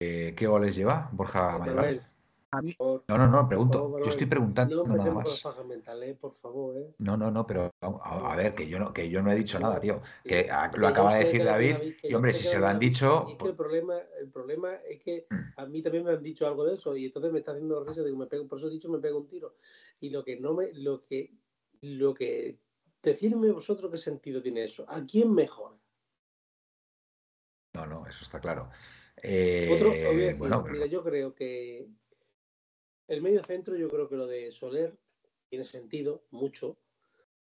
eh, 0.02 0.34
¿Qué 0.36 0.48
goles 0.48 0.76
lleva 0.76 1.10
Borja 1.14 1.60
Manuel, 1.60 1.76
Mayoral? 1.76 2.08
A 2.50 2.62
mí, 2.62 2.74
por- 2.74 3.04
No, 3.08 3.18
no, 3.20 3.28
no, 3.28 3.48
pregunto. 3.48 3.78
favor, 3.80 4.04
Yo 4.04 4.10
estoy 4.10 4.26
preguntando 4.26 4.84
No 4.84 4.96
nada 4.96 5.12
más. 5.14 5.42
pajas 5.42 5.64
mentales, 5.66 6.18
por 6.18 6.34
favor, 6.34 6.76
¿eh? 6.76 6.96
No, 6.98 7.16
no, 7.16 7.30
no, 7.30 7.46
pero 7.46 7.70
a, 7.82 8.34
a 8.34 8.36
ver, 8.36 8.56
que 8.56 8.68
yo 8.68 8.80
no, 8.80 8.92
que 8.92 9.10
yo 9.12 9.22
no 9.22 9.32
he 9.32 9.36
dicho 9.36 9.60
nada, 9.60 9.80
tío. 9.80 10.02
Que 10.24 10.50
a- 10.50 10.72
lo 10.76 10.88
acaba 10.88 11.14
de 11.14 11.26
decir 11.26 11.44
David. 11.46 11.76
Y 12.02 12.14
hombre, 12.16 12.34
si 12.34 12.44
se 12.44 12.60
lo 12.60 12.68
han 12.68 12.80
dicho, 12.80 13.28
es 13.30 13.36
que 13.38 13.48
el 13.50 13.56
problema, 13.56 14.00
el 14.20 14.30
problema 14.32 14.74
es 14.90 15.04
que 15.04 15.28
Mm. 15.30 15.54
a 15.56 15.66
mí 15.68 15.82
también 15.84 16.04
me 16.04 16.12
han 16.12 16.24
dicho 16.24 16.48
algo 16.48 16.66
de 16.66 16.74
eso 16.74 16.98
y 16.98 17.06
entonces 17.06 17.32
me 17.32 17.40
está 17.40 17.52
haciendo 17.52 17.84
risa 17.84 18.02
de 18.02 18.10
que 18.10 18.18
me 18.18 18.26
pego, 18.26 18.48
por 18.48 18.58
eso 18.58 18.68
he 18.70 18.72
dicho 18.72 18.90
me 18.90 18.98
pego 18.98 19.20
un 19.20 19.28
tiro. 19.28 19.54
Y 20.00 20.10
lo 20.10 20.24
que 20.26 20.40
no 20.40 20.56
me, 20.56 20.74
lo 20.74 21.06
que, 21.06 21.32
lo 21.82 22.14
que, 22.16 22.58
decirme 23.02 23.52
vosotros 23.52 23.92
qué 23.92 23.98
sentido 23.98 24.42
tiene 24.42 24.64
eso. 24.64 24.86
¿A 24.88 25.06
quién 25.06 25.34
mejor? 25.34 25.78
no, 27.74 27.86
no, 27.86 28.06
eso 28.06 28.24
está 28.24 28.40
claro. 28.42 28.70
Eh, 29.24 29.70
Otro, 29.72 29.92
decir, 29.92 30.36
bueno, 30.38 30.62
pero- 30.64 30.74
mira, 30.74 30.86
yo 30.88 31.04
creo 31.04 31.34
que 31.34 31.88
el 33.08 33.22
medio 33.22 33.44
centro, 33.44 33.76
yo 33.78 33.90
creo 33.90 34.10
que 34.10 34.16
lo 34.18 34.28
de 34.28 34.52
Soler 34.52 34.98
tiene 35.48 35.64
sentido 35.64 36.26
mucho, 36.32 36.78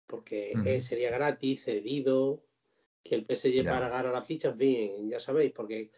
porque 0.05 0.53
eh, 0.65 0.81
sería 0.81 1.09
gratis, 1.11 1.63
cedido, 1.63 2.43
que 3.03 3.15
el 3.15 3.25
PSG 3.25 3.63
Ya. 3.63 3.71
pagara 3.71 4.11
las 4.11 4.25
fichas, 4.25 4.55
bien, 4.55 5.09
ya 5.09 5.19
sabéis, 5.19 5.51
porque. 5.51 5.91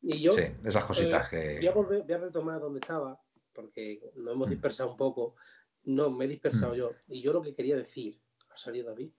Y 0.00 0.20
yo 0.20 0.32
sí, 0.32 0.42
esas 0.64 0.84
cositas 0.84 1.30
voy 1.30 1.40
a 1.40 1.52
que. 1.58 1.70
volver, 1.70 2.02
voy 2.02 2.12
a 2.12 2.18
retomar 2.18 2.60
donde 2.60 2.80
estaba, 2.80 3.20
porque 3.52 4.00
nos 4.16 4.34
hemos 4.34 4.48
Mm. 4.48 4.50
dispersado 4.50 4.90
un 4.90 4.96
poco. 4.96 5.34
No, 5.84 6.10
me 6.10 6.26
he 6.26 6.28
dispersado 6.28 6.72
Mm. 6.74 6.76
yo. 6.76 6.94
Y 7.08 7.20
yo 7.22 7.32
lo 7.32 7.42
que 7.42 7.52
quería 7.54 7.76
decir, 7.76 8.20
salido 8.58 8.88
David, 8.88 9.10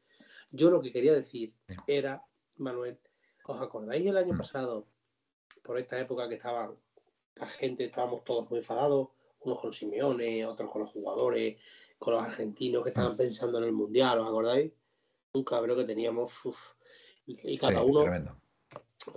yo 0.52 0.70
lo 0.72 0.82
que 0.82 0.92
quería 0.92 1.14
decir 1.14 1.56
era, 1.88 2.24
Manuel, 2.58 3.00
¿os 3.46 3.62
acordáis 3.62 4.06
el 4.06 4.18
año 4.18 4.34
Mm. 4.34 4.38
pasado, 4.38 4.88
por 5.64 5.78
esta 5.78 6.00
época 6.00 6.28
que 6.28 6.36
estaban 6.36 6.76
la 7.36 7.48
gente, 7.48 7.86
estábamos 7.86 8.24
todos 8.26 8.50
muy 8.50 8.60
enfadados, 8.60 9.10
unos 9.42 9.60
con 9.62 9.72
Simeone, 9.72 10.46
otros 10.46 10.70
con 10.70 10.82
los 10.82 10.92
jugadores, 10.92 11.58
con 11.98 12.14
los 12.14 12.24
argentinos 12.24 12.84
que 12.84 12.90
Mm. 12.90 12.94
estaban 12.94 13.18
pensando 13.18 13.58
en 13.60 13.64
el 13.66 13.72
Mundial, 13.72 14.20
¿os 14.20 14.28
acordáis? 14.28 14.74
Un 15.34 15.44
cabrón 15.44 15.78
que 15.78 15.86
teníamos, 15.86 16.46
uf, 16.46 16.60
y, 17.26 17.54
y 17.54 17.58
cada 17.58 17.80
sí, 17.80 17.86
uno 17.86 18.02
tremendo. 18.02 18.36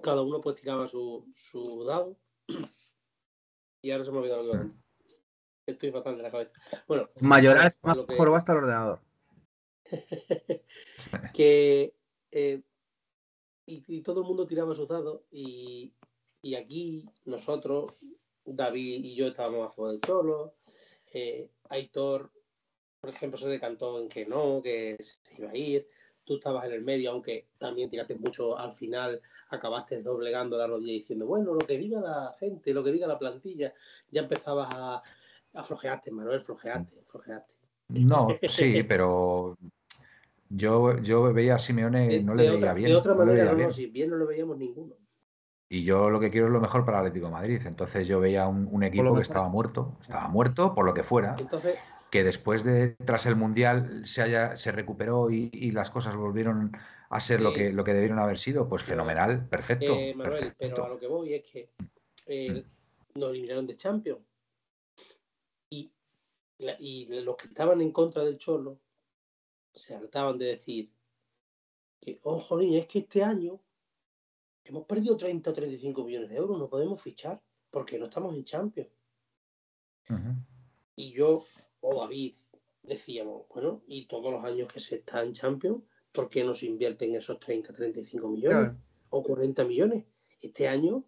cada 0.02 0.22
uno 0.22 0.40
pues 0.40 0.56
tiraba 0.60 0.86
su, 0.86 1.26
su 1.34 1.84
dado 1.84 2.16
y 3.80 3.90
ahora 3.90 4.04
se 4.04 4.10
me 4.12 4.18
ha 4.18 4.20
olvidado 4.20 4.42
lo 4.44 4.52
que. 4.68 4.74
Estoy 5.64 5.92
fatal 5.92 6.16
de 6.16 6.22
la 6.24 6.30
cabeza. 6.30 6.50
Bueno, 6.88 7.08
Mayoral 7.20 7.70
más 7.82 7.96
que- 8.06 8.16
jorobado 8.16 8.36
hasta 8.36 8.52
el 8.52 8.58
ordenador. 8.58 9.00
que 11.34 11.94
eh, 12.30 12.62
y, 13.66 14.00
todo 14.02 14.22
el 14.22 14.26
mundo 14.26 14.46
tiraba 14.46 14.74
sus 14.74 14.88
dados 14.88 15.22
y, 15.30 15.92
y 16.42 16.54
aquí 16.54 17.04
nosotros, 17.24 18.04
David 18.44 19.04
y 19.04 19.14
yo 19.14 19.28
estábamos 19.28 19.68
a 19.68 19.70
favor 19.70 19.92
del 19.92 20.00
Cholo, 20.00 20.54
eh, 21.12 21.50
Aitor, 21.68 22.32
por 23.00 23.10
ejemplo, 23.10 23.38
se 23.38 23.48
decantó 23.48 24.00
en 24.00 24.08
que 24.08 24.26
no, 24.26 24.60
que 24.62 24.96
se 25.00 25.20
iba 25.38 25.50
a 25.50 25.56
ir, 25.56 25.88
tú 26.24 26.36
estabas 26.36 26.66
en 26.66 26.72
el 26.72 26.82
medio, 26.82 27.10
aunque 27.10 27.48
también 27.58 27.90
tiraste 27.90 28.14
mucho 28.14 28.56
al 28.56 28.72
final, 28.72 29.20
acabaste 29.50 30.02
doblegando 30.02 30.56
la 30.56 30.66
rodilla 30.66 30.92
diciendo, 30.92 31.26
bueno, 31.26 31.54
lo 31.54 31.66
que 31.66 31.78
diga 31.78 32.00
la 32.00 32.34
gente, 32.38 32.72
lo 32.72 32.84
que 32.84 32.92
diga 32.92 33.06
la 33.06 33.18
plantilla, 33.18 33.74
ya 34.10 34.22
empezabas 34.22 34.68
a, 34.70 35.02
a 35.54 35.62
flojearte, 35.62 36.10
Manuel, 36.10 36.40
flojeaste, 36.40 37.02
flojeaste. 37.06 37.54
No, 37.88 38.28
sí, 38.48 38.82
pero 38.84 39.58
yo, 40.54 40.98
yo 40.98 41.32
veía 41.32 41.54
a 41.56 41.58
Simeone 41.58 42.14
y 42.16 42.22
no 42.22 42.34
le 42.34 42.44
veía 42.44 42.56
otra, 42.56 42.74
bien. 42.74 42.90
de 42.90 42.96
otra 42.96 43.14
manera, 43.14 43.44
no, 43.46 43.54
bien. 43.54 43.68
no, 43.68 43.74
si 43.74 43.86
bien 43.86 44.10
no 44.10 44.16
lo 44.16 44.26
veíamos 44.26 44.56
ninguno. 44.58 44.94
Y 45.68 45.84
yo 45.84 46.10
lo 46.10 46.20
que 46.20 46.30
quiero 46.30 46.48
es 46.48 46.52
lo 46.52 46.60
mejor 46.60 46.84
para 46.84 46.98
el 46.98 47.06
Atlético 47.06 47.26
de 47.26 47.32
Madrid. 47.32 47.62
Entonces 47.64 48.06
yo 48.06 48.20
veía 48.20 48.46
un, 48.46 48.68
un 48.70 48.82
equipo 48.82 49.04
que 49.04 49.10
mejor. 49.10 49.22
estaba 49.22 49.48
muerto, 49.48 49.96
estaba 50.02 50.28
muerto 50.28 50.74
por 50.74 50.84
lo 50.84 50.92
que 50.92 51.02
fuera, 51.02 51.34
Entonces, 51.38 51.78
que 52.10 52.22
después 52.24 52.62
de, 52.62 52.90
tras 53.06 53.24
el 53.24 53.36
Mundial, 53.36 54.02
se, 54.06 54.20
haya, 54.20 54.54
se 54.58 54.70
recuperó 54.70 55.30
y, 55.30 55.48
y 55.52 55.70
las 55.70 55.88
cosas 55.88 56.14
volvieron 56.14 56.76
a 57.08 57.20
ser 57.20 57.40
lo 57.40 57.50
Eh, 57.50 57.54
que, 57.54 57.72
lo 57.72 57.84
que 57.84 57.94
debieron 57.94 58.18
haber 58.18 58.38
sido, 58.38 58.68
pues 58.68 58.82
yo- 58.82 58.88
fenomenal, 58.88 59.48
perfecto. 59.48 59.94
eh, 59.94 60.14
Manuel, 60.14 60.52
pero 60.58 60.84
a 60.84 60.88
lo 60.90 60.98
que 60.98 61.06
voy 61.06 61.32
es 61.34 61.42
que 61.50 61.70
eh, 62.26 62.64
nos 63.14 63.30
eliminaron 63.30 63.66
de 63.66 63.76
Champions. 63.76 64.20
Y, 65.70 65.90
la- 66.58 66.76
y 66.78 67.06
los 67.22 67.36
que 67.36 67.46
estaban 67.46 67.80
en 67.80 67.92
contra 67.92 68.22
del 68.24 68.36
Cholo 68.36 68.78
se 69.72 69.94
hartaban 69.94 70.38
de 70.38 70.46
decir 70.46 70.92
que, 72.00 72.20
oh, 72.24 72.38
jolín, 72.38 72.74
es 72.74 72.86
que 72.86 73.00
este 73.00 73.22
año 73.22 73.60
hemos 74.64 74.84
perdido 74.86 75.16
30 75.16 75.50
o 75.50 75.52
35 75.52 76.04
millones 76.04 76.28
de 76.30 76.36
euros, 76.36 76.58
no 76.58 76.68
podemos 76.68 77.00
fichar 77.00 77.42
porque 77.70 77.98
no 77.98 78.04
estamos 78.06 78.34
en 78.36 78.44
Champions. 78.44 78.90
Y 80.96 81.12
yo 81.12 81.44
o 81.80 82.00
David 82.00 82.34
decíamos, 82.82 83.46
bueno, 83.48 83.82
y 83.86 84.06
todos 84.06 84.32
los 84.32 84.44
años 84.44 84.72
que 84.72 84.80
se 84.80 84.96
está 84.96 85.22
en 85.22 85.32
Champions, 85.32 85.82
¿por 86.12 86.28
qué 86.28 86.44
no 86.44 86.54
se 86.54 86.66
invierten 86.66 87.14
esos 87.14 87.38
30, 87.40 87.72
35 87.72 88.28
millones 88.28 88.68
Claro. 88.68 88.78
o 89.10 89.22
40 89.22 89.64
millones? 89.64 90.04
Este 90.40 90.68
año, 90.68 90.96
o 90.96 91.04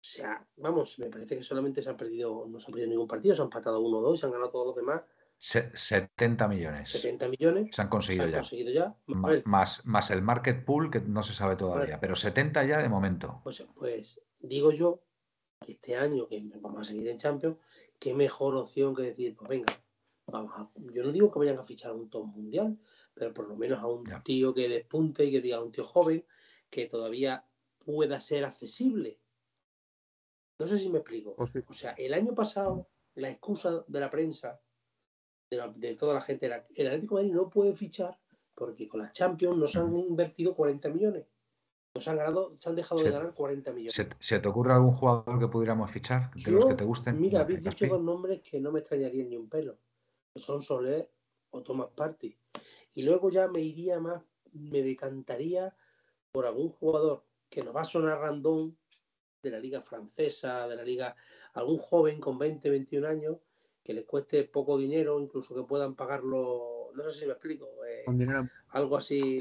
sea, 0.00 0.46
vamos, 0.56 0.98
me 0.98 1.10
parece 1.10 1.36
que 1.36 1.42
solamente 1.42 1.82
se 1.82 1.90
han 1.90 1.96
perdido, 1.96 2.46
no 2.48 2.58
se 2.58 2.66
han 2.66 2.72
perdido 2.72 2.88
ningún 2.90 3.06
partido, 3.06 3.34
se 3.36 3.42
han 3.42 3.46
empatado 3.46 3.80
uno 3.80 3.98
o 3.98 4.02
dos, 4.02 4.18
se 4.20 4.26
han 4.26 4.32
ganado 4.32 4.50
todos 4.50 4.66
los 4.68 4.76
demás, 4.76 5.04
Se- 5.44 5.76
70 5.76 6.46
millones 6.46 6.92
70 6.92 7.26
millones, 7.26 7.74
se 7.74 7.82
han 7.82 7.88
se 7.88 7.90
conseguido 7.90 8.24
han 8.26 8.30
ya. 8.30 8.36
conseguido 8.38 8.96
Más, 9.44 9.84
más 9.84 10.10
el 10.12 10.22
market 10.22 10.64
pool 10.64 10.88
que 10.88 11.00
no 11.00 11.24
se 11.24 11.34
sabe 11.34 11.56
todavía, 11.56 11.96
Vale. 11.96 11.98
pero 12.00 12.14
70 12.14 12.62
ya 12.64 12.78
de 12.78 12.88
momento. 12.88 13.40
Pues, 13.42 13.66
pues 13.74 14.20
digo 14.38 14.70
yo 14.70 15.02
que 15.60 15.72
este 15.72 15.96
año 15.96 16.28
que 16.28 16.40
vamos 16.60 16.82
a 16.82 16.84
seguir 16.84 17.08
en 17.08 17.18
Champions, 17.18 17.56
qué 17.98 18.14
mejor 18.14 18.54
opción 18.54 18.94
que 18.94 19.02
decir, 19.02 19.34
pues 19.34 19.48
venga, 19.48 19.72
vamos 20.30 20.52
a, 20.56 20.70
yo 20.92 21.02
no 21.02 21.10
digo 21.10 21.32
que 21.32 21.40
vayan 21.40 21.58
a 21.58 21.64
fichar 21.64 21.90
a 21.90 21.94
un 21.94 22.08
top 22.08 22.24
mundial, 22.24 22.78
pero 23.12 23.34
por 23.34 23.48
lo 23.48 23.56
menos 23.56 23.80
a 23.80 23.88
un 23.88 24.06
Ya. 24.06 24.22
tío 24.22 24.54
que 24.54 24.68
despunte 24.68 25.24
y 25.24 25.32
que 25.32 25.40
diga 25.40 25.56
a 25.56 25.62
un 25.64 25.72
tío 25.72 25.82
joven 25.82 26.24
que 26.70 26.86
todavía 26.86 27.44
pueda 27.84 28.20
ser 28.20 28.44
accesible. 28.44 29.18
No 30.60 30.68
sé 30.68 30.78
si 30.78 30.88
me 30.88 30.98
explico. 30.98 31.34
Pues 31.34 31.50
sí. 31.50 31.58
O 31.66 31.72
sea, 31.72 31.94
el 31.98 32.14
año 32.14 32.32
pasado, 32.32 32.88
la 33.16 33.28
excusa 33.28 33.84
de 33.88 33.98
la 34.00 34.08
prensa, 34.08 34.60
de, 35.52 35.58
la- 35.58 35.68
de 35.68 35.94
toda 35.96 36.14
la 36.14 36.20
gente, 36.22 36.46
el 36.46 36.86
Atlético 36.86 37.16
de 37.18 37.24
Madrid 37.24 37.34
no 37.36 37.50
puede 37.50 37.74
fichar 37.76 38.18
porque 38.54 38.88
con 38.88 39.00
las 39.00 39.12
Champions 39.12 39.58
nos 39.58 39.76
han 39.76 39.94
invertido 39.94 40.54
40 40.54 40.88
millones. 40.88 41.26
Nos 41.94 42.08
han 42.08 42.16
ganado, 42.16 42.56
se 42.56 42.70
han 42.70 42.74
dejado 42.74 43.02
de 43.02 43.10
ganar 43.10 43.34
40 43.34 43.70
millones. 43.72 43.92
¿Se, 43.94 44.08
se 44.18 44.38
te 44.40 44.48
ocurre 44.48 44.72
algún 44.72 44.96
jugador 44.96 45.38
que 45.38 45.48
pudiéramos 45.48 45.90
fichar 45.90 46.30
de 46.34 46.40
Yo, 46.50 46.52
los 46.52 46.66
que 46.66 46.74
te 46.74 46.84
gusten? 46.84 47.20
Mira, 47.20 47.40
habéis 47.40 47.62
dicho 47.62 47.86
dos 47.86 48.02
nombres 48.02 48.40
que 48.40 48.60
no 48.60 48.72
me 48.72 48.80
extrañarían 48.80 49.28
ni 49.28 49.36
un 49.36 49.48
pelo. 49.50 49.76
Son 50.36 50.62
Soler 50.62 51.10
o 51.50 51.62
Thomas 51.62 51.88
Party. 51.94 52.34
Y 52.94 53.02
luego 53.02 53.30
ya 53.30 53.48
me 53.48 53.60
iría 53.60 54.00
más, 54.00 54.22
me 54.52 54.82
decantaría 54.82 55.76
por 56.30 56.46
algún 56.46 56.70
jugador 56.70 57.26
que 57.50 57.62
nos 57.62 57.76
va 57.76 57.82
a 57.82 57.84
sonar 57.84 58.18
random 58.20 58.74
de 59.42 59.50
la 59.50 59.58
liga 59.58 59.82
francesa, 59.82 60.66
de 60.68 60.76
la 60.76 60.82
liga, 60.84 61.14
algún 61.52 61.76
joven 61.76 62.20
con 62.20 62.38
20, 62.38 62.70
21 62.70 63.06
años, 63.06 63.36
que 63.82 63.94
les 63.94 64.04
cueste 64.04 64.44
poco 64.44 64.78
dinero, 64.78 65.20
incluso 65.20 65.54
que 65.54 65.62
puedan 65.64 65.94
pagarlo, 65.96 66.90
no 66.94 67.10
sé 67.10 67.20
si 67.20 67.26
me 67.26 67.32
explico, 67.32 67.66
eh, 67.84 68.02
Con 68.04 68.18
dinero. 68.18 68.48
algo 68.68 68.96
así, 68.96 69.40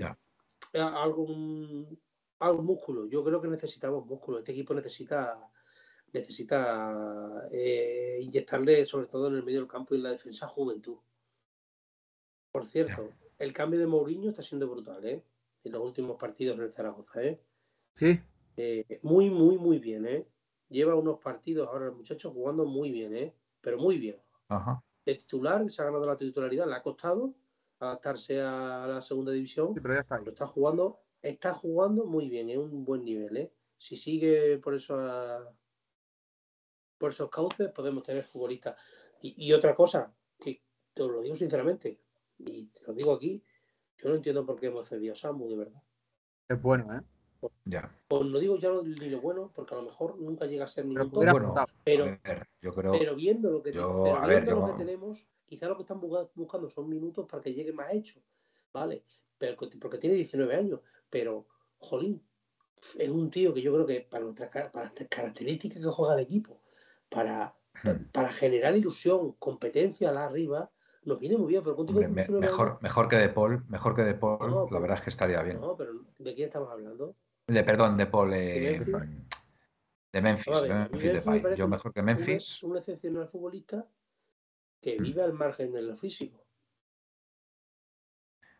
un- 1.25 2.01
algo 2.39 2.63
músculo. 2.63 3.05
Yo 3.07 3.23
creo 3.23 3.41
que 3.41 3.47
necesitamos 3.47 4.05
músculo. 4.05 4.39
Este 4.39 4.51
equipo 4.51 4.73
necesita 4.73 5.47
necesita 6.13 7.47
eh, 7.51 8.17
inyectarle, 8.19 8.85
sobre 8.85 9.07
todo 9.07 9.27
en 9.29 9.35
el 9.35 9.43
medio 9.43 9.59
del 9.59 9.67
campo 9.69 9.93
y 9.93 9.97
en 9.97 10.03
la 10.03 10.11
defensa, 10.11 10.45
juventud. 10.47 10.97
Por 12.51 12.65
cierto, 12.65 13.09
el 13.39 13.53
cambio 13.53 13.79
de 13.79 13.87
Mourinho 13.87 14.29
está 14.29 14.41
siendo 14.41 14.67
brutal, 14.69 15.05
¿eh? 15.05 15.23
En 15.63 15.71
los 15.71 15.81
últimos 15.81 16.17
partidos 16.17 16.57
en 16.57 16.63
el 16.63 16.73
Zaragoza, 16.73 17.23
¿eh? 17.23 17.41
Sí, 17.95 18.19
Eh, 18.57 18.99
muy, 19.03 19.29
muy, 19.29 19.57
muy 19.57 19.79
bien, 19.79 20.05
¿eh? 20.05 20.27
Lleva 20.69 20.95
unos 20.95 21.19
partidos 21.19 21.67
ahora 21.67 21.85
el 21.87 21.93
muchacho 21.93 22.31
jugando 22.31 22.65
muy 22.65 22.91
bien, 22.91 23.15
¿eh? 23.15 23.33
Pero 23.61 23.77
muy 23.77 23.97
bien. 23.97 24.17
Ajá. 24.51 24.83
De 25.05 25.15
titular, 25.15 25.67
se 25.69 25.81
ha 25.81 25.85
ganado 25.85 26.05
la 26.05 26.17
titularidad, 26.17 26.67
le 26.67 26.75
ha 26.75 26.81
costado 26.81 27.33
adaptarse 27.79 28.39
a 28.39 28.85
la 28.87 29.01
segunda 29.01 29.31
división, 29.31 29.73
sí, 29.73 29.79
pero 29.81 29.95
ya 29.95 30.01
está 30.01 30.15
ahí. 30.15 30.21
pero 30.21 30.31
está 30.31 30.45
jugando 30.45 30.99
está 31.21 31.53
jugando 31.53 32.05
muy 32.05 32.29
bien, 32.29 32.49
es 32.49 32.57
un 32.57 32.83
buen 32.83 33.03
nivel, 33.03 33.37
¿eh? 33.37 33.53
Si 33.77 33.95
sigue 33.95 34.57
por 34.57 34.73
eso 34.73 34.95
por 36.97 37.09
esos 37.09 37.29
cauces, 37.31 37.69
podemos 37.69 38.03
tener 38.03 38.23
futbolistas. 38.23 38.75
Y, 39.23 39.51
otra 39.53 39.73
cosa, 39.73 40.13
que 40.39 40.63
te 40.93 41.03
lo 41.03 41.21
digo 41.21 41.35
sinceramente, 41.35 41.99
y 42.37 42.65
te 42.67 42.83
lo 42.85 42.93
digo 42.93 43.13
aquí, 43.13 43.43
yo 43.97 44.09
no 44.09 44.15
entiendo 44.15 44.45
por 44.45 44.59
qué 44.59 44.67
hemos 44.67 44.87
cedido 44.87 45.13
a 45.13 45.15
Samu, 45.15 45.49
de 45.49 45.57
verdad. 45.57 45.81
Es 46.47 46.61
bueno, 46.61 46.95
¿eh? 46.95 47.01
Ya. 47.65 47.91
Pues 48.07 48.25
no 48.25 48.39
digo 48.39 48.57
ya 48.57 48.69
lo, 48.69 48.83
ni 48.83 49.09
lo 49.09 49.21
bueno, 49.21 49.51
porque 49.53 49.73
a 49.73 49.77
lo 49.77 49.83
mejor 49.83 50.19
nunca 50.19 50.45
llega 50.45 50.65
a 50.65 50.67
ser 50.67 50.85
ni 50.85 50.95
pero, 50.95 51.07
bueno, 51.09 51.53
pero, 51.83 52.17
yo 52.61 52.73
creo, 52.73 52.91
pero 52.91 53.15
viendo 53.15 53.51
lo 53.51 53.63
que, 53.63 53.71
pero 53.71 54.27
viendo 54.27 54.55
lo 54.55 54.65
que 54.65 54.73
tenemos, 54.73 55.27
quizá 55.45 55.67
lo 55.67 55.75
que 55.75 55.83
están 55.83 55.99
buscando 55.99 56.69
son 56.69 56.89
minutos 56.89 57.25
para 57.29 57.41
que 57.41 57.53
llegue 57.53 57.73
más 57.73 57.93
hecho, 57.93 58.21
¿vale? 58.73 59.03
Pero, 59.37 59.57
porque 59.79 59.97
tiene 59.97 60.15
19 60.15 60.55
años, 60.55 60.81
pero, 61.09 61.47
jolín, 61.79 62.23
es 62.97 63.09
un 63.09 63.29
tío 63.31 63.53
que 63.53 63.61
yo 63.61 63.73
creo 63.73 63.85
que 63.85 64.01
para, 64.01 64.23
nuestras, 64.23 64.49
para 64.49 64.85
las 64.85 65.07
características 65.09 65.79
que 65.79 65.89
juega 65.89 66.15
el 66.15 66.21
equipo, 66.21 66.61
para, 67.09 67.55
hmm. 67.83 68.11
para 68.11 68.31
generar 68.31 68.75
ilusión, 68.75 69.33
competencia 69.33 70.09
a 70.09 70.13
la 70.13 70.25
arriba, 70.25 70.71
nos 71.03 71.19
viene 71.19 71.37
muy 71.37 71.47
bien. 71.47 71.63
Pero 71.63 71.75
Hombre, 71.75 72.07
mejor, 72.07 72.79
mejor 72.81 73.07
que 73.07 73.15
De 73.17 73.29
Paul, 73.29 73.63
mejor 73.67 73.95
que 73.95 74.03
De 74.03 74.13
Paul, 74.13 74.67
la 74.71 74.79
verdad 74.79 74.97
es 74.97 75.03
que 75.03 75.09
estaría 75.09 75.41
bien. 75.41 75.59
No, 75.59 75.75
pero 75.75 75.93
¿de 76.17 76.33
quién 76.33 76.47
estamos 76.47 76.69
hablando? 76.69 77.15
De, 77.51 77.63
perdón, 77.63 77.97
de 77.97 78.05
Paul. 78.05 78.33
Eh, 78.33 78.79
¿De, 80.11 80.21
Memphis? 80.21 80.53
Memphis, 80.91 81.57
Yo 81.57 81.67
mejor 81.67 81.93
que 81.93 82.01
Memphis. 82.01 82.63
Un, 82.63 82.77
excepcional 82.77 83.27
futbolista 83.27 83.85
que 84.81 84.99
mm. 84.99 85.03
vive 85.03 85.21
al 85.21 85.33
margen 85.33 85.71
de 85.71 85.81
lo 85.81 85.95
físico. 85.95 86.43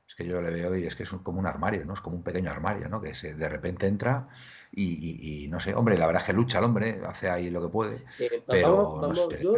Es 0.08 0.16
que 0.16 0.26
yo 0.26 0.42
le 0.42 0.52
veo 0.52 0.76
y 0.76 0.86
es 0.86 0.96
que 0.96 1.04
es 1.04 1.10
como 1.10 1.40
un 1.40 1.46
armario, 1.46 1.86
¿no? 1.86 1.94
Es 1.94 2.02
como 2.02 2.18
un 2.18 2.24
pequeño 2.24 2.52
armario, 2.52 2.90
¿no? 2.90 3.02
Que 3.02 3.16
se, 3.16 3.34
de 3.34 3.48
repente 3.48 3.88
entra 3.88 4.28
y, 4.74 5.48
no 5.50 5.60
sé, 5.62 5.74
hombre, 5.74 5.98
la 5.98 6.06
verdad 6.06 6.22
es 6.22 6.28
que 6.28 6.34
lucha 6.34 6.60
el 6.60 6.66
hombre, 6.66 7.00
hace 7.06 7.30
ahí 7.30 7.50
lo 7.50 7.62
que 7.62 7.70
puede. 7.70 8.04
Eh, 8.20 8.44
pero, 8.46 9.00
vamos, 9.00 9.40
yo 9.40 9.56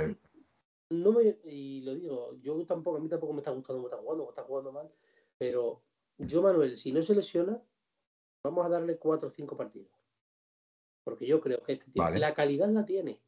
no 0.91 1.11
me, 1.11 1.38
y 1.45 1.81
lo 1.81 1.95
digo, 1.95 2.34
yo 2.41 2.63
tampoco, 2.67 2.97
a 2.97 2.99
mí 2.99 3.09
tampoco 3.09 3.34
me 3.34 3.39
está 3.39 3.49
gustando 3.49 3.81
cómo 3.81 3.88
está 3.88 3.97
jugando, 3.97 4.29
está 4.29 4.43
jugando 4.43 4.71
mal, 4.71 4.91
pero 5.39 5.81
yo, 6.19 6.43
Manuel, 6.43 6.77
si 6.77 6.91
no 6.91 7.01
se 7.01 7.15
lesiona, 7.15 7.59
vamos 8.44 8.66
a 8.66 8.70
darle 8.70 8.98
cuatro 8.98 9.30
o 9.30 9.32
cinco 9.32 9.56
partidos. 9.56 9.91
Porque 11.04 11.26
yo 11.26 11.39
creo 11.39 11.64
que 11.64 11.74
este 11.74 11.91
la 11.96 12.34
calidad 12.34 12.70
la 12.70 12.86
tiene. 12.86 13.20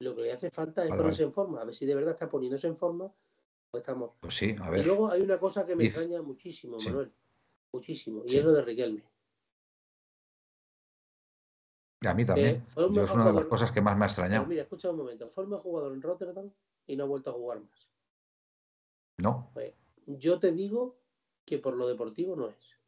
Lo 0.00 0.14
que 0.14 0.22
le 0.22 0.32
hace 0.32 0.50
falta 0.50 0.84
es 0.84 0.90
ponerse 0.90 1.22
en 1.22 1.32
forma. 1.32 1.60
A 1.60 1.64
ver 1.64 1.74
si 1.74 1.86
de 1.86 1.94
verdad 1.94 2.12
está 2.12 2.28
poniéndose 2.28 2.66
en 2.66 2.76
forma. 2.76 3.12
Pues 3.70 3.82
estamos. 3.82 4.12
Pues 4.20 4.34
sí, 4.34 4.54
a 4.60 4.70
ver. 4.70 4.80
Y 4.80 4.84
luego 4.84 5.10
hay 5.10 5.22
una 5.22 5.38
cosa 5.38 5.64
que 5.64 5.74
me 5.74 5.84
extraña 5.84 6.20
muchísimo, 6.22 6.78
Manuel. 6.78 7.12
Muchísimo. 7.72 8.22
Y 8.26 8.36
es 8.36 8.44
lo 8.44 8.52
de 8.52 8.62
Riquelme. 8.62 9.04
Y 12.00 12.06
a 12.06 12.14
mí 12.14 12.24
también. 12.24 12.62
es 12.66 12.76
una 12.76 13.26
de 13.26 13.32
las 13.32 13.46
cosas 13.46 13.72
que 13.72 13.80
más 13.80 13.96
me 13.96 14.04
ha 14.04 14.08
extrañado. 14.08 14.46
mira, 14.46 14.62
escucha 14.62 14.90
un 14.90 14.98
momento. 14.98 15.28
Fue 15.30 15.44
el 15.44 15.50
mejor 15.50 15.62
jugador 15.62 15.92
en 15.94 16.02
Rotterdam 16.02 16.50
y 16.86 16.96
no 16.96 17.04
ha 17.04 17.06
vuelto 17.06 17.30
a 17.30 17.32
jugar 17.32 17.60
más. 17.60 17.88
No. 19.18 19.50
Pues, 19.54 19.72
yo 20.06 20.38
te 20.38 20.52
digo 20.52 20.96
que 21.44 21.58
por 21.58 21.76
lo 21.76 21.86
deportivo 21.86 22.36
no 22.36 22.48
es. 22.48 22.78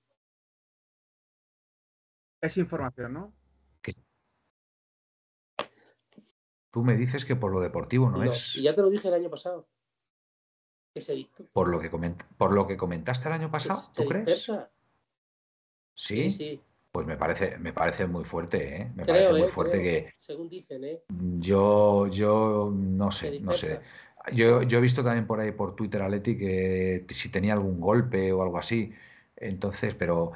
Es 2.47 2.57
información, 2.57 3.13
¿no? 3.13 3.33
Tú 6.71 6.85
me 6.85 6.95
dices 6.95 7.25
que 7.25 7.37
por 7.37 7.53
lo 7.53 7.61
deportivo 7.61 8.11
no, 8.11 8.23
es. 8.23 8.55
Y 8.55 8.63
ya 8.63 8.75
te 8.75 8.83
lo 8.83 8.91
dije 8.91 9.09
el 9.09 9.15
año 9.15 9.31
pasado. 9.31 9.67
Por 11.53 11.69
lo 11.69 11.81
que, 11.81 11.91
por 12.37 12.53
lo 12.53 12.67
que 12.67 12.77
comentaste 12.77 13.29
el 13.29 13.35
año 13.35 13.51
pasado, 13.51 13.81
¿tú 13.95 14.05
crees? 14.05 14.51
¿Sí? 15.95 16.31
sí, 16.31 16.61
Pues 16.93 17.07
me 17.07 17.17
parece, 17.17 17.57
me 17.59 17.73
parece 17.73 18.07
muy 18.07 18.25
fuerte, 18.25 18.83
¿eh? 18.83 18.93
Me 18.95 19.07
parece 19.07 19.31
muy 19.31 19.43
eh, 19.43 19.49
fuerte 19.49 19.83
que. 19.83 20.15
Según 20.19 20.49
dicen, 20.51 20.85
¿eh? 20.85 21.03
Yo, 21.39 22.07
yo 22.09 22.71
no 22.75 23.11
sé, 23.11 23.41
no 23.41 23.55
sé. 23.55 23.81
Yo, 24.35 24.63
yo 24.63 24.79
he 24.79 24.83
visto 24.83 25.03
también 25.03 25.27
por 25.27 25.41
ahí 25.41 25.53
por 25.53 25.77
Twitter 25.77 26.03
a 26.03 26.09
Leti 26.09 26.37
que 26.37 27.07
si 27.11 27.31
tenía 27.31 27.55
algún 27.55 27.81
golpe 27.81 28.33
o 28.33 28.43
algo 28.43 28.59
así. 28.59 28.93
Entonces, 29.37 29.95
pero 29.95 30.33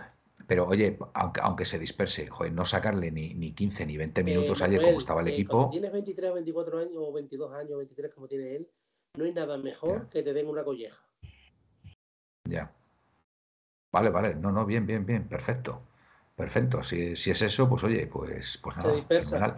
pero 0.50 0.66
oye, 0.66 0.98
aunque, 1.14 1.64
se 1.64 1.78
disperse, 1.78 2.26
joder, 2.26 2.52
no 2.52 2.64
sacarle 2.64 3.12
ni, 3.12 3.34
ni 3.34 3.52
15 3.52 3.86
ni 3.86 3.96
20 3.96 4.24
minutos 4.24 4.60
ayer 4.62 4.82
como 4.82 4.98
estaba 4.98 5.20
el 5.20 5.28
eh, 5.28 5.34
equipo. 5.34 5.68
tienes 5.70 5.92
23, 5.92 6.34
24 6.34 6.78
años 6.80 6.96
o 6.96 7.12
22 7.12 7.52
años, 7.52 7.78
23 7.78 8.12
como 8.12 8.26
tiene 8.26 8.56
él, 8.56 8.68
no 9.16 9.26
hay 9.26 9.32
nada 9.32 9.56
mejor 9.58 10.08
que 10.08 10.24
te 10.24 10.32
den 10.32 10.48
una 10.48 10.64
colleja. 10.64 11.00
Ya. 12.48 12.68
Vale, 13.92 14.10
vale, 14.10 14.34
no, 14.34 14.50
no, 14.50 14.66
bien, 14.66 14.84
bien, 14.88 15.06
bien, 15.06 15.28
perfecto. 15.28 15.82
Perfecto. 16.34 16.82
Si, 16.82 17.14
si 17.14 17.30
es 17.30 17.42
eso, 17.42 17.68
pues 17.68 17.84
oye, 17.84 18.08
pues, 18.08 18.58
pues 18.60 18.76
nada. 18.76 19.54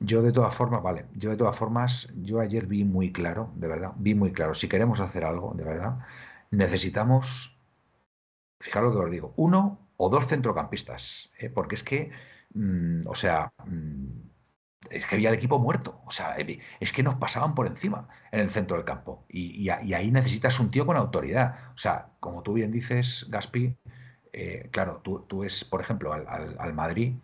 Yo 0.00 0.20
de 0.20 0.32
todas 0.32 0.52
formas, 0.52 0.82
vale, 0.82 1.06
yo 1.14 1.30
de 1.30 1.36
todas 1.36 1.56
formas, 1.56 2.08
yo 2.16 2.40
ayer 2.40 2.66
vi 2.66 2.82
muy 2.82 3.12
claro, 3.12 3.52
de 3.54 3.68
verdad, 3.68 3.92
vi 3.98 4.16
muy 4.16 4.32
claro, 4.32 4.56
si 4.56 4.68
queremos 4.68 4.98
hacer 4.98 5.24
algo, 5.24 5.52
de 5.54 5.62
verdad, 5.62 6.00
necesitamos, 6.50 7.56
fijaros 8.58 8.94
lo 8.94 9.00
que 9.02 9.06
os 9.06 9.12
digo, 9.12 9.32
uno, 9.36 9.81
o 10.04 10.08
dos 10.08 10.26
centrocampistas, 10.26 11.30
¿eh? 11.38 11.48
porque 11.48 11.76
es 11.76 11.84
que, 11.84 12.10
mm, 12.54 13.06
o 13.06 13.14
sea, 13.14 13.52
mm, 13.64 14.06
es 14.90 15.06
que 15.06 15.14
había 15.14 15.28
el 15.28 15.36
equipo 15.36 15.60
muerto, 15.60 16.00
o 16.04 16.10
sea, 16.10 16.36
eh, 16.38 16.58
es 16.80 16.92
que 16.92 17.04
nos 17.04 17.14
pasaban 17.14 17.54
por 17.54 17.68
encima 17.68 18.08
en 18.32 18.40
el 18.40 18.50
centro 18.50 18.76
del 18.76 18.84
campo. 18.84 19.24
Y, 19.28 19.68
ahí 19.68 20.10
necesitas 20.10 20.58
un 20.58 20.72
tío 20.72 20.86
con 20.86 20.96
autoridad, 20.96 21.54
o 21.76 21.78
sea, 21.78 22.08
como 22.18 22.42
tú 22.42 22.54
bien 22.54 22.72
dices, 22.72 23.28
Gaspi, 23.30 23.76
eh, 24.32 24.68
claro, 24.72 25.00
tú, 25.04 25.24
tú 25.28 25.40
ves, 25.40 25.64
por 25.64 25.80
ejemplo, 25.80 26.12
al, 26.12 26.74
Madrid 26.74 27.14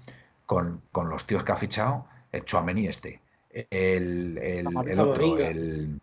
con, 0.46 0.80
los 0.94 1.26
tíos 1.26 1.42
que 1.42 1.50
ha 1.50 1.56
fichado, 1.56 2.06
el 2.30 2.44
Chuamení 2.44 2.86
este, 2.86 3.20
el, 3.50 4.38
el, 4.38 4.68
el 4.86 5.00
otro, 5.00 5.36
el 5.38 6.00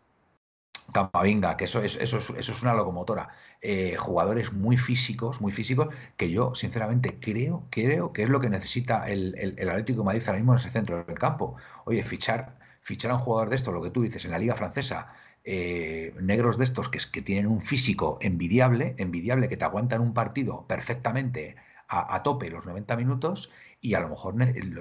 Camavinga, 0.95 1.57
que 1.57 1.65
eso 1.65 1.81
es, 1.83 1.97
eso 1.97 2.17
es, 2.19 2.29
eso 2.29 2.51
es 2.53 2.61
una 2.61 2.73
locomotora. 2.73 3.27
Eh, 3.61 3.97
jugadores 3.97 4.53
muy 4.53 4.77
físicos, 4.77 5.41
muy 5.41 5.51
físicos, 5.51 5.93
que 6.15 6.29
yo 6.29 6.55
sinceramente 6.55 7.17
creo, 7.19 7.65
creo 7.69 8.13
que 8.13 8.23
es 8.23 8.29
lo 8.29 8.39
que 8.39 8.49
necesita 8.49 9.09
el, 9.09 9.35
el, 9.57 9.69
Atlético 9.69 10.05
Madrid 10.05 10.23
ahora 10.25 10.39
mismo 10.39 10.53
en 10.53 10.59
ese 10.59 10.71
centro 10.71 11.03
del 11.03 11.19
campo. 11.19 11.57
Oye, 11.83 12.01
fichar, 12.03 12.57
fichar 12.81 13.11
a 13.11 13.15
un 13.15 13.21
jugador 13.21 13.49
de 13.49 13.57
esto, 13.57 13.73
lo 13.73 13.81
que 13.81 13.89
tú 13.89 14.03
dices, 14.03 14.23
en 14.23 14.31
la 14.31 14.39
Liga 14.39 14.55
Francesa, 14.55 15.13
eh, 15.43 16.13
negros 16.21 16.57
de 16.57 16.63
estos 16.63 16.87
que, 16.87 16.99
que 17.11 17.21
tienen 17.21 17.47
un 17.47 17.61
físico 17.61 18.17
envidiable, 18.21 18.95
envidiable, 18.97 19.49
que 19.49 19.57
te 19.57 19.65
aguantan 19.65 19.99
un 19.99 20.13
partido 20.13 20.65
perfectamente 20.67 21.55
a, 21.87 22.23
tope 22.23 22.49
los 22.49 22.65
90 22.65 22.95
minutos 22.95 23.51
y 23.85 23.93
a 23.93 23.99
lo 23.99 24.09
mejor 24.09 24.33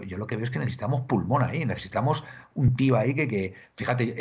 yo 0.06 0.16
lo 0.16 0.26
que 0.26 0.36
veo 0.36 0.44
es 0.44 0.50
que 0.50 0.58
necesitamos 0.58 1.02
pulmón 1.02 1.42
ahí, 1.42 1.66
necesitamos 1.66 2.24
un 2.54 2.74
tío 2.74 2.96
ahí 2.96 3.14
que, 3.14 3.28
que 3.28 3.54
fíjate, 3.76 4.14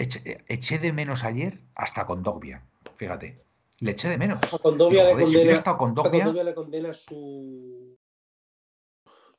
eché, 0.47 0.79
de 0.79 0.91
menos 0.91 1.23
ayer 1.23 1.59
hasta 1.73 2.05
con 2.05 2.21
Dogbia, 2.21 2.61
fíjate, 2.97 3.37
le 3.79 3.91
eché 3.91 4.09
de 4.09 4.17
menos. 4.17 4.39
A 4.53 4.57
Condovia, 4.57 5.05
le, 5.05 5.23
condena, 5.63 6.43
le 6.43 6.53
condena 6.53 6.93
su, 6.93 7.97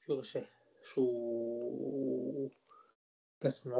yo 0.08 0.20
qué 0.20 0.24
sé, 0.24 0.48
su 0.80 2.50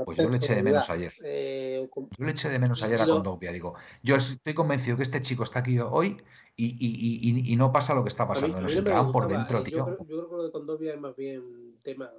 pues 0.05 0.19
yo 0.19 0.29
le 0.29 0.37
eché 0.37 0.55
de 0.57 0.63
menos 0.63 0.91
ayer. 0.91 1.15
Eh, 1.23 1.89
yo 1.95 2.25
le 2.27 2.33
eché 2.33 2.51
de 2.51 2.59
menos 2.59 2.83
ayer 2.83 3.01
a 3.01 3.07
Condovia. 3.07 3.51
Digo, 3.51 3.75
yo 4.03 4.17
estoy 4.17 4.53
convencido 4.53 4.99
que 4.99 5.05
este 5.05 5.23
chico 5.23 5.45
está 5.45 5.61
aquí 5.61 5.79
hoy 5.79 6.19
y, 6.57 7.57
no 7.57 7.73
pasa 7.73 7.95
lo 7.95 8.03
que 8.03 8.09
está 8.09 8.27
pasando. 8.27 8.61
Nos 8.61 8.75
entraban 8.75 9.13
por 9.13 9.29
dentro, 9.29 9.63
tío. 9.63 9.79
Yo 9.79 9.85
creo, 9.85 9.99
yo 9.99 10.05
creo, 10.07 10.31
que 10.31 10.37
lo 10.37 10.45
de 10.45 10.53
Condovia 10.53 10.95
es 10.95 11.01
más 11.01 11.17
bien 11.17 11.79
temas, 11.83 12.11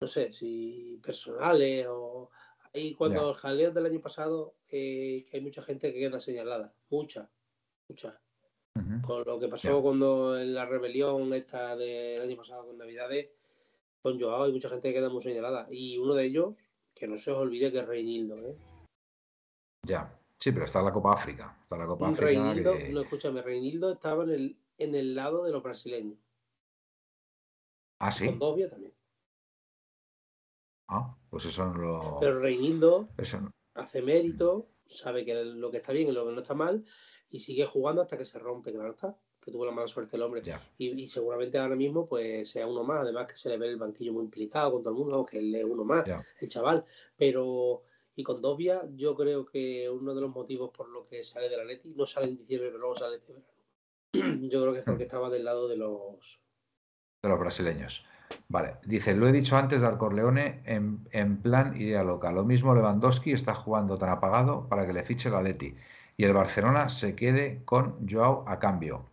no 0.00 0.06
sé, 0.06 0.32
si 0.32 1.00
personales 1.02 1.86
o. 1.88 2.30
Ahí 2.74 2.94
cuando 2.94 3.30
el 3.30 3.34
jaleo 3.34 3.72
del 3.72 3.86
año 3.86 4.00
pasado, 4.00 4.56
eh, 4.70 5.24
que 5.28 5.38
hay 5.38 5.42
mucha 5.42 5.62
gente 5.62 5.92
que 5.92 5.98
queda 5.98 6.20
señalada. 6.20 6.74
Mucha, 6.90 7.30
mucha. 7.88 8.20
Con 9.02 9.24
lo 9.24 9.40
que 9.40 9.48
pasó 9.48 9.82
cuando 9.82 10.38
en 10.38 10.54
la 10.54 10.64
rebelión 10.64 11.32
esta 11.34 11.74
del 11.74 12.22
año 12.22 12.36
pasado 12.36 12.66
con 12.66 12.78
Navidades 12.78 13.30
con 14.02 14.20
Joao 14.20 14.44
hay 14.44 14.52
mucha 14.52 14.68
gente 14.68 14.88
que 14.88 14.94
queda 14.94 15.08
muy 15.08 15.22
señalada. 15.22 15.66
Y 15.70 15.98
uno 15.98 16.14
de 16.14 16.24
ellos, 16.24 16.54
que 16.94 17.08
no 17.08 17.16
se 17.16 17.30
os 17.30 17.38
olvide 17.38 17.72
que 17.72 17.78
es 17.78 17.86
Reinildo. 17.86 18.36
¿eh? 18.36 18.56
Ya, 19.86 20.17
sí, 20.38 20.52
pero 20.52 20.64
está 20.64 20.80
en 20.80 20.84
la 20.86 20.92
Copa 20.92 21.12
África. 21.12 21.56
Está 21.62 21.76
la 21.76 21.86
Copa 21.86 22.08
África 22.08 22.24
Reinildo, 22.24 22.74
no 22.90 23.00
escúchame, 23.02 23.42
Reinildo 23.42 23.92
estaba 23.92 24.24
en 24.24 24.30
el, 24.30 24.58
en 24.78 24.94
el 24.94 25.14
lado 25.14 25.44
de 25.44 25.52
los 25.52 25.62
brasileños. 25.62 26.18
Ah, 27.98 28.12
sí. 28.12 28.26
Con 28.26 28.38
Dobia 28.38 28.70
también. 28.70 28.94
Ah, 30.88 31.16
pues 31.28 31.44
eso 31.44 31.66
no 31.66 31.74
lo. 31.74 32.18
Pero 32.20 32.40
Reinildo 32.40 33.08
hace 33.74 34.02
mérito, 34.02 34.70
sabe 34.86 35.24
que 35.24 35.44
lo 35.44 35.70
que 35.70 35.78
está 35.78 35.92
bien 35.92 36.08
y 36.08 36.12
lo 36.12 36.26
que 36.26 36.32
no 36.32 36.40
está 36.40 36.54
mal, 36.54 36.84
y 37.28 37.40
sigue 37.40 37.66
jugando 37.66 38.02
hasta 38.02 38.16
que 38.16 38.24
se 38.24 38.38
rompe, 38.38 38.72
claro 38.72 38.90
está 38.90 39.18
que 39.40 39.52
tuvo 39.52 39.64
la 39.64 39.72
mala 39.72 39.88
suerte 39.88 40.16
el 40.16 40.22
hombre. 40.22 40.42
Y, 40.78 41.06
seguramente 41.06 41.58
ahora 41.58 41.76
mismo 41.76 42.06
pues 42.06 42.50
sea 42.50 42.66
uno 42.66 42.84
más, 42.84 42.98
además 42.98 43.26
que 43.26 43.36
se 43.36 43.48
le 43.48 43.58
ve 43.58 43.68
el 43.68 43.76
banquillo 43.76 44.12
muy 44.12 44.24
implicado 44.24 44.72
con 44.72 44.82
todo 44.82 44.92
el 44.92 44.98
mundo, 44.98 45.24
que 45.24 45.38
él 45.38 45.54
es 45.54 45.64
uno 45.64 45.84
más, 45.84 46.04
el 46.40 46.48
chaval. 46.48 46.84
Pero, 47.16 47.82
y 48.18 48.24
con 48.24 48.42
Dobia, 48.42 48.82
yo 48.96 49.14
creo 49.14 49.46
que 49.46 49.88
uno 49.88 50.12
de 50.12 50.20
los 50.20 50.34
motivos 50.34 50.70
por 50.76 50.88
lo 50.88 51.04
que 51.04 51.22
sale 51.22 51.48
de 51.48 51.56
la 51.56 51.62
Leti, 51.62 51.94
no 51.94 52.04
sale 52.04 52.26
en 52.26 52.36
diciembre, 52.36 52.70
pero 52.70 52.80
luego 52.80 52.96
sale 52.96 53.18
este 53.18 53.32
verano. 54.12 54.48
Yo 54.48 54.60
creo 54.60 54.72
que 54.72 54.78
es 54.80 54.84
porque 54.84 55.04
estaba 55.04 55.30
del 55.30 55.44
lado 55.44 55.68
de 55.68 55.76
los... 55.76 56.40
De 57.22 57.28
los 57.28 57.38
brasileños. 57.38 58.04
Vale, 58.48 58.74
dice, 58.84 59.14
lo 59.14 59.28
he 59.28 59.32
dicho 59.32 59.56
antes 59.56 59.80
de 59.80 59.96
Corleone 59.96 60.62
en, 60.64 61.06
en 61.12 61.40
plan 61.40 61.80
idea 61.80 62.02
loca. 62.02 62.32
Lo 62.32 62.44
mismo 62.44 62.74
Lewandowski 62.74 63.30
está 63.32 63.54
jugando 63.54 63.98
tan 63.98 64.10
apagado 64.10 64.68
para 64.68 64.84
que 64.84 64.92
le 64.92 65.04
fiche 65.04 65.30
la 65.30 65.40
Leti 65.40 65.76
y 66.16 66.24
el 66.24 66.32
Barcelona 66.32 66.88
se 66.88 67.14
quede 67.14 67.62
con 67.64 68.04
Joao 68.08 68.44
a 68.48 68.58
cambio. 68.58 69.06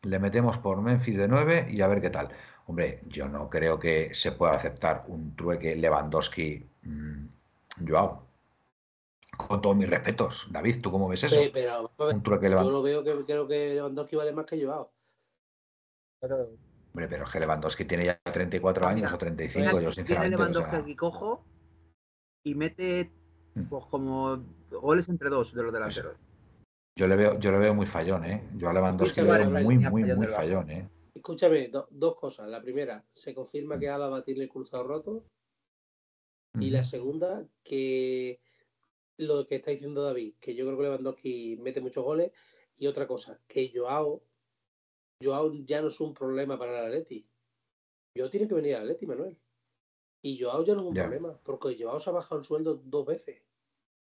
Le 0.00 0.18
metemos 0.18 0.56
por 0.56 0.80
Memphis 0.80 1.18
de 1.18 1.28
9 1.28 1.68
y 1.70 1.82
a 1.82 1.88
ver 1.88 2.00
qué 2.00 2.08
tal. 2.08 2.30
Hombre, 2.64 3.02
yo 3.06 3.28
no 3.28 3.50
creo 3.50 3.78
que 3.78 4.14
se 4.14 4.32
pueda 4.32 4.54
aceptar 4.54 5.04
un 5.08 5.36
trueque 5.36 5.76
Lewandowski-Joao. 7.80 8.28
Con 9.36 9.62
todos 9.62 9.76
mis 9.76 9.88
respetos. 9.88 10.48
David, 10.50 10.80
¿tú 10.82 10.90
cómo 10.90 11.08
ves 11.08 11.24
eso? 11.24 11.40
Sí, 11.40 11.50
pero 11.52 11.92
un 11.98 12.22
trueque 12.22 12.50
yo 12.50 12.70
lo 12.70 12.82
veo 12.82 13.04
que 13.04 13.24
creo 13.24 13.46
que 13.46 13.74
Lewandowski 13.74 14.16
vale 14.16 14.32
más 14.32 14.46
que 14.46 14.62
Joao. 14.62 14.90
Hombre, 16.20 17.08
pero 17.08 17.24
es 17.24 17.30
que 17.30 17.40
Lewandowski 17.40 17.84
tiene 17.84 18.06
ya 18.06 18.20
34 18.24 18.84
ah, 18.84 18.90
años 18.90 19.12
o 19.12 19.18
35, 19.18 19.80
yo 19.80 19.92
sinceramente. 19.92 20.06
Tiene 20.06 20.30
Lewandowski 20.30 20.76
aquí 20.76 20.96
cojo 20.96 21.44
y 22.42 22.54
mete 22.54 23.12
mm. 23.54 23.62
pues, 23.64 23.84
como 23.86 24.42
goles 24.70 25.08
entre 25.08 25.28
dos 25.28 25.52
de 25.54 25.62
los 25.62 25.70
pues 25.70 25.74
delanteros. 25.74 26.16
Yo 26.96 27.06
le 27.06 27.14
veo, 27.14 27.38
yo 27.38 27.52
le 27.52 27.58
veo 27.58 27.74
muy 27.74 27.86
fallón, 27.86 28.24
¿eh? 28.24 28.48
Yo 28.56 28.68
a 28.68 28.72
Lewandowski 28.72 29.20
le 29.20 29.38
veo 29.38 29.50
muy, 29.50 29.78
muy, 29.78 30.02
muy 30.02 30.26
fallón, 30.26 30.70
¿eh? 30.70 30.88
Escúchame, 31.14 31.70
dos 31.90 32.16
cosas. 32.16 32.48
La 32.48 32.60
primera, 32.60 33.04
se 33.10 33.34
confirma 33.34 33.78
que 33.78 33.88
Álava 33.88 34.24
tiene 34.24 34.42
el 34.42 34.48
cruzado 34.48 34.82
roto. 34.82 35.24
Y 36.60 36.70
la 36.70 36.82
segunda, 36.82 37.46
que 37.62 38.40
lo 39.18 39.46
que 39.46 39.56
está 39.56 39.70
diciendo 39.70 40.02
David, 40.02 40.34
que 40.40 40.54
yo 40.54 40.64
creo 40.64 40.76
que 40.76 40.82
Lewandowski 40.84 41.56
mete 41.60 41.80
muchos 41.80 42.04
goles. 42.04 42.32
Y 42.76 42.86
otra 42.86 43.06
cosa, 43.06 43.40
que 43.46 43.72
Joao, 43.74 44.22
Joao 45.22 45.52
ya 45.64 45.80
no 45.82 45.88
es 45.88 46.00
un 46.00 46.14
problema 46.14 46.58
para 46.58 46.78
el 46.78 46.86
Atleti. 46.86 47.28
Joao 48.16 48.30
tiene 48.30 48.46
que 48.46 48.54
venir 48.54 48.76
al 48.76 48.82
Atleti, 48.82 49.06
Manuel. 49.06 49.36
Y 50.22 50.40
Joao 50.40 50.64
ya 50.64 50.74
no 50.74 50.82
es 50.82 50.86
un 50.88 50.94
problema, 50.94 51.40
porque 51.42 51.76
Joao 51.78 52.00
se 52.00 52.10
ha 52.10 52.12
bajado 52.12 52.40
el 52.40 52.46
sueldo 52.46 52.80
dos 52.84 53.06
veces. 53.06 53.42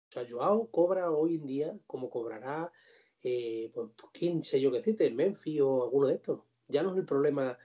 O 0.09 0.13
sea, 0.13 0.27
Joao 0.29 0.71
cobra 0.71 1.11
hoy 1.11 1.37
en 1.37 1.47
día 1.47 1.79
como 1.87 2.11
cobrará, 2.11 2.73
eh, 3.23 3.71
pues, 3.75 3.91
quién 4.13 4.45
sé 4.45 4.61
yo 4.61 4.71
qué 4.71 4.79
decirte, 4.79 5.11
Memphis 5.11 5.61
o 5.61 5.85
alguno 5.85 6.07
de 6.07 6.15
estos. 6.15 6.41
Ya 6.69 6.83
no 6.83 6.93
es 6.93 6.99
el 6.99 7.05
problema 7.05 7.59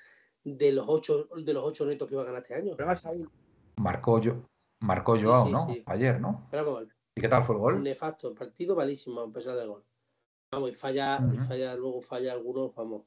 de 0.44 0.72
los 0.72 0.86
ocho, 0.88 1.28
de 1.36 1.54
los 1.54 1.64
ocho 1.64 1.86
netos 1.86 2.08
que 2.08 2.16
va 2.16 2.24
a 2.24 2.26
ganar 2.26 2.42
este 2.42 2.56
año. 2.56 2.76
Marcó, 3.76 4.20
yo, 4.20 4.44
marcó 4.80 5.18
Joao, 5.20 5.50
¿no? 5.50 5.68
Ayer, 5.86 6.20
¿no? 6.20 6.48
¿Y 7.16 7.22
qué 7.22 7.28
tal 7.28 7.44
fue 7.44 7.56
el 7.56 7.62
gol? 7.62 7.84
Nefasto, 7.84 8.34
partido 8.34 8.76
malísimo 8.76 9.22
a 9.22 9.32
pesar 9.32 9.56
del 9.56 9.70
gol. 9.70 9.84
Vamos, 10.52 10.70
y 10.70 10.74
falla, 10.74 11.20
y 11.34 11.38
falla, 11.40 11.76
luego 11.76 12.02
falla 12.02 12.32
algunos, 12.32 12.74
vamos. 12.76 13.04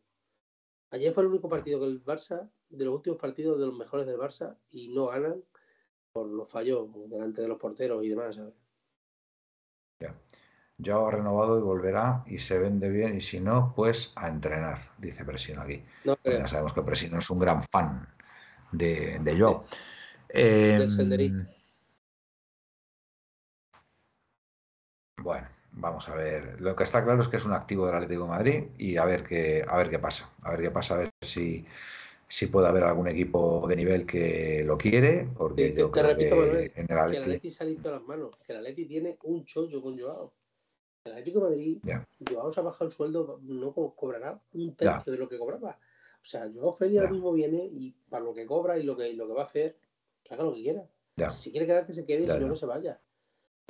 Ayer 0.90 1.12
fue 1.12 1.22
el 1.22 1.30
único 1.30 1.48
partido 1.48 1.78
que 1.78 1.86
el 1.86 2.04
Barça, 2.04 2.50
de 2.68 2.84
los 2.84 2.94
últimos 2.94 3.18
partidos 3.18 3.58
de 3.58 3.66
los 3.66 3.78
mejores 3.78 4.06
del 4.06 4.18
Barça, 4.18 4.56
y 4.70 4.88
no 4.88 5.06
ganan 5.06 5.42
por 6.12 6.26
los 6.26 6.50
fallos 6.50 6.88
delante 7.08 7.42
de 7.42 7.48
los 7.48 7.58
porteros 7.58 8.04
y 8.04 8.08
demás, 8.08 8.36
¿sabes? 8.36 8.54
Ya. 10.00 10.96
ha 10.96 11.10
renovado 11.10 11.58
y 11.58 11.62
volverá 11.62 12.24
y 12.26 12.38
se 12.38 12.58
vende 12.58 12.88
bien 12.88 13.16
y 13.16 13.20
si 13.20 13.38
no, 13.38 13.72
pues 13.76 14.12
a 14.16 14.28
entrenar, 14.28 14.90
dice 14.98 15.24
Presino 15.24 15.62
aquí. 15.62 15.84
ya 16.24 16.46
sabemos 16.46 16.72
que 16.72 16.82
Presino 16.82 17.18
es 17.18 17.30
un 17.30 17.38
gran 17.38 17.62
fan 17.64 18.08
de, 18.72 19.18
de 19.22 19.36
yo. 19.36 19.64
Em, 20.28 20.88
bueno, 25.22 25.48
vamos 25.72 26.08
a 26.08 26.14
ver. 26.14 26.60
Lo 26.60 26.74
que 26.74 26.84
está 26.84 27.04
claro 27.04 27.22
es 27.22 27.28
que 27.28 27.36
es 27.36 27.44
un 27.44 27.52
activo 27.52 27.86
del 27.86 27.96
Atlético 27.96 28.24
de 28.24 28.28
Madrid 28.28 28.64
y 28.78 28.96
a 28.96 29.04
ver 29.04 29.24
qué, 29.24 29.64
a 29.66 29.76
ver 29.76 29.90
qué 29.90 29.98
pasa. 29.98 30.30
A 30.42 30.50
ver 30.50 30.60
qué 30.60 30.70
pasa, 30.70 30.94
a 30.94 30.98
ver 30.98 31.10
si, 31.20 31.64
si 32.28 32.46
puede 32.46 32.68
haber 32.68 32.84
algún 32.84 33.08
equipo 33.08 33.66
de 33.68 33.76
nivel 33.76 34.06
que 34.06 34.62
lo 34.64 34.76
quiere. 34.76 35.28
Porque 35.36 35.70
te, 35.70 35.84
te 35.84 36.02
repito, 36.02 36.36
que, 36.36 36.72
en 36.74 36.86
el 36.90 36.98
Atleti... 36.98 37.10
que 37.10 37.16
el 37.16 37.22
Atleti 37.22 37.50
se 37.50 37.64
ha 37.64 37.66
limpiado 37.66 37.96
las 37.98 38.06
manos, 38.06 38.36
que 38.44 38.52
el 38.52 38.58
Atleti 38.58 38.86
tiene 38.86 39.18
un 39.24 39.44
chollo 39.44 39.82
con 39.82 39.98
Joao. 39.98 40.32
El 41.04 41.12
Atlético 41.12 41.40
de 41.40 41.50
Madrid, 41.50 41.78
Joao 42.30 42.52
se 42.52 42.60
ha 42.60 42.62
bajado 42.62 42.86
el 42.86 42.92
sueldo, 42.92 43.40
no 43.42 43.72
cobrará 43.72 44.38
un 44.52 44.74
tercio 44.76 45.12
de 45.12 45.18
lo 45.18 45.28
que 45.28 45.38
cobraba. 45.38 45.78
O 46.22 46.24
sea, 46.24 46.46
Joao 46.52 46.72
Félix 46.72 47.00
ahora 47.00 47.12
mismo 47.12 47.32
viene 47.32 47.64
y 47.64 47.92
para 48.10 48.22
lo 48.22 48.34
que 48.34 48.44
cobra 48.44 48.78
y 48.78 48.82
lo 48.82 48.94
que, 48.96 49.14
lo 49.14 49.26
que 49.26 49.32
va 49.32 49.42
a 49.42 49.44
hacer, 49.44 49.78
que 50.22 50.34
haga 50.34 50.44
lo 50.44 50.54
que 50.54 50.62
quiera. 50.62 50.86
Si 51.30 51.50
quiere 51.50 51.66
quedar, 51.66 51.86
que 51.86 51.94
se 51.94 52.04
quede 52.04 52.24
y 52.24 52.28
si 52.28 52.38
no, 52.38 52.50
que 52.50 52.56
se 52.56 52.66
vaya. 52.66 53.00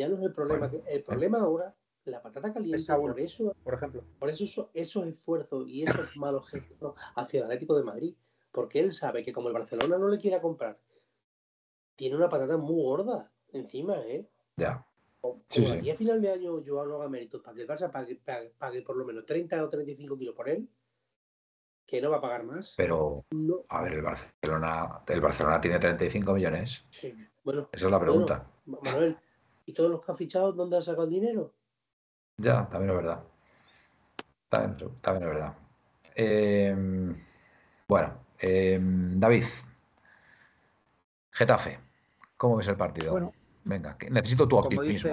Ya 0.01 0.09
no 0.09 0.17
es 0.17 0.23
el 0.23 0.33
problema. 0.33 0.71
El 0.87 1.05
problema 1.05 1.41
ahora, 1.41 1.77
la 2.07 2.23
patata 2.23 2.51
caliente, 2.51 2.95
por 2.95 3.21
eso, 3.21 3.55
por 3.63 3.75
ejemplo, 3.75 4.03
por 4.19 4.31
eso 4.31 4.71
esos 4.73 5.07
esfuerzos 5.07 5.69
y 5.69 5.83
esos 5.83 6.09
malos 6.17 6.49
gestos 6.49 6.95
hacia 7.17 7.41
el 7.41 7.45
Atlético 7.45 7.77
de 7.77 7.85
Madrid 7.85 8.15
porque 8.51 8.81
él 8.81 8.95
sabe 8.95 9.23
que 9.23 9.35
como 9.35 9.49
el 9.49 9.55
Barcelona 9.55 9.99
no 9.99 10.09
le 10.09 10.17
quiera 10.17 10.41
comprar, 10.41 10.81
tiene 11.97 12.17
una 12.17 12.31
patata 12.31 12.57
muy 12.57 12.83
gorda 12.83 13.31
encima, 13.53 13.99
¿eh? 14.07 14.27
Ya. 14.57 14.87
Como 15.21 15.43
aquí 15.71 15.91
a 15.91 15.97
final 15.97 16.23
de 16.23 16.31
año 16.31 16.63
yo 16.63 16.83
no 16.87 16.95
haga 16.95 17.11
méritos 17.11 17.43
para 17.43 17.55
que 17.55 17.61
el 17.61 17.69
Barça 17.69 17.91
pague, 17.91 18.83
por 18.83 18.97
lo 18.97 19.05
menos 19.05 19.27
30 19.27 19.63
o 19.63 19.69
35 19.69 20.17
kilos 20.17 20.35
por 20.35 20.49
él, 20.49 20.67
que 21.87 22.01
no 22.01 22.09
va 22.09 22.17
a 22.17 22.21
pagar 22.23 22.45
más. 22.45 22.73
Pero, 22.75 23.27
a 23.69 23.83
ver, 23.83 23.93
el 23.93 24.03
Barcelona, 24.03 25.03
el 25.07 25.21
Barcelona 25.21 25.61
tiene 25.61 25.79
35 25.79 26.33
millones. 26.33 26.87
Sí, 26.89 27.15
bueno. 27.45 27.69
Esa 27.71 27.85
es 27.85 27.93
la 27.93 28.01
pregunta. 28.01 28.51
Manuel, 28.65 29.19
¿y 29.71 29.73
todos 29.73 29.91
los 29.91 30.05
que 30.05 30.13
ha 30.13 30.15
fichado 30.15 30.53
dónde 30.53 30.77
ha 30.77 30.83
sacado 30.83 31.05
el 31.05 31.11
dinero? 31.11 31.53
Ya, 32.37 32.69
también 32.69 32.91
es 32.91 32.97
verdad. 32.97 33.25
También, 34.49 34.91
también 35.01 35.29
es 35.29 35.35
verdad. 35.35 35.55
Eh, 36.15 37.15
bueno, 37.87 38.31
Em, 38.41 39.21
David, 39.21 39.45
Getafe, 41.31 41.79
¿cómo 42.39 42.57
ves 42.57 42.69
el 42.69 42.77
partido? 42.77 43.13
Bueno, 43.13 43.33
Venga, 43.65 43.97
necesito 44.11 44.49
tu 44.49 44.57
optimismo. 44.57 45.11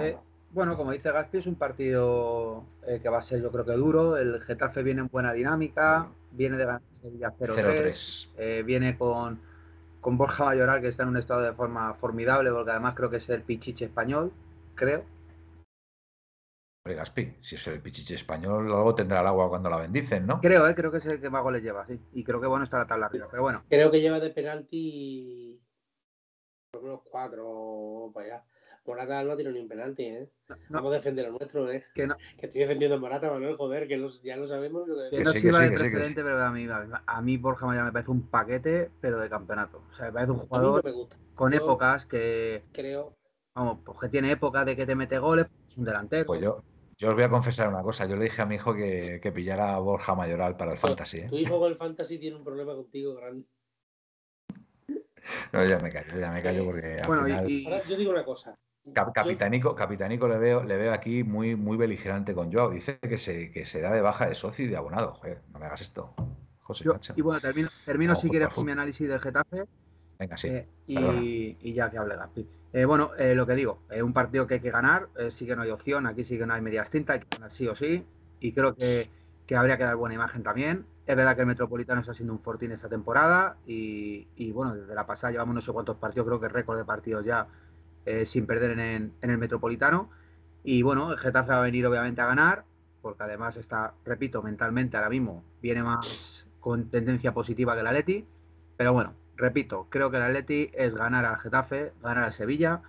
bueno, 0.50 0.76
como 0.76 0.92
dice 0.92 1.12
Gaspi, 1.12 1.38
es 1.38 1.46
un 1.46 1.56
partido 1.56 2.64
eh, 2.86 3.00
que 3.02 3.08
va 3.10 3.18
a 3.18 3.22
ser 3.22 3.42
yo 3.42 3.52
creo 3.52 3.66
que 3.66 3.72
duro. 3.72 4.16
El 4.16 4.40
Getafe 4.40 4.82
viene 4.82 5.02
en 5.02 5.08
buena 5.08 5.34
dinámica, 5.34 6.08
viene 6.32 6.56
de 6.56 6.64
ganar 6.64 6.80
Sevilla 6.94 7.34
0-3, 7.38 8.28
eh, 8.38 8.62
viene 8.64 8.96
con, 8.96 9.38
con 10.00 10.16
Borja 10.16 10.46
Mayoral 10.46 10.80
que 10.80 10.88
está 10.88 11.02
en 11.02 11.10
un 11.10 11.18
estado 11.18 11.42
de 11.42 11.52
forma 11.52 11.92
formidable, 11.94 12.50
porque 12.50 12.70
además 12.70 12.94
creo 12.94 13.10
que 13.10 13.18
es 13.18 13.28
el 13.28 13.42
pichiche 13.42 13.84
español, 13.84 14.32
creo. 14.78 15.04
Gaspi, 16.84 17.36
si 17.42 17.56
es 17.56 17.66
el 17.66 17.82
pichiche 17.82 18.14
español, 18.14 18.66
luego 18.66 18.94
tendrá 18.94 19.20
el 19.20 19.26
agua 19.26 19.50
cuando 19.50 19.68
la 19.68 19.76
bendicen, 19.76 20.26
¿no? 20.26 20.40
Creo, 20.40 20.66
¿eh? 20.66 20.74
creo 20.74 20.90
que 20.90 20.96
es 20.98 21.06
el 21.06 21.20
que 21.20 21.28
más 21.28 21.42
goles 21.42 21.62
lleva, 21.62 21.86
sí. 21.86 22.00
Y 22.14 22.24
creo 22.24 22.40
que 22.40 22.46
bueno 22.46 22.64
está 22.64 22.78
la 22.78 22.86
tabla 22.86 23.06
arriba, 23.06 23.28
pero 23.30 23.42
bueno. 23.42 23.64
Creo 23.68 23.90
que 23.90 24.00
lleva 24.00 24.20
de 24.20 24.30
penalti 24.30 25.60
por 26.70 26.84
unos 26.84 27.00
cuatro 27.02 28.10
para 28.14 28.26
allá. 28.26 28.44
Morata 28.86 29.22
no 29.22 29.36
tiene 29.36 29.52
ni 29.52 29.60
un 29.60 29.68
penalti, 29.68 30.04
¿eh? 30.04 30.30
Vamos 30.70 30.92
a 30.92 30.96
defender 30.96 31.26
lo 31.26 31.32
nuestro, 31.32 31.70
¿eh? 31.70 31.82
Que, 31.94 32.06
no. 32.06 32.16
que 32.38 32.46
estoy 32.46 32.62
defendiendo 32.62 32.96
a 32.96 32.98
Morata, 33.00 33.30
Manuel, 33.30 33.56
joder, 33.56 33.86
que 33.86 34.02
ya 34.24 34.36
lo 34.38 34.46
sabemos. 34.46 34.88
Que, 35.10 35.22
no 35.22 35.32
sirva 35.32 35.60
de 35.60 35.72
precedente, 35.72 36.22
pero 36.22 36.42
a 36.42 36.50
mí, 36.50 36.66
a 37.06 37.20
mí 37.20 37.36
Borja 37.36 37.66
Mayoral 37.66 37.88
me 37.88 37.92
parece 37.92 38.10
un 38.10 38.30
paquete, 38.30 38.90
pero 39.02 39.20
de 39.20 39.28
campeonato. 39.28 39.82
O 39.90 39.94
sea, 39.94 40.06
me 40.06 40.12
parece 40.12 40.32
un 40.32 40.38
jugador 40.38 40.82
con 41.34 41.52
épocas 41.52 42.06
que... 42.06 42.64
Creo... 42.72 43.17
Vamos, 43.58 43.80
pues 43.84 43.98
que 43.98 44.08
tiene 44.08 44.30
época 44.30 44.64
de 44.64 44.76
que 44.76 44.86
te 44.86 44.94
mete 44.94 45.18
goles, 45.18 45.46
es 45.66 45.76
un 45.76 45.84
delantero. 45.84 46.26
Pues 46.26 46.40
yo, 46.40 46.62
yo 46.96 47.08
os 47.08 47.14
voy 47.14 47.24
a 47.24 47.28
confesar 47.28 47.68
una 47.68 47.82
cosa. 47.82 48.06
Yo 48.06 48.14
le 48.14 48.26
dije 48.26 48.40
a 48.40 48.46
mi 48.46 48.54
hijo 48.54 48.72
que, 48.72 49.32
pillara 49.34 49.74
a 49.74 49.80
Borja 49.80 50.14
Mayoral 50.14 50.56
para 50.56 50.70
el 50.70 50.78
Fantasy. 50.78 51.18
¿eh? 51.18 51.26
Tu 51.28 51.38
hijo 51.38 51.58
con 51.58 51.72
el 51.72 51.76
Fantasy 51.76 52.18
tiene 52.18 52.36
un 52.36 52.44
problema 52.44 52.76
contigo 52.76 53.16
grande. 53.16 53.46
No, 55.52 55.64
ya 55.66 55.78
me 55.80 55.90
callo, 55.90 56.18
ya 56.20 56.30
me 56.30 56.42
callo 56.42 56.64
porque. 56.66 57.02
Bueno, 57.06 57.26
yo 57.26 57.96
digo 57.96 58.12
una 58.12 58.24
cosa. 58.24 58.56
capitanico, 58.94 59.74
Capitanico 59.74 60.28
le 60.28 60.38
veo, 60.38 60.62
le 60.62 60.76
veo 60.76 60.92
aquí 60.92 61.24
muy, 61.24 61.56
muy 61.56 61.76
beligerante 61.76 62.34
con 62.34 62.52
Joao. 62.52 62.70
Dice 62.70 63.00
que 63.00 63.18
se, 63.18 63.50
que 63.50 63.66
se 63.66 63.80
da 63.80 63.92
de 63.92 64.00
baja 64.00 64.28
de 64.28 64.36
socio 64.36 64.64
y 64.64 64.68
de 64.68 64.76
abonado. 64.76 65.14
Joder, 65.14 65.42
no 65.52 65.58
me 65.58 65.66
hagas 65.66 65.80
esto. 65.80 66.14
José 66.60 66.84
y 67.16 67.22
bueno, 67.22 67.40
termino, 67.40 67.70
termino 67.84 68.14
si 68.14 68.28
quieres 68.28 68.50
con 68.50 68.64
mi 68.64 68.72
análisis 68.72 69.08
del 69.08 69.20
Getafe. 69.20 69.66
Venga, 70.18 70.36
sí. 70.36 70.48
Eh, 70.48 70.66
y, 70.86 71.72
ya 71.72 71.90
que 71.90 71.98
hable 71.98 72.16
Gaspi. 72.16 72.46
Eh, 72.72 72.84
bueno, 72.84 73.12
eh, 73.16 73.34
lo 73.34 73.46
que 73.46 73.54
digo, 73.54 73.82
es 73.90 74.02
un 74.02 74.12
partido 74.12 74.46
que 74.46 74.54
hay 74.54 74.60
que 74.60 74.70
ganar, 74.70 75.08
sí 75.30 75.46
que 75.46 75.56
no 75.56 75.62
hay 75.62 75.70
opción, 75.70 76.06
aquí 76.06 76.24
sí 76.24 76.36
que 76.36 76.44
no 76.44 76.54
hay 76.54 76.60
media 76.60 76.84
tinta, 76.84 77.14
hay 77.14 77.20
que 77.20 77.28
ganar 77.30 77.50
sí 77.50 77.66
o 77.68 77.74
sí, 77.74 78.04
y 78.40 78.52
creo 78.52 78.74
que, 78.74 79.08
habría 79.56 79.78
que 79.78 79.84
dar 79.84 79.96
buena 79.96 80.14
imagen 80.14 80.42
también. 80.42 80.84
Es 81.06 81.16
verdad 81.16 81.34
que 81.34 81.42
el 81.42 81.46
Metropolitano 81.46 82.00
está 82.02 82.12
siendo 82.12 82.34
un 82.34 82.40
fortín 82.40 82.72
esta 82.72 82.88
temporada 82.88 83.56
y, 83.66 84.52
bueno, 84.52 84.74
desde 84.74 84.94
la 84.94 85.06
pasada 85.06 85.30
llevamos 85.30 85.54
no 85.54 85.60
sé 85.62 85.72
cuántos 85.72 85.96
partidos, 85.96 86.26
creo 86.26 86.40
que 86.40 86.48
récord 86.48 86.76
de 86.76 86.84
partidos 86.84 87.24
ya 87.24 87.46
sin 88.24 88.46
perder 88.46 88.72
en, 88.72 89.12
en, 89.22 89.30
el 89.30 89.38
Metropolitano. 89.38 90.10
Y 90.64 90.82
bueno, 90.82 91.12
el 91.12 91.18
Getafe 91.18 91.52
va 91.52 91.60
a 91.60 91.62
venir 91.62 91.86
obviamente 91.86 92.20
a 92.20 92.26
ganar, 92.26 92.64
porque 93.00 93.22
además 93.22 93.56
está, 93.56 93.94
repito, 94.04 94.42
mentalmente 94.42 94.98
ahora 94.98 95.08
mismo 95.08 95.44
viene 95.62 95.82
más 95.82 96.46
con 96.60 96.90
tendencia 96.90 97.32
positiva 97.32 97.74
que 97.74 97.80
el 97.80 97.86
Atleti, 97.86 98.26
pero 98.76 98.92
bueno, 98.92 99.14
repito, 99.38 99.86
creo 99.88 100.10
que 100.10 100.18
el 100.18 100.24
Atleti 100.24 100.70
es 100.74 100.94
ganar 100.94 101.24
al 101.24 101.38
Getafe, 101.38 101.92
ganar 102.02 102.24
al 102.24 102.32
Sevilla 102.32 102.82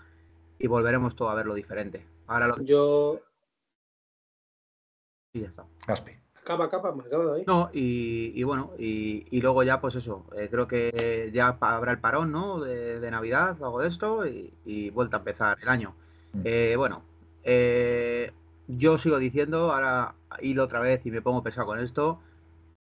y 0.57 0.67
volveremos 0.67 1.15
todo 1.15 1.29
a 1.29 1.35
verlo 1.35 1.53
diferente. 1.53 2.05
Ahora 2.27 2.47
lo... 2.47 2.61
Yo. 2.61 3.21
Y 5.33 5.41
ya 5.41 5.47
está. 5.47 5.65
Gaspi. 5.87 6.11
Capa, 6.43 6.69
capa, 6.69 6.91
me 6.91 7.03
acabo 7.03 7.33
de 7.33 7.45
No, 7.45 7.69
y, 7.73 8.41
bueno, 8.43 8.71
y, 8.77 9.39
luego 9.39 9.61
ya, 9.61 9.79
pues 9.79 9.95
eso, 9.95 10.25
eh, 10.35 10.47
creo 10.49 10.67
que 10.67 11.29
ya 11.31 11.57
habrá 11.59 11.91
el 11.91 11.99
parón, 11.99 12.31
¿no? 12.31 12.59
De, 12.59 13.07
Navidad 13.11 13.61
o 13.61 13.65
algo 13.65 13.81
de 13.81 13.87
esto 13.87 14.25
y, 14.25 14.89
vuelta 14.89 15.17
a 15.17 15.19
empezar 15.19 15.57
el 15.61 15.69
año. 15.69 15.93
Mm. 16.33 16.41
Eh, 16.45 16.75
bueno, 16.75 17.03
eh, 17.43 18.31
yo 18.67 18.97
sigo 18.97 19.19
diciendo, 19.19 19.71
ahora 19.71 20.15
hilo 20.41 20.63
otra 20.63 20.79
vez 20.79 21.05
y 21.05 21.11
me 21.11 21.21
pongo 21.21 21.43
pesado 21.43 21.67
con 21.67 21.79
esto. 21.79 22.19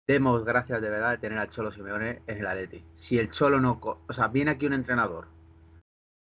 Demos 0.08 0.46
gracias 0.46 0.82
de 0.82 0.90
verdad 0.90 1.12
de 1.12 1.18
tener 1.18 1.38
al 1.38 1.50
Cholo 1.50 1.70
Simeone 1.70 2.22
en 2.28 2.38
el 2.38 2.48
Atleti. 2.48 2.86
Si 2.94 3.20
el 3.20 3.30
Cholo 3.30 3.60
no. 3.60 3.78
O 3.82 4.14
sea, 4.14 4.30
viene 4.30 4.52
aquí 4.52 4.66
un 4.66 4.74
entrenador 4.74 5.28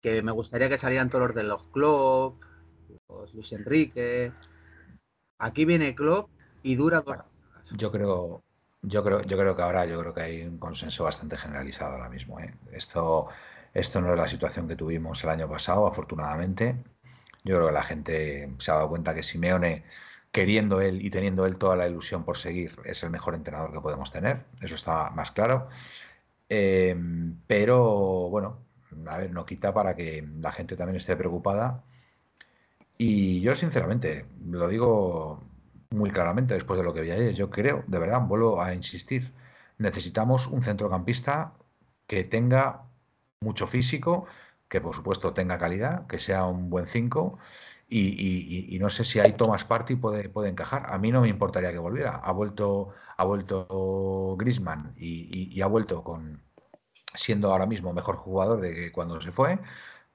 que 0.02 0.22
me 0.22 0.32
gustaría 0.32 0.68
que 0.68 0.76
salieran 0.76 1.08
todos 1.08 1.28
los 1.28 1.36
de 1.36 1.44
los 1.44 1.62
Klopp, 1.68 2.42
los 3.08 3.32
Luis 3.32 3.52
Enrique. 3.52 4.32
Aquí 5.38 5.64
viene 5.64 5.94
Klopp 5.94 6.30
y 6.64 6.74
dura 6.74 7.02
dos 7.02 7.18
Yo 7.76 7.92
creo, 7.92 8.42
yo 8.82 9.04
creo, 9.04 9.22
yo 9.22 9.36
creo 9.36 9.54
que 9.54 9.62
ahora 9.62 9.86
yo 9.86 10.00
creo 10.00 10.14
que 10.14 10.20
hay 10.22 10.42
un 10.42 10.58
consenso 10.58 11.04
bastante 11.04 11.36
generalizado 11.36 11.92
ahora 11.92 12.08
mismo. 12.08 12.40
¿eh? 12.40 12.54
Esto, 12.72 13.28
esto 13.72 14.00
no 14.00 14.12
es 14.12 14.18
la 14.18 14.26
situación 14.26 14.66
que 14.66 14.74
tuvimos 14.74 15.22
el 15.22 15.30
año 15.30 15.48
pasado, 15.48 15.86
afortunadamente. 15.86 16.74
Yo 17.44 17.54
creo 17.54 17.68
que 17.68 17.72
la 17.72 17.84
gente 17.84 18.52
se 18.58 18.70
ha 18.72 18.74
dado 18.74 18.88
cuenta 18.88 19.14
que 19.14 19.22
Simeone, 19.22 19.84
queriendo 20.36 20.82
él 20.82 21.00
y 21.00 21.08
teniendo 21.08 21.46
él 21.46 21.56
toda 21.56 21.76
la 21.76 21.88
ilusión 21.88 22.22
por 22.22 22.36
seguir, 22.36 22.78
es 22.84 23.02
el 23.02 23.08
mejor 23.08 23.34
entrenador 23.34 23.72
que 23.72 23.80
podemos 23.80 24.10
tener. 24.12 24.44
Eso 24.60 24.74
está 24.74 25.08
más 25.08 25.30
claro. 25.30 25.68
Em, 26.50 27.38
pero 27.46 28.28
bueno, 28.28 28.58
a 29.06 29.16
ver, 29.16 29.30
no 29.32 29.46
quita 29.46 29.72
para 29.72 29.96
que 29.96 30.28
la 30.40 30.52
gente 30.52 30.76
también 30.76 30.96
esté 30.96 31.16
preocupada. 31.16 31.82
Y 32.98 33.40
yo, 33.40 33.56
sinceramente, 33.56 34.26
lo 34.46 34.68
digo 34.68 35.42
muy 35.90 36.10
claramente 36.10 36.52
después 36.52 36.76
de 36.78 36.84
lo 36.84 36.92
que 36.92 37.00
vi 37.00 37.12
ayer. 37.12 37.34
Yo 37.34 37.48
creo, 37.48 37.84
de 37.86 37.98
verdad, 37.98 38.20
vuelvo 38.20 38.62
a 38.62 38.74
insistir, 38.74 39.32
necesitamos 39.78 40.48
un 40.48 40.62
centrocampista 40.62 41.54
que 42.06 42.24
tenga 42.24 42.82
mucho 43.40 43.66
físico, 43.66 44.26
que 44.68 44.82
por 44.82 44.94
supuesto 44.94 45.32
tenga 45.32 45.58
calidad, 45.58 46.06
que 46.08 46.18
sea 46.18 46.44
un 46.44 46.68
buen 46.68 46.86
5 46.86 47.38
y, 47.88 48.76
no 48.80 48.90
sé 48.90 49.04
si 49.04 49.20
ahí 49.20 49.32
Thomas 49.32 49.64
Party 49.64 49.96
puede, 49.96 50.28
puede 50.28 50.48
encajar. 50.50 50.92
A 50.92 50.98
mí 50.98 51.12
no 51.12 51.20
me 51.20 51.28
importaría 51.28 51.72
que 51.72 51.78
volviera. 51.78 52.16
Ha 52.16 52.32
vuelto, 52.32 52.90
ha 53.16 53.24
vuelto 53.24 54.36
Grisman 54.38 54.94
y, 54.96 55.60
ha 55.60 55.66
vuelto 55.66 56.02
con 56.02 56.42
siendo 57.14 57.50
ahora 57.50 57.66
mismo 57.66 57.92
mejor 57.92 58.16
jugador 58.16 58.60
de 58.60 58.74
que 58.74 58.92
cuando 58.92 59.20
se 59.20 59.32
fue 59.32 59.58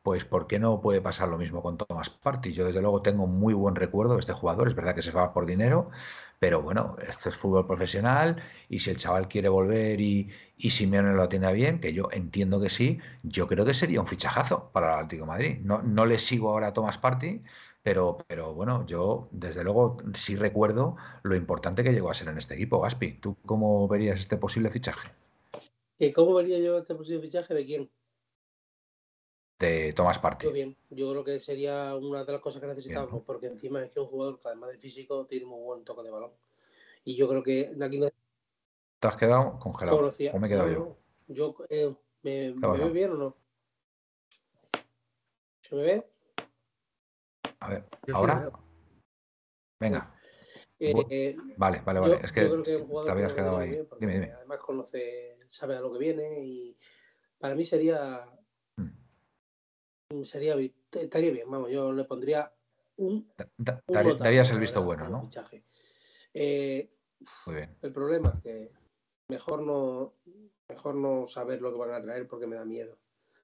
pues 0.04 0.26
¿por 0.26 0.48
qué 0.48 0.60
no 0.60 0.82
puede 0.82 1.02
pasar 1.02 1.30
lo 1.30 1.38
mismo 1.38 1.62
con 1.62 1.78
Thomas 1.78 2.10
Partey? 2.10 2.54
Yo 2.54 2.66
desde 2.66 2.82
luego 2.82 3.02
tengo 3.02 3.28
muy 3.28 3.54
buen 3.54 3.76
recuerdo 3.76 4.14
de 4.16 4.20
este 4.20 4.34
jugador, 4.34 4.68
es 4.68 4.76
verdad 4.76 4.96
que 4.96 5.02
se 5.02 5.12
va 5.12 5.34
por 5.34 5.46
dinero, 5.46 5.90
pero 6.40 6.62
bueno, 6.62 6.96
esto 7.08 7.30
es 7.30 7.38
fútbol 7.38 7.68
profesional 7.68 8.42
y 8.68 8.80
si 8.80 8.90
el 8.90 8.98
chaval 8.98 9.28
quiere 9.28 9.50
volver 9.50 10.02
y, 10.02 10.30
y 10.58 10.72
Simeone 10.72 11.14
lo 11.14 11.24
atiende 11.24 11.54
bien, 11.54 11.80
que 11.80 11.94
yo 11.94 12.10
entiendo 12.12 12.60
que 12.60 12.70
sí, 12.70 13.00
yo 13.24 13.48
creo 13.48 13.66
que 13.66 13.74
sería 13.76 14.02
un 14.02 14.08
fichajazo 14.08 14.72
para 14.74 14.88
el 14.94 15.06
Atlético 15.06 15.28
Madrid. 15.28 15.60
No, 15.62 15.82
no 15.84 16.06
le 16.06 16.18
sigo 16.18 16.50
ahora 16.50 16.68
a 16.68 16.74
Thomas 16.74 16.98
Partey, 16.98 17.44
pero, 17.84 18.18
pero 18.28 18.54
bueno, 18.54 18.86
yo 18.88 19.28
desde 19.32 19.64
luego 19.64 19.98
sí 20.14 20.36
recuerdo 20.36 20.96
lo 21.24 21.36
importante 21.36 21.84
que 21.84 21.94
llegó 21.94 22.10
a 22.10 22.16
ser 22.16 22.30
en 22.30 22.38
este 22.38 22.56
equipo. 22.56 22.82
Gaspi, 22.82 23.14
¿tú 23.14 23.38
cómo 23.46 23.88
verías 23.88 24.20
este 24.20 24.38
posible 24.38 24.72
fichaje? 24.72 25.10
¿Cómo 26.16 26.34
vería 26.34 26.58
yo 26.60 26.80
este 26.80 26.96
posible 26.96 27.22
fichaje 27.22 27.54
de 27.54 27.66
quién? 27.66 27.90
De 29.62 29.94
Tomás 29.94 30.20
Partey. 30.20 30.52
bien, 30.52 30.76
yo 30.90 31.12
creo 31.12 31.24
que 31.24 31.40
sería 31.40 31.96
una 31.96 32.24
de 32.24 32.32
las 32.32 32.42
cosas 32.42 32.62
que 32.62 32.68
necesitamos, 32.68 33.24
porque 33.24 33.48
encima 33.48 33.84
es 33.84 33.92
que 33.92 34.00
un 34.00 34.08
jugador 34.08 34.40
que 34.40 34.48
además 34.48 34.72
de 34.72 34.78
físico 34.78 35.26
tiene 35.26 35.46
muy 35.46 35.62
buen 35.62 35.84
toque 35.84 36.04
de 36.04 36.12
balón. 36.12 36.32
Y 37.04 37.16
yo 37.16 37.30
creo 37.30 37.44
que 37.44 37.72
aquí 37.82 38.00
no... 38.00 38.10
¿Te 39.00 39.08
has 39.08 39.16
quedado 39.16 39.60
congelado? 39.60 40.12
¿O 40.34 40.40
me 40.40 40.48
he 40.48 40.50
quedado 40.50 40.70
yo? 40.70 40.98
Yo, 41.28 41.56
eh, 41.70 41.94
¿me, 42.24 42.54
¿me 42.54 42.78
ve 42.78 42.90
bien 42.90 43.12
o 43.12 43.16
no? 43.16 43.38
¿Se 45.62 45.76
me 45.76 45.84
ve? 45.84 46.08
A 47.60 47.70
ver, 47.70 47.86
¿ahora? 48.14 48.52
Venga. 49.80 50.16
Eh, 50.80 51.36
vale, 51.58 51.82
vale, 51.86 52.00
vale. 52.00 52.20
es 52.24 52.32
que, 52.32 52.46
te 52.46 53.12
habías 53.12 53.34
quedado 53.34 53.58
ahí. 53.58 53.88
dime, 54.00 54.14
dime. 54.14 54.32
Además 54.34 54.60
conoce, 54.60 55.38
sabe 55.48 55.76
a 55.76 55.82
lo 55.82 55.92
que 55.92 56.00
viene 56.00 56.44
y 56.44 56.76
para 57.38 57.54
mí 57.54 57.64
sería 57.64 58.28
sería 60.24 60.56
estaría 60.92 61.32
bien, 61.32 61.50
vamos, 61.50 61.70
yo 61.72 61.92
le 61.92 62.04
pondría 62.04 62.54
un. 62.98 63.32
darías 63.88 64.52
el 64.52 64.60
visto 64.60 64.84
bueno, 64.84 65.10
¿no? 65.10 65.30
Eh, 66.34 66.90
Muy 67.46 67.56
bien. 67.56 67.78
El 67.82 67.92
problema 67.92 68.34
es 68.36 68.42
que 68.42 68.72
mejor 69.28 69.64
no, 69.64 70.14
mejor 70.70 70.96
no 70.96 71.28
saber 71.28 71.62
lo 71.62 71.72
que 71.72 71.80
van 71.80 71.94
a 71.94 72.02
traer 72.02 72.28
porque 72.28 72.48
me 72.48 72.56
da 72.56 72.66
miedo. 72.66 72.98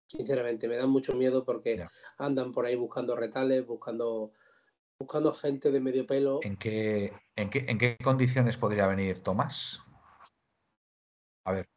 Sinceramente, 0.08 0.68
me 0.68 0.78
da 0.78 0.88
mucho 0.88 1.16
miedo 1.16 1.44
porque 1.44 1.86
andan 2.18 2.52
por 2.52 2.66
ahí 2.66 2.76
buscando 2.76 3.16
retales, 3.16 3.66
buscando 3.66 4.32
buscando 5.00 5.32
gente 5.34 5.72
de 5.72 5.80
medio 5.80 6.06
pelo. 6.06 6.40
¿En 6.44 6.58
qué, 6.58 7.14
en 7.36 7.50
qué, 7.50 7.66
en 7.68 7.78
qué 7.78 7.98
condiciones 8.04 8.58
podría 8.58 8.88
venir 8.88 9.22
Tomás? 9.22 9.80
A 11.46 11.54
ver. 11.54 11.70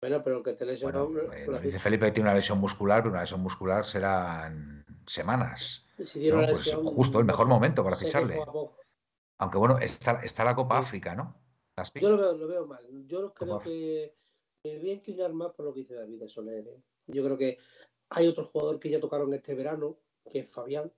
Bueno, 0.00 0.22
pero 0.22 0.42
que 0.42 0.54
te 0.54 0.64
lesionó. 0.64 1.08
Bueno, 1.08 1.60
dice 1.60 1.78
Felipe 1.78 2.06
que 2.06 2.12
tiene 2.12 2.30
una 2.30 2.36
lesión 2.36 2.58
muscular, 2.58 3.02
pero 3.02 3.10
una 3.10 3.20
lesión 3.20 3.40
muscular 3.40 3.84
serán 3.84 4.84
semanas. 5.06 5.86
Si 6.02 6.30
pues 6.30 6.74
justo 6.74 7.18
el 7.18 7.26
mejor 7.26 7.46
momento 7.48 7.84
para 7.84 7.96
ficharle. 7.96 8.40
Aunque 9.38 9.58
bueno, 9.58 9.78
está, 9.78 10.20
está 10.22 10.44
la 10.44 10.54
Copa 10.54 10.78
África, 10.78 11.14
¿no? 11.14 11.34
Yo 11.94 12.10
lo 12.10 12.16
veo, 12.16 12.36
lo 12.36 12.46
veo 12.46 12.66
mal. 12.66 12.86
Yo 13.06 13.32
creo 13.32 13.58
que 13.58 14.14
me 14.64 14.78
voy 14.78 14.90
a 14.90 14.94
inclinar 14.94 15.32
más 15.32 15.52
por 15.52 15.66
lo 15.66 15.72
que 15.72 15.80
dice 15.80 15.94
David 15.94 16.20
de 16.20 16.28
Soler. 16.28 16.66
¿eh? 16.66 16.82
Yo 17.06 17.24
creo 17.24 17.38
que 17.38 17.58
hay 18.10 18.26
otro 18.26 18.44
jugador 18.44 18.78
que 18.78 18.90
ya 18.90 19.00
tocaron 19.00 19.32
este 19.32 19.54
verano, 19.54 19.98
que 20.28 20.40
es 20.40 20.50
Fabián, 20.50 20.92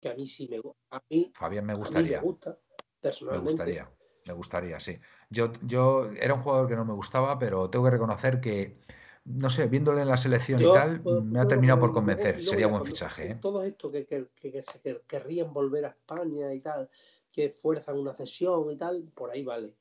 que 0.00 0.08
a 0.08 0.14
mí 0.14 0.26
sí 0.26 0.48
me 0.48 0.58
a 0.90 1.02
mí, 1.08 1.32
Fabián 1.34 1.66
me 1.66 1.74
gustaría. 1.74 2.18
me 2.18 2.24
gusta, 2.24 2.58
personalmente. 3.00 3.44
Me 3.44 3.52
gustaría, 3.52 3.90
me 4.26 4.32
gustaría, 4.32 4.80
sí. 4.80 4.98
Yo, 5.30 5.52
yo 5.62 6.10
era 6.18 6.34
un 6.34 6.42
jugador 6.42 6.68
que 6.68 6.76
no 6.76 6.84
me 6.84 6.92
gustaba, 6.92 7.38
pero 7.38 7.70
tengo 7.70 7.84
que 7.84 7.92
reconocer 7.92 8.40
que, 8.40 8.76
no 9.24 9.48
sé, 9.48 9.66
viéndole 9.66 10.02
en 10.02 10.08
la 10.08 10.16
selección 10.16 10.60
y 10.60 10.64
tal, 10.64 11.02
me 11.22 11.38
ha 11.38 11.46
terminado 11.46 11.78
por 11.80 11.92
convencer. 11.92 12.44
Sería 12.44 12.66
buen 12.66 12.84
fichaje. 12.84 13.32
¿eh? 13.32 13.38
Todo 13.40 13.62
esto 13.62 13.90
que, 13.92 14.04
que, 14.04 14.26
que, 14.34 14.62
se 14.62 14.80
querrían 15.06 15.52
volver 15.52 15.84
a 15.84 15.88
España 15.90 16.52
y 16.52 16.60
tal, 16.60 16.90
que 17.30 17.50
fuerzan 17.50 17.98
una 17.98 18.12
cesión 18.12 18.70
y 18.72 18.76
tal, 18.76 19.04
por 19.14 19.30
ahí 19.30 19.44
vale. 19.44 19.76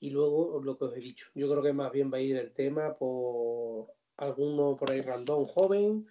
Y 0.00 0.10
luego 0.10 0.60
lo 0.62 0.76
que 0.76 0.86
os 0.86 0.96
he 0.96 1.00
dicho, 1.00 1.28
yo 1.34 1.48
creo 1.48 1.62
que 1.62 1.72
más 1.72 1.92
bien 1.92 2.10
va 2.12 2.16
a 2.18 2.22
ir 2.22 2.36
el 2.36 2.52
tema 2.52 2.94
por 2.94 3.92
alguno 4.16 4.76
por 4.76 4.90
ahí 4.90 5.02
random 5.02 5.46
joven, 5.46 6.06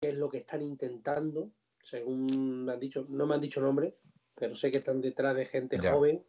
que 0.00 0.08
es 0.08 0.14
lo 0.14 0.28
que 0.28 0.38
están 0.38 0.62
intentando, 0.62 1.50
según 1.80 2.64
me 2.64 2.72
han 2.72 2.80
dicho, 2.80 3.06
no 3.08 3.26
me 3.26 3.34
han 3.34 3.40
dicho 3.40 3.60
nombre, 3.60 3.94
pero 4.34 4.54
sé 4.54 4.72
que 4.72 4.78
están 4.78 5.00
detrás 5.00 5.36
de 5.36 5.44
gente 5.44 5.78
joven 5.78 6.24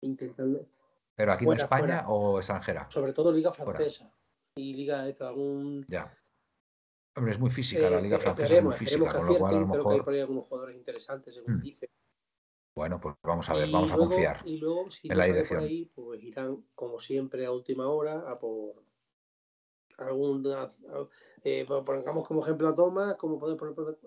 intentando 0.00 0.68
¿Pero 1.18 1.32
aquí 1.32 1.44
en 1.44 1.52
España 1.54 2.04
o 2.06 2.38
extranjera? 2.38 2.86
Sobre 2.88 3.12
todo 3.12 3.32
Liga 3.32 3.50
Francesa 3.50 4.08
y 4.54 4.72
Liga 4.74 5.02
de 5.02 5.16
algún. 5.18 5.84
Ya. 5.88 6.16
Hombre, 7.16 7.32
es 7.32 7.40
muy 7.40 7.50
física, 7.50 7.90
la 7.90 8.00
Liga 8.00 8.20
Francesa 8.20 8.54
es 8.54 8.62
muy 8.62 8.74
física, 8.74 9.08
con 9.08 9.26
lo 9.26 9.34
cual 9.36 9.54
a 9.56 9.60
lo 9.60 9.66
mejor. 9.66 9.80
Creo 9.80 9.88
que 9.88 9.94
hay 9.94 10.00
por 10.02 10.14
ahí 10.14 10.20
algunos 10.20 10.44
jugadores 10.44 10.76
interesantes, 10.76 11.34
según 11.34 11.56
mm. 11.56 11.60
dice. 11.60 11.90
Bueno, 12.76 13.00
pues 13.00 13.16
vamos 13.24 13.50
a 13.50 13.54
ver, 13.54 13.68
vamos 13.68 13.90
a 13.90 13.96
confiar. 13.96 14.42
Y 14.44 14.58
luego, 14.58 14.88
si 14.92 15.10
en 15.10 15.18
la 15.18 15.24
dirección. 15.24 15.58
Por 15.58 15.68
ahí, 15.68 15.84
pues 15.86 16.22
irán, 16.22 16.64
como 16.76 17.00
siempre, 17.00 17.46
a 17.46 17.50
última 17.50 17.88
hora 17.88 18.20
a 18.30 18.38
por 18.38 18.84
algún. 19.96 20.46
Eh, 21.42 21.66
pongamos 21.66 22.28
como 22.28 22.42
ejemplo 22.44 22.68
a 22.68 22.76
Thomas, 22.76 23.16
como 23.16 23.40
podemos 23.40 23.74
poner. 23.74 23.98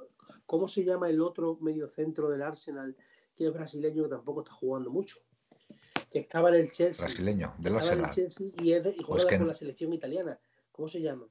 ¿Cómo 0.46 0.70
se 0.70 0.86
llama 0.86 1.10
el 1.10 1.20
otro 1.20 1.58
mediocentro 1.60 2.30
del 2.30 2.42
Arsenal, 2.42 2.96
que 3.36 3.48
es 3.48 3.54
brasileño, 3.54 4.04
que 4.04 4.10
tampoco 4.10 4.44
está 4.44 4.54
jugando 4.54 4.90
mucho? 4.90 5.20
Que 6.12 6.20
estaba 6.20 6.50
en 6.50 6.56
el 6.56 6.72
Chelsea. 6.72 7.06
Brasileño, 7.06 7.56
de 7.58 7.70
la 7.70 8.10
Chelsea 8.10 8.48
y, 8.58 8.74
es 8.74 8.86
y 8.98 9.02
juega 9.02 9.38
con 9.38 9.48
la 9.48 9.54
selección 9.54 9.94
italiana. 9.94 10.38
¿Cómo 10.72 10.88
se 10.88 11.02
llama? 11.02 11.26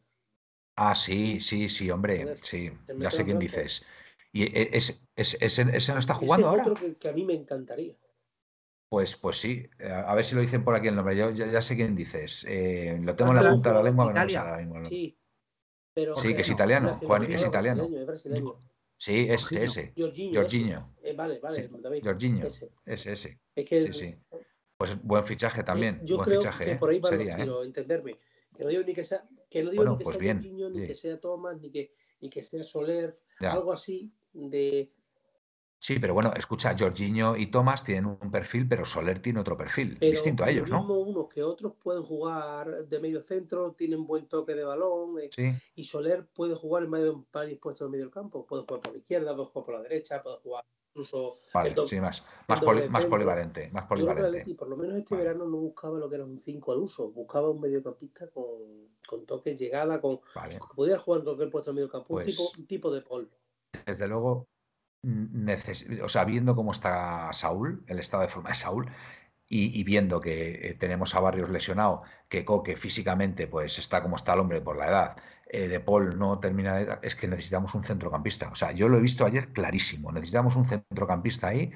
Ah, 0.77 0.95
sí, 0.95 1.41
sí, 1.41 1.69
sí, 1.69 1.91
hombre, 1.91 2.39
sí, 2.43 2.71
ya 2.99 3.11
sé 3.11 3.25
quién 3.25 3.39
dices. 3.39 3.85
¿Y 4.33 4.45
ese, 4.77 4.99
ese, 5.15 5.37
ese 5.45 5.93
no 5.93 5.99
está 5.99 6.15
jugando 6.15 6.49
ahora? 6.49 6.63
otro 6.63 6.97
que, 6.99 7.09
a 7.09 7.13
mí 7.13 7.25
me 7.25 7.35
encantaría. 7.35 7.95
Pues, 8.89 9.17
pues 9.17 9.39
sí, 9.39 9.69
a 9.79 10.15
ver 10.15 10.25
si 10.25 10.35
lo 10.35 10.41
dicen 10.41 10.65
por 10.65 10.75
aquí 10.75 10.89
el 10.89 10.97
nombre. 10.97 11.17
Yo 11.17 11.31
ya, 11.31 11.61
sé 11.61 11.77
quién 11.77 11.95
dices. 11.95 12.45
Eh, 12.49 12.99
lo 13.03 13.15
tengo 13.15 13.33
en 13.33 13.43
la 13.43 13.51
punta 13.51 13.69
de 13.69 13.75
la 13.75 13.83
lengua, 13.83 14.13
pero 14.13 14.27
no 14.27 14.41
ahora 14.41 14.59
mismo. 14.59 14.85
Sí, 14.87 15.19
pero, 15.93 16.17
sí 16.17 16.35
que 16.35 16.41
es 16.41 16.49
italiano. 16.49 16.97
Juan, 16.97 17.31
es 17.31 17.45
italiano. 17.45 17.85
Es 17.85 18.07
brasileño. 18.07 18.63
Sí, 18.97 19.27
ese, 19.29 19.65
ese. 19.65 19.95
Jorginho. 19.97 20.95
Eh, 21.03 21.15
vale, 21.15 21.39
vale, 21.39 21.69
David. 21.69 22.03
Jorginho. 22.05 22.47
Ese, 22.47 22.73
ese. 22.87 23.39
Es 23.55 23.65
que, 23.65 23.81
sí, 23.83 23.93
sí. 23.93 24.17
Pues 24.81 24.97
buen 25.03 25.27
fichaje 25.27 25.63
también. 25.63 26.01
Yo 26.07 26.21
creo 26.21 26.41
que 26.41 26.73
¿eh? 26.73 26.77
por 26.77 26.89
ahí 26.89 26.99
va 26.99 27.11
Sería, 27.11 27.37
quiero 27.37 27.63
¿eh? 27.63 27.67
entenderme. 27.67 28.17
Que 28.57 28.65
no 28.65 28.71
digo 28.71 28.83
ni 28.83 28.95
que 28.95 29.05
sea, 29.05 29.29
que 29.51 29.63
no 29.63 29.71
digo 29.71 29.85
ni 29.85 29.99
que 29.99 30.05
pues 30.05 30.17
sea 30.17 30.33
Niño, 30.33 30.71
ni 30.71 30.87
que 30.87 30.95
sea 30.95 31.21
Thomas, 31.21 31.61
ni 31.61 31.71
que, 31.71 31.93
ni 32.23 32.31
que 32.31 32.43
sea 32.43 32.65
Soler, 32.65 33.21
algo 33.41 33.75
así 33.75 34.11
de 34.33 34.91
Sí, 35.79 35.99
pero 35.99 36.15
bueno, 36.15 36.33
escucha, 36.35 36.75
Jorginho 36.79 37.37
y 37.37 37.51
Tomás 37.51 37.85
tienen 37.85 38.07
un 38.07 38.31
perfil, 38.31 38.67
pero 38.67 38.87
Soler 38.87 39.21
tiene 39.21 39.41
otro 39.41 39.55
perfil, 39.55 39.99
distinto 39.99 40.45
a 40.45 40.51
ellos, 40.51 40.71
¿no? 40.71 40.83
unos 40.83 41.29
que 41.29 41.43
otros 41.43 41.75
pueden 41.75 42.03
jugar 42.03 42.87
de 42.87 43.01
medio 43.01 43.23
centro, 43.23 43.73
tienen 43.73 44.07
buen 44.07 44.29
toque 44.29 44.55
de 44.55 44.65
balón, 44.65 45.17
eh, 45.21 45.61
y 45.75 45.85
Soler 45.85 46.27
puede 46.35 46.55
jugar 46.55 46.85
en 46.85 46.91
medio 46.91 47.05
de 47.05 47.11
un 47.11 47.25
par 47.25 47.47
dispuesto 47.47 47.85
en 47.85 47.91
medio 47.91 48.05
del 48.05 48.13
campo, 48.13 48.47
puede 48.47 48.63
jugar 48.63 48.81
por 48.81 48.93
la 48.93 48.99
izquierda, 48.99 49.37
puede 49.37 49.49
jugar 49.49 49.65
por 49.67 49.75
la 49.75 49.83
derecha, 49.83 50.23
puede 50.23 50.37
jugar 50.39 50.65
incluso... 50.91 51.37
Vale, 51.55 51.75
sí, 51.87 52.01
más, 52.01 52.25
más, 52.49 52.61
polivalente, 52.61 53.71
más 53.71 53.87
polivalente. 53.87 54.55
por 54.55 54.69
lo 54.69 54.77
menos 54.77 54.97
este 54.97 55.17
verano 55.17 55.47
no 55.47 55.57
buscaba 55.57 55.99
lo 55.99 56.09
que 56.09 56.17
era 56.17 56.25
un 56.25 56.39
5 56.39 56.73
al 56.73 56.79
uso, 56.79 57.11
buscaba 57.11 57.51
un 57.51 57.61
mediocampista 57.61 58.29
con, 58.31 58.89
con 59.07 59.25
toque, 59.27 59.57
llegada, 59.57 60.01
con 60.01 60.19
que 60.19 60.59
pudiera 60.75 60.99
jugar 60.99 61.21
en 61.21 61.25
cualquier 61.25 61.51
puesto 61.51 61.71
en 61.71 61.77
medio 61.77 61.91
campo, 61.91 62.17
un, 62.17 62.25
tipo, 62.25 62.51
un 62.57 62.67
tipo 62.67 62.93
de 62.93 63.03
pol. 63.03 63.31
Desde 63.87 64.09
luego, 64.09 64.49
o 66.03 66.09
sea, 66.09 66.25
viendo 66.25 66.55
cómo 66.55 66.73
está 66.73 67.33
Saúl, 67.33 67.85
el 67.87 67.99
estado 67.99 68.25
de 68.25 68.29
forma 68.29 68.51
de 68.51 68.57
Saúl, 68.57 68.87
y, 69.53 69.83
viendo 69.85 70.21
que 70.21 70.71
eh, 70.71 70.75
tenemos 70.79 71.15
a 71.15 71.21
Barrios 71.21 71.51
lesionado, 71.51 72.03
que 72.29 72.45
Coque 72.45 72.77
físicamente 72.77 73.49
pues 73.49 73.79
está 73.79 74.03
como 74.03 74.17
está 74.17 74.35
el 74.35 74.41
hombre 74.41 74.61
por 74.61 74.77
la 74.79 74.89
edad, 74.89 75.17
eh, 75.49 75.69
De 75.69 75.81
Paul 75.81 76.19
no 76.19 76.39
termina 76.39 76.75
de... 76.77 76.99
Es 77.03 77.17
que 77.17 77.27
necesitamos 77.29 77.75
un 77.75 77.83
centrocampista. 77.85 78.49
O 78.51 78.55
sea, 78.55 78.73
yo 78.73 78.89
lo 78.89 78.99
he 78.99 79.01
visto 79.01 79.27
ayer 79.27 79.53
clarísimo. 79.53 80.13
Necesitamos 80.13 80.55
un 80.57 80.67
centrocampista 80.67 81.49
ahí 81.49 81.73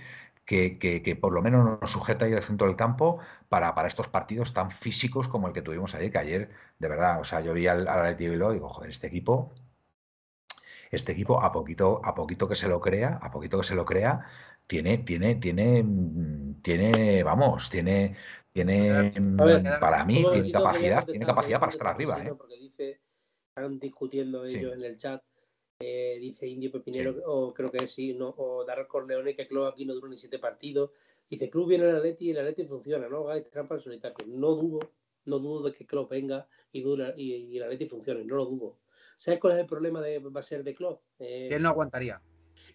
que, 0.47 0.79
que, 0.79 1.17
por 1.17 1.33
lo 1.33 1.43
menos 1.43 1.81
nos 1.81 1.91
sujeta 1.91 2.27
ahí 2.27 2.35
al 2.35 2.43
centro 2.43 2.69
del 2.69 2.77
campo 2.77 3.19
para, 3.49 3.75
para, 3.75 3.89
estos 3.89 4.09
partidos 4.09 4.53
tan 4.55 4.71
físicos 4.71 5.29
como 5.29 5.49
el 5.49 5.55
que 5.55 5.63
tuvimos 5.63 5.95
ayer, 5.95 6.13
que 6.13 6.19
ayer, 6.19 6.51
de 6.79 6.89
verdad, 6.89 7.21
o 7.21 7.25
sea, 7.25 7.41
yo 7.41 7.55
vi 7.55 7.67
al, 7.67 7.89
al 7.89 8.21
y 8.21 8.29
digo, 8.29 8.69
joder, 8.69 8.91
este 8.91 9.07
equipo 9.09 9.55
este 10.95 11.13
equipo, 11.13 11.43
a 11.43 11.53
poquito, 11.53 12.01
a 12.05 12.15
poquito 12.15 12.49
que 12.49 12.55
se 12.55 12.69
lo 12.69 12.81
crea, 12.81 13.19
a 13.23 13.31
poquito 13.31 13.59
que 13.59 13.67
se 13.67 13.75
lo 13.75 13.85
crea, 13.85 14.27
tiene, 14.67 14.99
tiene, 14.99 15.37
tiene, 15.37 15.85
tiene, 16.63 17.23
vamos, 17.23 17.71
tiene, 17.71 18.17
tiene, 18.53 19.13
para 19.81 20.05
mí, 20.05 20.25
tiene 20.33 20.53
capacidad, 20.53 21.05
tiene 21.05 21.27
capacidad 21.27 21.61
para 21.61 21.73
estar 21.73 21.87
arriba. 21.89 22.25
¿eh? 22.25 22.35
Porque 22.37 22.57
dice, 22.57 23.01
están 23.49 23.79
discutiendo 23.79 24.45
ellos 24.45 24.75
en 24.75 24.85
el 24.85 24.97
chat, 24.97 25.23
eh, 25.81 26.19
dice 26.21 26.47
Indio 26.47 26.71
Pepinero, 26.71 27.21
o 27.27 27.53
creo 27.53 27.71
que 27.71 27.87
sí, 27.89 28.15
no, 28.15 28.35
o 28.37 28.65
Darrell 28.65 28.87
Corleone, 28.87 29.35
que 29.35 29.47
Club 29.47 29.65
aquí 29.67 29.85
no 29.85 29.95
dura 29.95 30.09
ni 30.09 30.17
siete 30.17 30.39
partidos. 30.39 30.91
Dice, 31.29 31.51
Club 31.51 31.69
viene 31.69 31.89
el 31.89 31.97
Atleti 31.97 32.27
y 32.27 32.31
el 32.31 32.39
Atleti 32.39 32.65
funciona, 32.65 33.09
¿no? 33.09 33.29
Hagáis 33.29 33.51
trampa 33.51 33.75
al 33.75 33.81
solitario. 33.81 34.17
No 34.27 34.51
dudo, 34.51 34.93
no 35.25 35.39
dudo 35.39 35.69
de 35.69 35.73
que 35.73 35.87
Club 35.87 36.09
venga 36.09 36.47
y, 36.73 36.83
dura, 36.83 37.13
y, 37.17 37.35
y 37.35 37.57
el 37.57 37.65
Atleti 37.65 37.87
funcione, 37.87 38.25
no 38.25 38.37
lo 38.37 38.47
dudo. 38.47 38.79
¿Sabes 39.17 39.41
cuál 39.41 39.55
es 39.55 39.61
el 39.61 39.67
problema 39.67 40.01
de 40.01 40.19
va 40.19 40.41
a 40.41 40.43
ser 40.43 40.65
de 40.65 40.75
Klopp? 40.75 41.03
Eh, 41.19 41.49
él 41.53 41.63
no 41.63 41.69
aguantaría. 41.69 42.21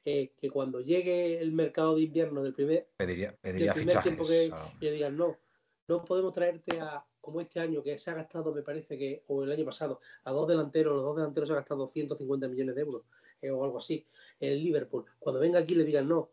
Eh, 0.05 0.33
que 0.37 0.49
cuando 0.49 0.81
llegue 0.81 1.39
el 1.39 1.51
mercado 1.51 1.95
de 1.95 2.03
invierno 2.03 2.43
del 2.43 2.53
primer, 2.53 2.87
pediría, 2.97 3.37
primer 3.41 4.01
tiempo 4.01 4.27
que 4.27 4.51
le 4.79 4.91
digan 4.91 5.17
no, 5.17 5.37
no 5.87 6.03
podemos 6.05 6.33
traerte 6.33 6.79
a 6.79 7.05
como 7.19 7.41
este 7.41 7.59
año 7.59 7.83
que 7.83 7.97
se 7.97 8.11
ha 8.11 8.13
gastado, 8.13 8.53
me 8.53 8.61
parece 8.61 8.97
que, 8.97 9.23
o 9.27 9.43
el 9.43 9.51
año 9.51 9.65
pasado, 9.65 9.99
a 10.23 10.31
dos 10.31 10.47
delanteros, 10.47 10.93
los 10.93 11.03
dos 11.03 11.15
delanteros 11.17 11.49
se 11.49 11.53
han 11.53 11.59
gastado 11.59 11.87
150 11.87 12.47
millones 12.47 12.75
de 12.75 12.81
euros 12.81 13.03
eh, 13.41 13.51
o 13.51 13.63
algo 13.63 13.77
así, 13.77 14.05
en 14.39 14.53
el 14.53 14.63
Liverpool. 14.63 15.05
Cuando 15.19 15.39
venga 15.39 15.59
aquí 15.59 15.75
le 15.75 15.83
digan 15.83 16.07
no, 16.07 16.31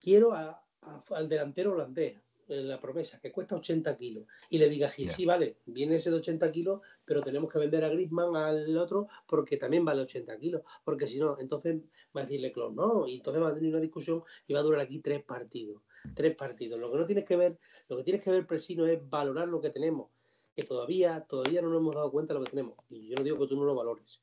quiero 0.00 0.32
al 0.32 1.28
delantero 1.28 1.72
holandés, 1.72 2.18
la 2.48 2.80
promesa, 2.80 3.20
que 3.20 3.30
cuesta 3.30 3.56
80 3.56 3.96
kilos, 3.96 4.24
y 4.50 4.58
le 4.58 4.68
diga 4.68 4.88
Gil, 4.88 5.10
sí, 5.10 5.24
vale, 5.26 5.58
viene 5.66 5.96
ese 5.96 6.10
de 6.10 6.16
80 6.16 6.50
kilos, 6.50 6.80
pero 7.04 7.22
tenemos 7.22 7.52
que 7.52 7.58
vender 7.58 7.84
a 7.84 7.88
Griezmann 7.88 8.34
al 8.36 8.76
otro 8.76 9.08
porque 9.26 9.56
también 9.56 9.84
vale 9.84 10.02
80 10.02 10.38
kilos, 10.38 10.62
porque 10.84 11.06
si 11.06 11.18
no, 11.18 11.38
entonces 11.38 11.76
va 12.16 12.22
a 12.22 12.24
decirle 12.24 12.52
Klopp, 12.52 12.74
no, 12.74 13.06
y 13.06 13.16
entonces 13.16 13.42
va 13.42 13.48
a 13.48 13.54
tener 13.54 13.70
una 13.70 13.80
discusión 13.80 14.22
y 14.46 14.54
va 14.54 14.60
a 14.60 14.62
durar 14.62 14.80
aquí 14.80 15.00
tres 15.00 15.22
partidos, 15.22 15.82
tres 16.14 16.34
partidos. 16.34 16.80
Lo 16.80 16.90
que 16.90 16.98
no 16.98 17.06
tienes 17.06 17.24
que 17.24 17.36
ver, 17.36 17.58
lo 17.88 17.96
que 17.96 18.04
tienes 18.04 18.22
que 18.22 18.30
ver, 18.30 18.46
Presino, 18.46 18.86
es 18.86 18.98
valorar 19.08 19.48
lo 19.48 19.60
que 19.60 19.70
tenemos, 19.70 20.10
que 20.54 20.62
todavía, 20.62 21.20
todavía 21.28 21.62
no 21.62 21.68
nos 21.68 21.80
hemos 21.80 21.94
dado 21.94 22.10
cuenta 22.10 22.34
de 22.34 22.40
lo 22.40 22.44
que 22.44 22.50
tenemos, 22.50 22.76
y 22.88 23.08
yo 23.08 23.16
no 23.16 23.22
digo 23.22 23.38
que 23.38 23.46
tú 23.46 23.56
no 23.56 23.64
lo 23.64 23.74
valores, 23.74 24.22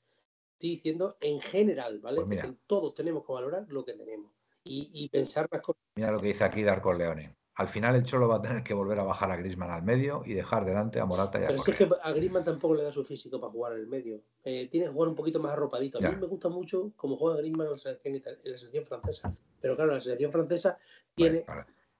estoy 0.53 0.69
diciendo 0.69 1.17
en 1.21 1.39
general, 1.41 1.99
¿vale? 1.99 2.21
Pues 2.21 2.39
porque 2.41 2.57
todos 2.65 2.95
tenemos 2.95 3.25
que 3.25 3.33
valorar 3.33 3.65
lo 3.69 3.85
que 3.85 3.93
tenemos 3.93 4.31
y, 4.63 5.09
pensar 5.09 5.47
las 5.51 5.61
cosas. 5.61 5.81
Mira 5.95 6.11
lo 6.11 6.19
que 6.19 6.27
dice 6.27 6.43
aquí 6.43 6.63
Darko 6.63 6.93
Leone. 6.93 7.35
Al 7.55 7.69
final 7.69 7.95
el 7.95 8.03
Cholo 8.03 8.27
va 8.27 8.37
a 8.37 8.41
tener 8.41 8.63
que 8.63 8.73
volver 8.73 8.99
a 8.99 9.03
bajar 9.03 9.31
a 9.31 9.37
Grisman 9.37 9.71
al 9.71 9.83
medio 9.83 10.23
y 10.25 10.33
dejar 10.33 10.65
delante 10.65 10.99
a 10.99 11.05
Morata 11.05 11.39
y 11.39 11.43
a 11.45 11.47
Pero 11.47 11.59
es 11.59 11.73
que 11.73 11.89
a 12.03 12.11
Grisman 12.11 12.43
tampoco 12.43 12.75
le 12.75 12.83
da 12.83 12.91
su 12.91 13.03
físico 13.05 13.39
para 13.39 13.51
jugar 13.51 13.73
en 13.73 13.79
el 13.79 13.87
medio. 13.87 14.21
Eh, 14.43 14.67
tiene 14.69 14.87
que 14.87 14.91
jugar 14.91 15.09
un 15.09 15.15
poquito 15.15 15.39
más 15.39 15.53
arropadito. 15.53 15.99
A 15.99 16.01
mí 16.01 16.15
me 16.19 16.27
gusta 16.27 16.49
mucho 16.49 16.91
cómo 16.97 17.15
juega 17.15 17.37
Grisman 17.37 17.67
en 17.67 17.71
la 17.71 17.77
selección, 17.77 18.15
en 18.15 18.51
la 18.51 18.57
selección 18.57 18.85
francesa. 18.85 19.33
Pero 19.61 19.75
claro, 19.75 19.93
la 19.93 20.01
selección 20.01 20.31
francesa 20.31 20.77
tiene... 21.15 21.45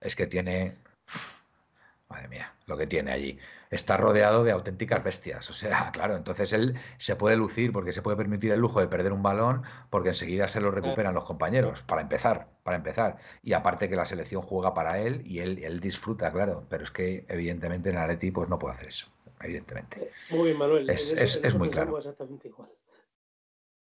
Es 0.02 0.16
que 0.16 0.28
tiene 0.28 0.76
Madre 2.10 2.28
mía, 2.28 2.54
lo 2.68 2.78
que 2.78 2.86
tiene 2.86 3.12
allí. 3.12 3.38
Está 3.76 3.98
rodeado 3.98 4.44
de 4.44 4.52
auténticas 4.52 5.04
bestias. 5.04 5.50
O 5.50 5.54
sea, 5.54 5.92
claro, 5.94 6.16
entonces 6.16 6.54
él 6.54 6.76
se 6.98 7.16
puede 7.16 7.36
lucir 7.36 7.72
porque 7.72 7.94
se 7.94 8.02
puede 8.02 8.18
permitir 8.18 8.52
el 8.52 8.60
lujo 8.60 8.80
de 8.80 8.88
perder 8.88 9.12
un 9.14 9.22
balón 9.22 9.64
porque 9.90 10.10
enseguida 10.10 10.48
se 10.48 10.62
lo 10.62 10.72
recuperan 10.72 11.14
los 11.14 11.26
compañeros, 11.26 11.84
para 11.84 12.02
empezar, 12.02 12.48
para 12.64 12.78
empezar. 12.78 13.18
Y 13.44 13.54
aparte 13.54 13.90
que 13.90 13.96
la 13.96 14.06
selección 14.06 14.42
juega 14.42 14.74
para 14.74 15.00
él 15.00 15.22
y 15.26 15.40
él, 15.40 15.60
él 15.64 15.80
disfruta, 15.80 16.32
claro. 16.32 16.66
Pero 16.70 16.84
es 16.84 16.92
que 16.92 17.26
evidentemente 17.28 17.90
en 17.90 17.98
Atleti 17.98 18.32
pues 18.32 18.50
no 18.50 18.58
puede 18.58 18.76
hacer 18.76 18.88
eso, 18.88 19.08
evidentemente. 19.42 20.10
Muy 20.30 20.46
bien, 20.46 20.58
Manuel. 20.58 20.90
Es, 20.90 21.12
es, 21.12 21.56
muy 21.56 21.70
claro. 21.70 21.98
Exactamente 21.98 22.48
igual. 22.48 22.70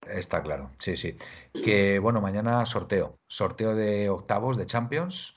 Está 0.08 0.42
claro, 0.42 0.70
sí, 0.78 0.96
sí. 0.96 1.16
Que 1.52 1.98
bueno, 1.98 2.20
mañana 2.20 2.64
sorteo. 2.64 3.18
Sorteo 3.26 3.74
de 3.74 4.08
octavos 4.08 4.56
de 4.56 4.66
Champions 4.66 5.35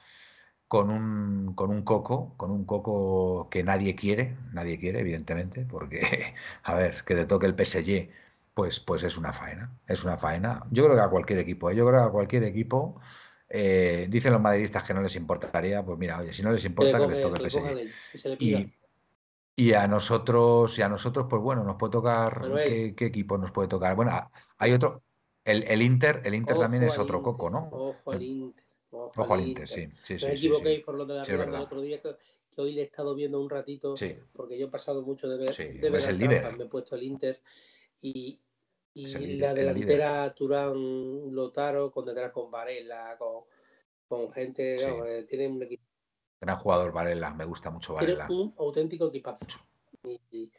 con 0.70 0.91
un, 0.91 1.55
con 1.55 1.72
un 1.72 1.82
coco, 1.82 2.36
con 2.38 2.51
un 2.51 2.63
coco 2.63 3.49
que 3.49 3.63
nadie 3.63 3.95
quiere, 3.95 4.38
nadie 4.53 4.80
quiere, 4.80 4.99
evidentemente, 4.99 5.65
porque, 5.65 6.36
a 6.63 6.76
ver, 6.76 7.03
que 7.05 7.15
te 7.15 7.26
toque 7.26 7.47
el 7.47 7.55
PSG, 7.55 8.07
pues, 8.53 8.80
pues 8.80 9.01
es 9.01 9.17
una 9.17 9.34
faena, 9.34 9.72
es 9.88 10.03
una 10.03 10.17
faena. 10.17 10.63
Yo 10.70 10.84
creo 10.86 10.95
que 10.95 11.01
a 11.01 11.09
cualquier 11.09 11.39
equipo, 11.39 11.72
¿eh? 11.72 11.76
yo 11.76 11.88
creo 11.88 12.01
que 12.01 12.07
a 12.07 12.11
cualquier 12.11 12.43
equipo, 12.43 13.01
eh, 13.49 14.05
dicen 14.11 14.32
los 14.32 14.41
madridistas 14.41 14.84
que 14.84 14.93
no 14.93 15.01
les 15.01 15.15
importaría, 15.15 15.84
pues 15.84 15.97
mira, 15.97 16.20
oye, 16.20 16.34
si 16.34 16.43
no 16.43 16.51
les 16.51 16.63
importa 16.63 16.99
que 16.99 17.07
les 17.07 17.22
toque 17.24 17.43
el 17.43 17.49
PSG. 17.49 18.38
Y, 18.39 18.72
y, 19.55 19.74
a 19.74 19.88
nosotros, 19.88 20.78
y 20.78 20.84
a 20.84 20.88
nosotros, 20.88 21.26
pues 21.28 21.41
bueno, 21.41 21.63
nos 21.63 21.78
puede 21.78 21.93
tocar, 21.93 22.47
¿qué, 22.95 23.05
equipo 23.07 23.39
nos 23.39 23.49
puede 23.49 23.70
tocar? 23.70 23.95
Bueno, 23.95 24.30
hay 24.59 24.72
otro, 24.72 25.01
el, 25.43 25.63
el 25.63 25.82
Inter, 25.82 26.22
el 26.26 26.36
Inter 26.36 26.59
también 26.59 26.84
es 26.84 26.99
otro 26.99 27.24
coco, 27.24 27.49
¿no? 27.49 27.70
Ojo 27.72 28.11
al 28.11 28.22
Inter. 28.22 28.68
Ojo 28.92 29.34
al 29.34 29.42
Inter, 29.42 29.68
sí. 29.68 29.88
sí, 30.04 30.18
no 30.20 30.28
equivoquéis 30.28 30.84
por 30.84 30.96
lo 30.96 31.06
de 31.06 31.16
la 31.16 31.26
sí, 31.26 31.32
del 31.32 31.56
otro 31.56 31.82
día, 31.82 32.02
que, 32.02 32.16
hoy 32.58 32.74
le 32.74 32.82
he 32.82 32.86
estado 32.86 33.16
viendo 33.16 33.40
un 33.40 33.50
ratito, 33.50 33.94
porque 34.34 34.58
yo 34.58 34.68
he 34.68 34.70
pasado 34.70 35.04
mucho 35.04 35.30
de 35.30 35.38
ver, 35.38 35.56
de 35.56 35.90
ver 35.90 36.10
el 36.10 36.18
me 36.58 36.64
he 36.64 36.68
puesto 36.68 36.96
el 36.96 37.04
Inter 37.04 37.40
y, 38.02 38.40
y 38.94 39.38
la 39.38 39.54
delantera 39.54 40.34
Turán 40.34 41.34
Lotaro, 41.34 41.92
con 41.92 42.06
detrás 42.06 42.32
con 42.32 42.50
Varela, 42.50 43.16
con, 43.18 43.44
con 44.08 44.30
gente, 44.32 44.78
eh, 44.84 45.24
tiene 45.24 45.48
un 45.48 45.64
equipo. 45.64 45.84
Gran 46.42 46.58
jugador 46.58 46.92
Varela, 46.92 47.34
me 47.34 47.46
gusta 47.46 47.70
mucho 47.70 47.94
Varela. 47.94 48.28
Tiene 48.28 48.42
un 48.42 48.56
auténtico 48.58 49.08
equipazo. 49.08 49.46
Y, 50.04 50.52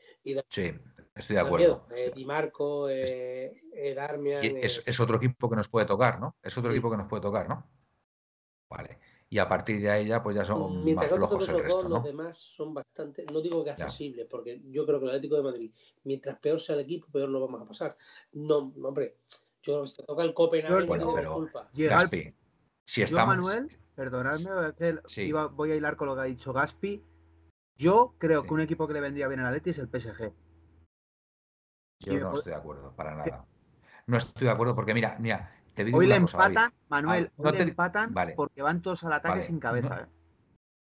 sí, 0.49 0.73
estoy 1.15 1.37
de 1.37 1.41
acuerdo. 1.41 1.87
Eh, 1.97 2.13
Di 2.15 2.25
Marco, 2.25 2.89
eh, 2.89 3.95
Darmian. 3.97 4.45
Es, 4.45 4.79
eh, 4.79 4.83
es, 4.87 5.01
otro 5.01 5.17
equipo 5.17 5.49
que 5.49 5.57
nos 5.57 5.69
puede 5.69 5.87
tocar, 5.87 6.21
¿no? 6.21 6.37
Es 6.43 6.57
otro 6.57 6.71
equipo 6.71 6.91
que 6.91 6.99
nos 6.99 7.09
puede 7.09 7.23
tocar, 7.23 7.49
¿no? 7.49 7.67
Vale. 8.71 8.99
Y 9.29 9.39
a 9.39 9.49
partir 9.49 9.81
de 9.81 9.91
ahí 9.91 10.07
ya, 10.07 10.23
pues 10.23 10.37
ya 10.37 10.45
son. 10.45 10.85
Mientras 10.85 11.11
más 11.19 11.29
que 11.29 11.45
esos 11.45 11.69
dos, 11.69 11.85
los 11.89 12.05
demás 12.05 12.37
son 12.37 12.75
bastante. 12.75 13.25
No 13.33 13.41
digo 13.41 13.63
que 13.63 13.71
accesibles, 13.71 14.27
porque 14.29 14.61
yo 14.71 14.87
creo 14.87 14.99
que 14.99 15.05
el 15.05 15.11
Atlético 15.11 15.37
de 15.37 15.43
Madrid, 15.43 15.73
mientras 16.05 16.39
peor 16.39 16.59
sea 16.59 16.75
el 16.77 16.83
equipo, 16.83 17.09
peor 17.13 17.29
lo 17.29 17.41
vamos 17.41 17.63
a 17.63 17.65
pasar. 17.65 17.97
No, 18.33 18.73
hombre, 18.83 19.19
yo 19.63 19.87
si 19.87 19.97
te 19.97 20.03
toca 20.05 20.25
el 20.25 20.35
Copenhague, 20.35 20.87
bueno, 20.87 21.07
no 21.07 21.15
pero, 21.15 21.35
culpa. 21.35 21.71
Gaspi, 21.73 22.35
si 22.85 23.03
estamos. 23.03 23.37
Manuel, 23.37 23.79
perdonadme, 23.95 24.75
que 24.75 24.99
voy 25.53 25.73
a 25.73 25.77
hilar 25.77 25.97
con 25.97 26.09
lo 26.09 26.15
que 26.15 26.21
ha 26.23 26.25
dicho 26.25 26.53
Gaspi. 26.53 27.05
Yo 27.77 28.15
creo 28.19 28.43
que 28.43 28.53
un 28.53 28.61
equipo 28.61 28.87
que 28.87 28.95
le 28.95 29.01
vendría 29.01 29.29
bien 29.29 29.41
al 29.41 29.47
Atleti 29.47 29.71
es 29.71 29.79
el 29.79 29.89
PSG. 29.89 30.33
Yo 32.01 32.19
no 32.19 32.35
estoy 32.35 32.53
de 32.53 32.59
acuerdo, 32.59 32.93
para 32.97 33.15
nada. 33.15 33.47
No 34.07 34.17
estoy 34.17 34.47
de 34.47 34.53
acuerdo 34.53 34.75
porque, 34.75 34.93
mira, 34.93 35.17
mira, 35.21 35.60
hoy 35.93 36.07
le 36.07 36.17
empatan, 36.17 36.73
Manuel, 36.89 37.31
hoy 37.37 37.53
le 37.53 37.63
empatan 37.63 38.15
porque 38.37 38.63
van 38.63 38.83
todos 38.83 39.05
al 39.05 39.13
ataque 39.13 39.43
sin 39.43 39.59
cabeza. 39.59 40.01
¿eh? 40.03 40.21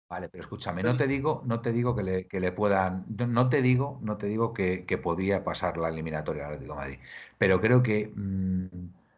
Vale, 0.09 0.27
pero 0.27 0.43
escúchame, 0.43 0.83
no 0.83 0.97
te 0.97 1.07
digo, 1.07 1.41
no 1.45 1.61
te 1.61 1.71
digo 1.71 1.95
que 1.95 2.03
le, 2.03 2.27
que 2.27 2.41
le 2.41 2.51
puedan, 2.51 3.05
no 3.07 3.47
te 3.47 3.61
digo, 3.61 3.97
no 4.01 4.17
te 4.17 4.27
digo 4.27 4.53
que, 4.53 4.99
podría 5.01 5.45
pasar 5.45 5.77
la 5.77 5.87
eliminatoria 5.87 6.47
al 6.47 6.53
Atlético 6.55 6.73
de 6.73 6.79
Madrid, 6.79 6.99
pero 7.37 7.61
creo 7.61 7.81
que 7.81 8.11
mm, 8.13 8.65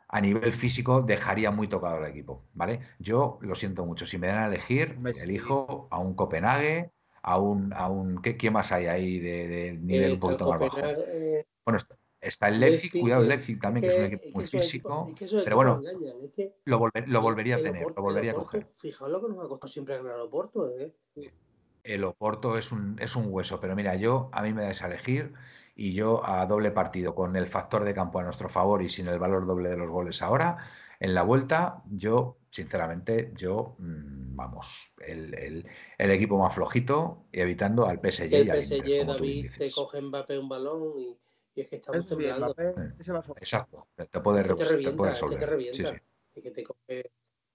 a 0.09 0.21
nivel 0.21 0.53
físico 0.53 1.01
dejaría 1.01 1.49
muy 1.49 1.67
tocado 1.67 1.97
al 1.97 2.05
equipo, 2.05 2.43
¿vale? 2.53 2.79
Yo 2.99 3.39
lo 3.41 3.55
siento 3.55 3.87
mucho, 3.87 4.05
si 4.05 4.19
me 4.19 4.27
dan 4.27 4.43
a 4.43 4.47
elegir, 4.47 4.99
elijo 5.19 5.87
a 5.89 5.97
un 5.97 6.13
Copenhague, 6.13 6.91
a 7.23 7.39
un, 7.39 7.73
a 7.73 7.87
un 7.87 8.21
¿qué, 8.21 8.51
más 8.51 8.71
hay 8.71 8.85
ahí 8.85 9.17
de, 9.17 9.79
nivel 9.81 10.13
un 10.13 10.19
poquito 10.19 10.47
más 10.47 10.59
bajo? 10.59 10.77
Bueno, 11.65 11.77
está 11.77 11.95
el 12.23 12.59
Leipzig, 12.59 12.91
cuidado 12.91 13.21
el 13.23 13.29
Leipzig 13.29 13.59
también, 13.59 13.83
que, 13.83 13.89
es 13.89 13.97
un 13.97 14.05
equipo 14.05 14.29
muy 14.33 14.45
físico. 14.45 15.11
pero 15.43 15.55
bueno, 15.55 15.81
lo, 16.65 16.79
volvería 17.21 17.55
a 17.55 17.61
tener, 17.61 17.85
lo 17.95 18.01
volvería 18.01 18.31
a 18.31 18.35
coger. 18.35 18.67
Fijaos 18.75 19.11
lo 19.11 19.21
que 19.21 19.27
nos 19.33 19.45
ha 19.45 19.47
costado 19.47 19.71
siempre 19.71 19.97
ganar 19.97 20.15
el 20.15 20.21
Oporto, 20.21 20.69
¿eh? 20.77 20.93
El 21.83 22.03
Oporto 22.05 22.57
es 22.57 22.71
un, 22.71 22.97
es 23.01 23.15
un 23.15 23.25
hueso, 23.27 23.59
pero 23.59 23.75
mira, 23.75 23.95
yo 23.95 24.29
a 24.31 24.41
mí 24.41 24.53
me 24.53 24.63
das 24.63 24.81
a 24.81 24.87
elegir 24.87 25.33
y 25.75 25.93
yo 25.93 26.25
a 26.25 26.45
doble 26.45 26.71
partido, 26.71 27.15
con 27.15 27.35
el 27.35 27.47
factor 27.47 27.83
de 27.83 27.93
campo 27.93 28.19
a 28.19 28.23
nuestro 28.23 28.49
favor 28.49 28.81
y 28.81 28.89
sin 28.89 29.07
el 29.07 29.19
valor 29.19 29.45
doble 29.45 29.69
de 29.69 29.77
los 29.77 29.89
goles 29.89 30.21
ahora, 30.21 30.57
en 30.99 31.13
la 31.13 31.23
vuelta, 31.23 31.83
yo, 31.89 32.37
sinceramente, 32.49 33.33
yo, 33.35 33.75
mm, 33.79 34.35
vamos, 34.35 34.93
el, 35.05 35.65
equipo 35.97 36.37
más 36.37 36.55
flojito 36.55 37.25
y 37.31 37.41
evitando 37.41 37.85
al 37.85 37.99
PSG. 37.99 38.33
El 38.33 38.63
PSG, 38.63 39.05
David, 39.05 39.51
te 39.57 39.71
coge 39.71 40.01
Mbappé 40.01 40.37
un 40.37 40.47
balón 40.47 40.97
y, 40.99 41.17
es 41.61 41.67
que 41.67 41.75
estamos 41.77 42.07
temblando. 42.07 42.55
Exacto, 43.37 43.87
te, 43.95 44.19
puede, 44.19 44.43
te, 44.43 44.65
revienta, 44.65 45.13
te 45.13 45.35
te 45.37 45.45
revienta. 45.45 46.01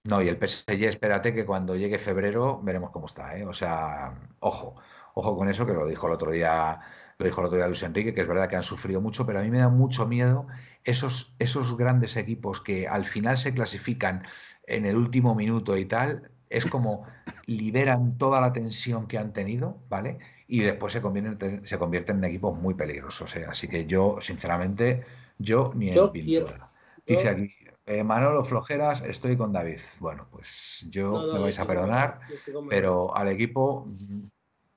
No, 0.04 0.22
y 0.22 0.28
el 0.28 0.38
PSG, 0.38 0.84
espérate 0.84 1.34
que 1.34 1.44
cuando 1.44 1.76
llegue 1.76 1.98
febrero 1.98 2.60
veremos 2.62 2.90
cómo 2.90 3.06
está, 3.06 3.36
¿eh? 3.36 3.44
O 3.44 3.52
sea, 3.52 4.30
ojo, 4.40 4.76
ojo 5.14 5.36
con 5.36 5.48
eso, 5.48 5.66
que 5.66 5.72
lo 5.72 5.86
dijo 5.86 6.06
el 6.06 6.14
otro 6.14 6.30
día 6.30 6.80
lo 7.18 7.26
dijo 7.26 7.40
el 7.40 7.46
otro 7.48 7.58
día 7.58 7.66
Luis 7.66 7.82
Enrique, 7.82 8.14
que 8.14 8.20
es 8.20 8.28
verdad 8.28 8.48
que 8.48 8.56
han 8.56 8.62
sufrido 8.62 9.00
mucho, 9.00 9.26
pero 9.26 9.40
a 9.40 9.42
mí 9.42 9.50
me 9.50 9.58
da 9.58 9.68
mucho 9.68 10.06
miedo 10.06 10.46
esos, 10.84 11.34
esos 11.40 11.76
grandes 11.76 12.16
equipos 12.16 12.60
que 12.60 12.86
al 12.86 13.04
final 13.06 13.36
se 13.38 13.52
clasifican 13.52 14.24
en 14.66 14.86
el 14.86 14.96
último 14.96 15.34
minuto 15.34 15.76
y 15.76 15.84
tal, 15.84 16.30
es 16.48 16.64
como 16.66 17.06
liberan 17.46 18.18
toda 18.18 18.40
la 18.40 18.52
tensión 18.52 19.08
que 19.08 19.18
han 19.18 19.32
tenido, 19.32 19.78
¿vale? 19.88 20.18
Y 20.48 20.62
después 20.62 20.92
se 20.92 21.02
convierten, 21.02 21.66
se 21.66 21.78
convierten 21.78 22.16
en 22.18 22.24
equipos 22.24 22.58
muy 22.58 22.74
peligrosos. 22.74 23.36
¿eh? 23.36 23.46
Así 23.48 23.68
que 23.68 23.86
yo, 23.86 24.18
sinceramente, 24.20 25.04
yo 25.38 25.72
ni 25.74 25.90
en 25.90 26.10
pintura. 26.10 26.70
Dice 27.06 27.28
aquí, 27.28 27.54
eh, 27.86 28.02
Manolo 28.02 28.44
Flojeras, 28.44 29.02
estoy 29.02 29.36
con 29.36 29.52
David. 29.52 29.80
Bueno, 30.00 30.26
pues 30.30 30.86
yo 30.90 31.32
me 31.32 31.38
vais 31.38 31.58
a 31.58 31.66
perdonar, 31.66 32.20
pero 32.68 33.14
al 33.14 33.28
equipo 33.28 33.86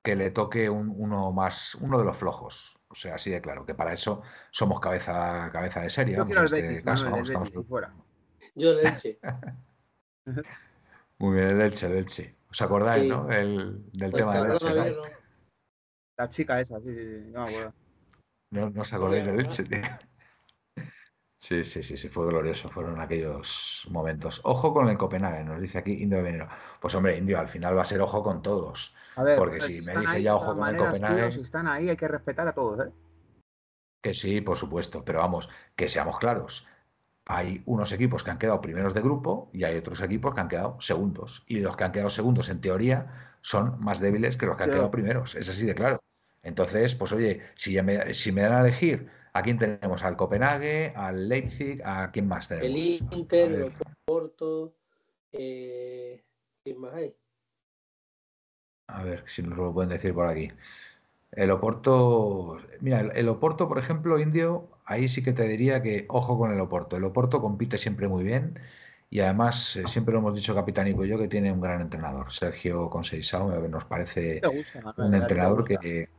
que 0.03 0.15
le 0.15 0.31
toque 0.31 0.69
uno 0.69 1.31
más, 1.31 1.75
uno 1.75 1.97
de 1.99 2.05
los 2.05 2.17
flojos. 2.17 2.77
O 2.87 2.95
sea, 2.95 3.15
así 3.15 3.29
de 3.29 3.41
claro, 3.41 3.65
que 3.65 3.73
para 3.73 3.93
eso 3.93 4.21
somos 4.51 4.79
cabeza, 4.81 5.49
cabeza 5.51 5.81
de 5.81 5.89
serie. 5.89 6.17
Yo 6.17 6.25
quiero 6.25 6.41
el 6.41 6.45
este 6.47 6.61
Betis, 6.61 6.83
caso, 6.83 7.63
fuera. 7.67 7.93
Yo 8.55 8.71
el 8.71 8.85
Elche. 8.85 9.19
Muy 11.17 11.35
bien, 11.35 11.49
el 11.49 11.61
Elche, 11.61 11.87
el 11.87 11.93
Elche. 11.93 12.35
¿Os 12.49 12.61
acordáis, 12.61 13.07
no? 13.07 13.31
El, 13.31 13.81
del 13.93 14.11
pues 14.11 14.25
tema 14.25 14.41
del 14.41 14.51
Elche. 14.51 15.20
La 16.17 16.29
chica 16.29 16.59
esa, 16.59 16.79
sí, 16.79 16.95
sí, 16.95 17.31
no 17.31 17.45
me 17.45 17.49
acuerdo. 17.49 17.73
No, 18.51 18.69
no 18.69 18.81
os 18.81 18.93
acordáis 18.93 19.27
Elche, 19.27 19.63
tío. 19.63 19.81
Sí, 21.41 21.63
sí, 21.63 21.81
sí, 21.81 21.97
sí, 21.97 22.07
fue 22.07 22.27
glorioso, 22.27 22.69
fueron 22.69 23.01
aquellos 23.01 23.87
momentos. 23.89 24.41
Ojo 24.43 24.73
con 24.73 24.89
el 24.89 24.97
Copenhague, 24.97 25.43
nos 25.43 25.59
dice 25.59 25.79
aquí 25.79 25.93
Indio 25.93 26.19
de 26.19 26.23
Veneno. 26.23 26.47
Pues 26.79 26.93
hombre, 26.93 27.17
Indio, 27.17 27.39
al 27.39 27.47
final 27.47 27.75
va 27.75 27.81
a 27.81 27.85
ser 27.85 27.99
ojo 27.99 28.21
con 28.21 28.43
todos. 28.43 28.93
porque 29.15 29.59
si, 29.59 29.81
me 29.81 29.97
dice 29.97 30.21
ya 30.21 30.35
ojo 30.35 30.55
con 30.55 30.69
el 30.69 30.77
Copenhague. 30.77 31.31
si 31.31 31.41
están 31.41 31.67
ahí, 31.67 31.89
hay 31.89 31.97
que 31.97 32.07
respetar 32.07 32.47
a 32.47 32.53
todos, 32.53 32.87
¿eh? 32.87 32.91
Que 34.03 34.13
sí, 34.13 34.41
por 34.41 34.57
supuesto, 34.57 35.03
pero 35.03 35.19
vamos, 35.19 35.49
que 35.75 35.87
seamos 35.87 36.19
claros. 36.19 36.67
Hay 37.25 37.63
unos 37.65 37.91
equipos 37.91 38.23
que 38.23 38.29
han 38.29 38.37
quedado 38.37 38.61
primeros 38.61 38.93
de 38.93 39.01
grupo 39.01 39.49
y 39.51 39.63
hay 39.63 39.77
otros 39.77 39.99
equipos 40.01 40.35
que 40.35 40.41
han 40.41 40.47
quedado 40.47 40.79
segundos. 40.79 41.43
Y 41.47 41.59
los 41.59 41.75
que 41.75 41.85
han 41.85 41.91
quedado 41.91 42.11
segundos, 42.11 42.49
en 42.49 42.61
teoría, 42.61 43.30
son 43.41 43.79
más 43.79 43.99
débiles 43.99 44.37
que 44.37 44.45
los 44.45 44.57
que 44.57 44.63
han 44.63 44.69
quedado 44.71 44.91
primeros. 44.91 45.35
Es 45.35 45.49
así 45.49 45.65
de 45.65 45.75
claro. 45.75 46.01
Entonces, 46.43 46.95
pues 46.95 47.11
oye, 47.11 47.41
si, 47.55 47.77
si 48.13 48.31
me 48.31 48.41
dan 48.41 48.53
a 48.53 48.61
elegir 48.61 49.09
¿A 49.33 49.41
quién 49.41 49.57
tenemos? 49.57 50.03
¿Al 50.03 50.17
Copenhague? 50.17 50.93
¿Al 50.95 51.29
Leipzig? 51.29 51.81
¿A 51.85 52.11
quién 52.11 52.27
más 52.27 52.47
tenemos? 52.47 52.69
El 52.69 52.77
Inter, 53.11 53.51
el 53.51 53.73
Porto. 54.03 54.75
Eh, 55.31 56.23
¿Quién 56.63 56.79
más 56.79 56.93
hay? 56.93 57.15
A 58.87 59.03
ver 59.03 59.23
si 59.27 59.41
nos 59.41 59.57
lo 59.57 59.73
pueden 59.73 59.89
decir 59.89 60.13
por 60.13 60.27
aquí. 60.27 60.51
El 61.31 61.49
Oporto, 61.51 62.57
mira, 62.81 62.99
el, 62.99 63.29
Oporto, 63.29 63.69
por 63.69 63.79
ejemplo, 63.79 64.19
Indio, 64.19 64.67
ahí 64.83 65.07
sí 65.07 65.23
que 65.23 65.31
te 65.31 65.47
diría 65.47 65.81
que 65.81 66.05
ojo 66.09 66.37
con 66.37 66.51
el 66.51 66.59
Oporto. 66.59 66.97
El 66.97 67.05
Oporto 67.05 67.39
compite 67.39 67.77
siempre 67.77 68.09
muy 68.09 68.25
bien 68.25 68.59
y 69.11 69.19
además 69.19 69.75
eh, 69.75 69.83
siempre 69.87 70.13
lo 70.13 70.19
hemos 70.19 70.33
dicho 70.33 70.55
Capitánico 70.55 71.05
y 71.05 71.09
yo 71.09 71.19
que 71.19 71.27
tiene 71.27 71.51
un 71.51 71.61
gran 71.61 71.81
entrenador, 71.81 72.33
Sergio 72.33 72.89
Conceizao, 72.89 73.51
nos 73.67 73.85
parece 73.85 74.41
un 74.97 75.13
entrenador 75.13 75.63
que 75.63 76.09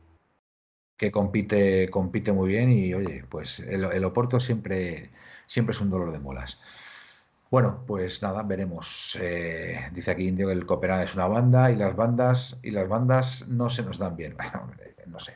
que 1.03 1.11
compite, 1.11 1.89
compite 1.89 2.31
muy 2.31 2.49
bien 2.49 2.71
y 2.71 2.93
oye, 2.93 3.25
pues 3.29 3.59
el, 3.59 4.05
Oporto 4.05 4.39
siempre, 4.39 5.09
siempre 5.47 5.73
es 5.73 5.81
un 5.81 5.89
dolor 5.89 6.11
de 6.11 6.19
molas. 6.19 6.59
Bueno, 7.51 7.83
pues 7.85 8.21
nada, 8.21 8.41
veremos. 8.41 9.17
Eh, 9.19 9.89
dice 9.93 10.11
aquí 10.11 10.27
Indio 10.27 10.47
que 10.47 10.53
el 10.53 10.65
Copenhague 10.65 11.03
es 11.03 11.15
una 11.15 11.27
banda 11.27 11.71
y 11.71 11.75
las 11.75 11.95
bandas 11.95 12.59
y 12.63 12.71
las 12.71 12.87
bandas 12.87 13.47
no 13.47 13.69
se 13.69 13.83
nos 13.83 13.97
dan 13.97 14.15
bien. 14.15 14.37
no 15.07 15.19
sé. 15.19 15.33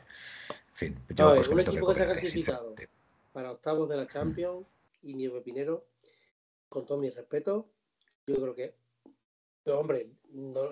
En 0.48 0.74
fin, 0.74 0.98
yo 1.10 1.34
un 1.50 1.60
equipo 1.60 1.88
que, 1.88 1.94
se 1.94 2.02
ha 2.02 2.06
clasificado 2.06 2.74
para 3.32 3.52
octavos 3.52 3.88
de 3.88 3.96
la 3.96 4.06
Champions, 4.06 4.66
Indio 5.02 5.34
Pepinero, 5.34 5.84
con 6.68 6.86
todo 6.86 6.98
mi 6.98 7.10
respeto, 7.10 7.70
yo 8.26 8.36
creo 8.36 8.54
que, 8.54 8.74
hombre, 9.72 10.10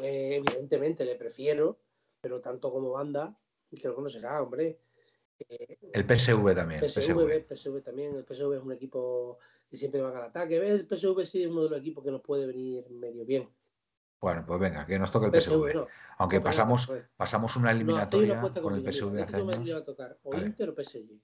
eh, 0.03 0.37
evidentemente 0.37 1.05
le 1.05 1.17
prefiero, 1.17 1.79
pero 2.21 2.41
tanto 2.41 2.71
como 2.71 2.91
banda, 2.91 3.37
creo 3.71 3.97
que 3.97 4.03
no 4.03 4.09
será, 4.09 4.43
hombre. 4.43 4.81
el 5.39 6.05
PSV 6.05 6.55
también. 6.55 6.81
PSV, 6.81 7.47
PSV. 7.49 7.83
también. 7.83 8.17
El 8.17 8.25
PSV 8.25 8.55
es 8.55 8.63
un 8.63 8.73
equipo 8.73 9.39
que 9.69 9.77
siempre 9.77 10.01
va 10.01 10.11
al 10.11 10.25
ataque. 10.25 10.57
El 10.57 10.87
PSV 10.87 11.25
sí 11.25 11.43
es 11.43 11.51
uno 11.51 11.65
de 11.65 11.71
los 11.71 11.81
equipos 11.81 12.05
que 12.05 12.11
nos 12.11 12.23
puede 12.23 12.47
venir 12.47 12.89
medio 12.91 13.25
bien. 13.25 13.49
Bueno, 14.21 14.45
pues 14.47 14.59
venga, 14.59 14.87
que 14.87 14.99
nos 14.99 15.11
toque 15.11 15.27
el 15.27 15.43
PSV. 15.43 15.87
Aunque 16.19 16.41
pasamos, 16.41 16.87
pues. 16.87 17.05
pasamos 17.17 17.55
una 17.57 17.71
eliminatoria 17.71 18.41
con 18.41 18.75
el 18.75 18.83
PSV 18.83 19.23
hace 19.23 19.37
años. 19.37 19.65
le 19.65 19.73
va 19.75 19.81
a 19.81 19.85
tocar 19.85 20.19
o 20.23 20.35
Inter 20.35 20.71
o 20.71 20.75
PSG. 20.75 21.21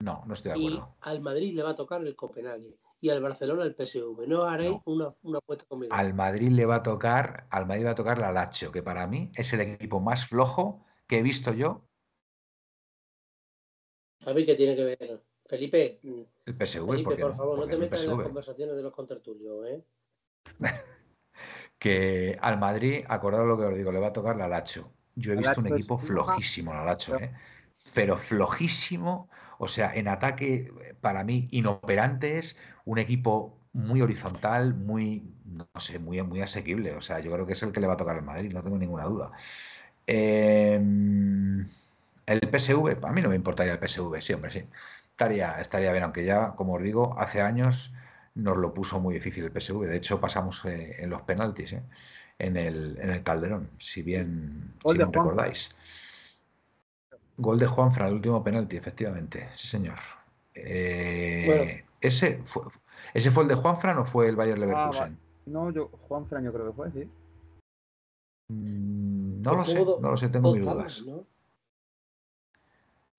No, 0.00 0.24
no 0.26 0.34
estoy 0.34 0.52
de 0.52 0.58
acuerdo. 0.58 0.96
Y 0.98 1.08
al 1.08 1.20
Madrid 1.20 1.52
le 1.54 1.62
va 1.62 1.70
a 1.70 1.74
tocar 1.74 2.00
el 2.02 2.14
Copenhague 2.14 2.78
y 3.00 3.10
al 3.10 3.20
Barcelona 3.20 3.64
el 3.64 3.74
PSV. 3.74 4.26
No 4.26 4.44
haréis 4.44 4.78
Una, 4.84 5.14
una, 5.22 5.38
apuesta 5.38 5.64
conmigo. 5.66 5.94
Al 5.94 6.14
Madrid 6.14 6.50
le 6.50 6.64
va 6.64 6.76
a 6.76 6.82
tocar, 6.82 7.46
al 7.50 7.66
Madrid 7.66 7.86
va 7.86 7.90
a 7.90 7.94
tocar 7.94 8.18
la 8.18 8.32
Lazio, 8.32 8.72
que 8.72 8.82
para 8.82 9.06
mí 9.06 9.30
es 9.34 9.52
el 9.52 9.60
equipo 9.60 10.00
más 10.00 10.26
flojo 10.26 10.84
que 11.06 11.18
he 11.18 11.22
visto 11.22 11.52
yo. 11.52 11.86
A 14.24 14.32
ver 14.32 14.46
qué 14.46 14.54
tiene 14.54 14.74
que 14.74 14.84
ver. 14.84 15.22
Felipe, 15.48 16.00
el 16.02 16.54
PSV, 16.54 16.90
Felipe, 16.90 17.16
por 17.16 17.34
favor, 17.34 17.58
no 17.58 17.68
te 17.68 17.76
metas 17.76 18.02
en 18.02 18.08
las 18.08 18.20
conversaciones 18.20 18.74
de 18.74 18.82
los 18.82 18.92
contertulios, 18.92 19.66
¿eh? 19.66 19.84
que 21.78 22.36
al 22.40 22.58
Madrid, 22.58 23.04
acordado 23.08 23.44
lo 23.46 23.56
que 23.56 23.64
os 23.64 23.76
digo, 23.76 23.92
le 23.92 24.00
va 24.00 24.08
a 24.08 24.12
tocar 24.12 24.36
la 24.36 24.48
Lazio. 24.48 24.92
Yo 25.14 25.32
he 25.32 25.36
visto 25.36 25.60
un 25.60 25.68
equipo 25.68 25.98
flojísimo, 25.98 26.74
la 26.74 26.84
Lazio, 26.84 27.16
¿eh? 27.16 27.32
pero 27.94 28.18
flojísimo. 28.18 29.30
O 29.58 29.68
sea, 29.68 29.94
en 29.94 30.08
ataque, 30.08 30.72
para 31.00 31.24
mí, 31.24 31.48
inoperante 31.50 32.38
es 32.38 32.58
un 32.84 32.98
equipo 32.98 33.58
muy 33.72 34.00
horizontal, 34.02 34.74
muy, 34.74 35.22
no 35.44 35.68
sé, 35.80 35.98
muy, 35.98 36.22
muy 36.22 36.40
asequible. 36.42 36.94
O 36.94 37.00
sea, 37.02 37.20
yo 37.20 37.30
creo 37.32 37.46
que 37.46 37.52
es 37.54 37.62
el 37.62 37.72
que 37.72 37.80
le 37.80 37.86
va 37.86 37.94
a 37.94 37.96
tocar 37.96 38.16
al 38.16 38.22
Madrid, 38.22 38.52
no 38.52 38.62
tengo 38.62 38.78
ninguna 38.78 39.04
duda. 39.04 39.32
Em, 40.06 41.68
el 42.26 42.40
PSV, 42.40 42.98
a 43.04 43.12
mí 43.12 43.22
no 43.22 43.28
me 43.28 43.36
importaría 43.36 43.72
el 43.74 43.78
PSV, 43.78 44.20
sí, 44.22 44.32
hombre, 44.32 44.50
sí. 44.52 44.64
Estaría, 45.10 45.60
estaría 45.60 45.92
bien, 45.92 46.04
aunque 46.04 46.24
ya, 46.24 46.52
como 46.56 46.74
os 46.74 46.82
digo, 46.82 47.18
hace 47.18 47.40
años 47.40 47.92
nos 48.34 48.56
lo 48.58 48.74
puso 48.74 49.00
muy 49.00 49.14
difícil 49.14 49.44
el 49.44 49.52
PSV. 49.52 49.86
De 49.86 49.96
hecho, 49.96 50.20
pasamos 50.20 50.64
eh, 50.64 50.96
en 50.98 51.10
los 51.10 51.22
penaltis, 51.22 51.72
eh, 51.72 51.82
en, 52.38 52.56
el, 52.56 52.98
en 53.00 53.10
el 53.10 53.22
Calderón, 53.22 53.70
si 53.78 54.02
bien, 54.02 54.74
si 54.84 54.96
bien 54.98 55.12
recordáis. 55.12 55.74
Gol 57.38 57.58
de 57.58 57.66
Juanfran, 57.66 58.08
el 58.08 58.14
último 58.14 58.42
penalti, 58.42 58.76
efectivamente. 58.76 59.50
Sí, 59.54 59.68
señor. 59.68 59.98
Eh, 60.54 61.84
ese, 62.00 62.42
fue, 62.44 62.62
¿Ese 63.12 63.30
fue 63.30 63.42
el 63.42 63.48
de 63.48 63.54
Juanfran 63.54 63.98
o 63.98 64.04
fue 64.04 64.28
el 64.28 64.36
Bayern 64.36 64.62
ah, 64.62 64.66
Leverkusen? 64.66 65.18
no, 65.46 65.70
yo, 65.70 65.88
Juanfran 65.88 66.44
yo 66.44 66.52
creo 66.52 66.66
que 66.66 66.72
fue, 66.72 66.90
sí. 66.92 67.10
Mm, 68.48 69.42
no 69.42 69.54
lo 69.54 69.64
sé, 69.64 69.84
no 69.84 70.10
lo 70.10 70.16
sé, 70.16 70.28
tengo 70.28 70.54
mis 70.54 70.64
dudas. 70.64 71.04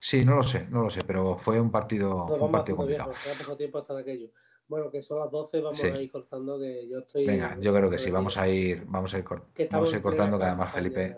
Sí, 0.00 0.24
no 0.24 0.36
lo 0.36 0.42
sé, 0.42 0.66
no 0.70 0.82
lo 0.82 0.90
sé, 0.90 1.02
pero 1.04 1.36
fue 1.36 1.60
un 1.60 1.70
partido, 1.70 2.26
no, 2.28 2.34
un 2.36 2.52
partido 2.52 2.76
complicado. 2.76 3.10
ha 3.10 3.38
pasado 3.38 3.56
tiempo 3.56 3.78
hasta 3.78 3.98
aquello. 3.98 4.30
Bueno, 4.68 4.90
que 4.90 5.02
son 5.02 5.18
las 5.18 5.30
12, 5.30 5.60
vamos 5.62 5.82
a 5.82 6.00
ir 6.00 6.12
cortando, 6.12 6.58
que 6.58 6.86
yo 6.88 6.98
estoy... 6.98 7.26
Venga, 7.26 7.58
yo 7.58 7.74
creo 7.74 7.90
que 7.90 7.98
sí, 7.98 8.10
vamos 8.10 8.36
a 8.36 8.46
ir, 8.46 8.84
vamos 8.86 9.14
a 9.14 9.18
ir, 9.18 9.24
vamos 9.70 9.92
a 9.92 9.96
ir 9.96 10.02
cortando, 10.02 10.38
que 10.38 10.44
además 10.44 10.72
Felipe... 10.72 11.16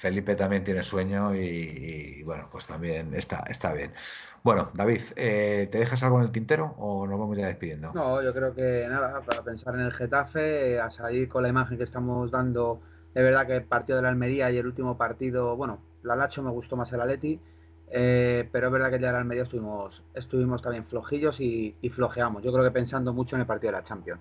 Felipe 0.00 0.34
también 0.34 0.64
tiene 0.64 0.82
sueño 0.82 1.34
y, 1.34 2.22
bueno, 2.22 2.48
pues 2.50 2.66
también 2.66 3.14
está, 3.14 3.44
está 3.50 3.74
bien. 3.74 3.92
Bueno, 4.42 4.70
David, 4.72 5.02
eh, 5.14 5.68
¿te 5.70 5.76
dejas 5.76 6.02
algo 6.02 6.16
en 6.16 6.24
el 6.24 6.32
tintero 6.32 6.74
o 6.78 7.06
nos 7.06 7.20
vamos 7.20 7.36
ya 7.36 7.46
despidiendo? 7.46 7.92
No, 7.92 8.22
yo 8.22 8.32
creo 8.32 8.54
que 8.54 8.86
nada, 8.88 9.20
para 9.20 9.42
pensar 9.42 9.74
en 9.74 9.82
el 9.82 9.92
Getafe, 9.92 10.80
a 10.80 10.90
salir 10.90 11.28
con 11.28 11.42
la 11.42 11.50
imagen 11.50 11.76
que 11.76 11.84
estamos 11.84 12.30
dando, 12.30 12.80
de 13.12 13.22
verdad 13.22 13.46
que 13.46 13.56
el 13.56 13.64
partido 13.64 13.96
de 13.96 14.02
la 14.04 14.08
Almería 14.08 14.50
y 14.50 14.56
el 14.56 14.64
último 14.66 14.96
partido, 14.96 15.54
bueno, 15.54 15.82
la 16.02 16.16
Lacho 16.16 16.42
me 16.42 16.50
gustó 16.50 16.76
más 16.76 16.90
el 16.94 17.00
Atleti, 17.02 17.38
Eh, 17.92 18.48
pero 18.52 18.68
es 18.68 18.72
verdad 18.72 18.90
que 18.90 19.00
ya 19.00 19.10
en 19.10 19.26
medio 19.26 19.42
estuvimos, 19.42 20.02
estuvimos 20.14 20.62
también 20.62 20.86
flojillos 20.86 21.40
y, 21.40 21.76
flojeamos. 21.90 22.42
Yo 22.42 22.52
creo 22.52 22.64
que 22.64 22.70
pensando 22.70 23.12
mucho 23.12 23.36
en 23.36 23.42
el 23.42 23.46
partido 23.46 23.72
de 23.72 23.78
la 23.78 23.84
Champions. 23.84 24.20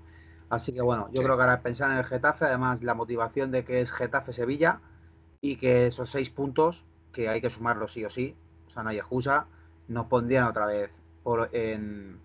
Así 0.50 0.74
que 0.74 0.82
bueno, 0.82 1.08
yo 1.14 1.22
creo 1.24 1.38
que 1.38 1.44
ahora 1.44 1.62
pensar 1.62 1.92
en 1.92 1.98
el 2.00 2.04
Getafe, 2.06 2.46
además 2.46 2.84
la 2.84 2.96
motivación 2.96 3.52
de 3.52 3.64
que 3.64 3.82
es 3.82 3.92
Getafe-Sevilla 3.94 4.82
y 5.42 5.58
que 5.58 5.88
esos 5.88 6.10
seis 6.10 6.30
puntos, 6.30 6.84
que 7.12 7.30
hay 7.30 7.42
que 7.42 7.50
sumarlos 7.50 7.94
sí 7.94 8.06
o 8.06 8.10
sí, 8.10 8.36
o 8.68 8.72
sea, 8.72 8.84
no 8.84 8.90
hay 8.90 8.98
excusa, 8.98 9.48
nos 9.88 10.08
pondrían 10.08 10.46
otra 10.46 10.66
vez 10.66 10.92
por, 11.24 11.50
en, 11.54 12.20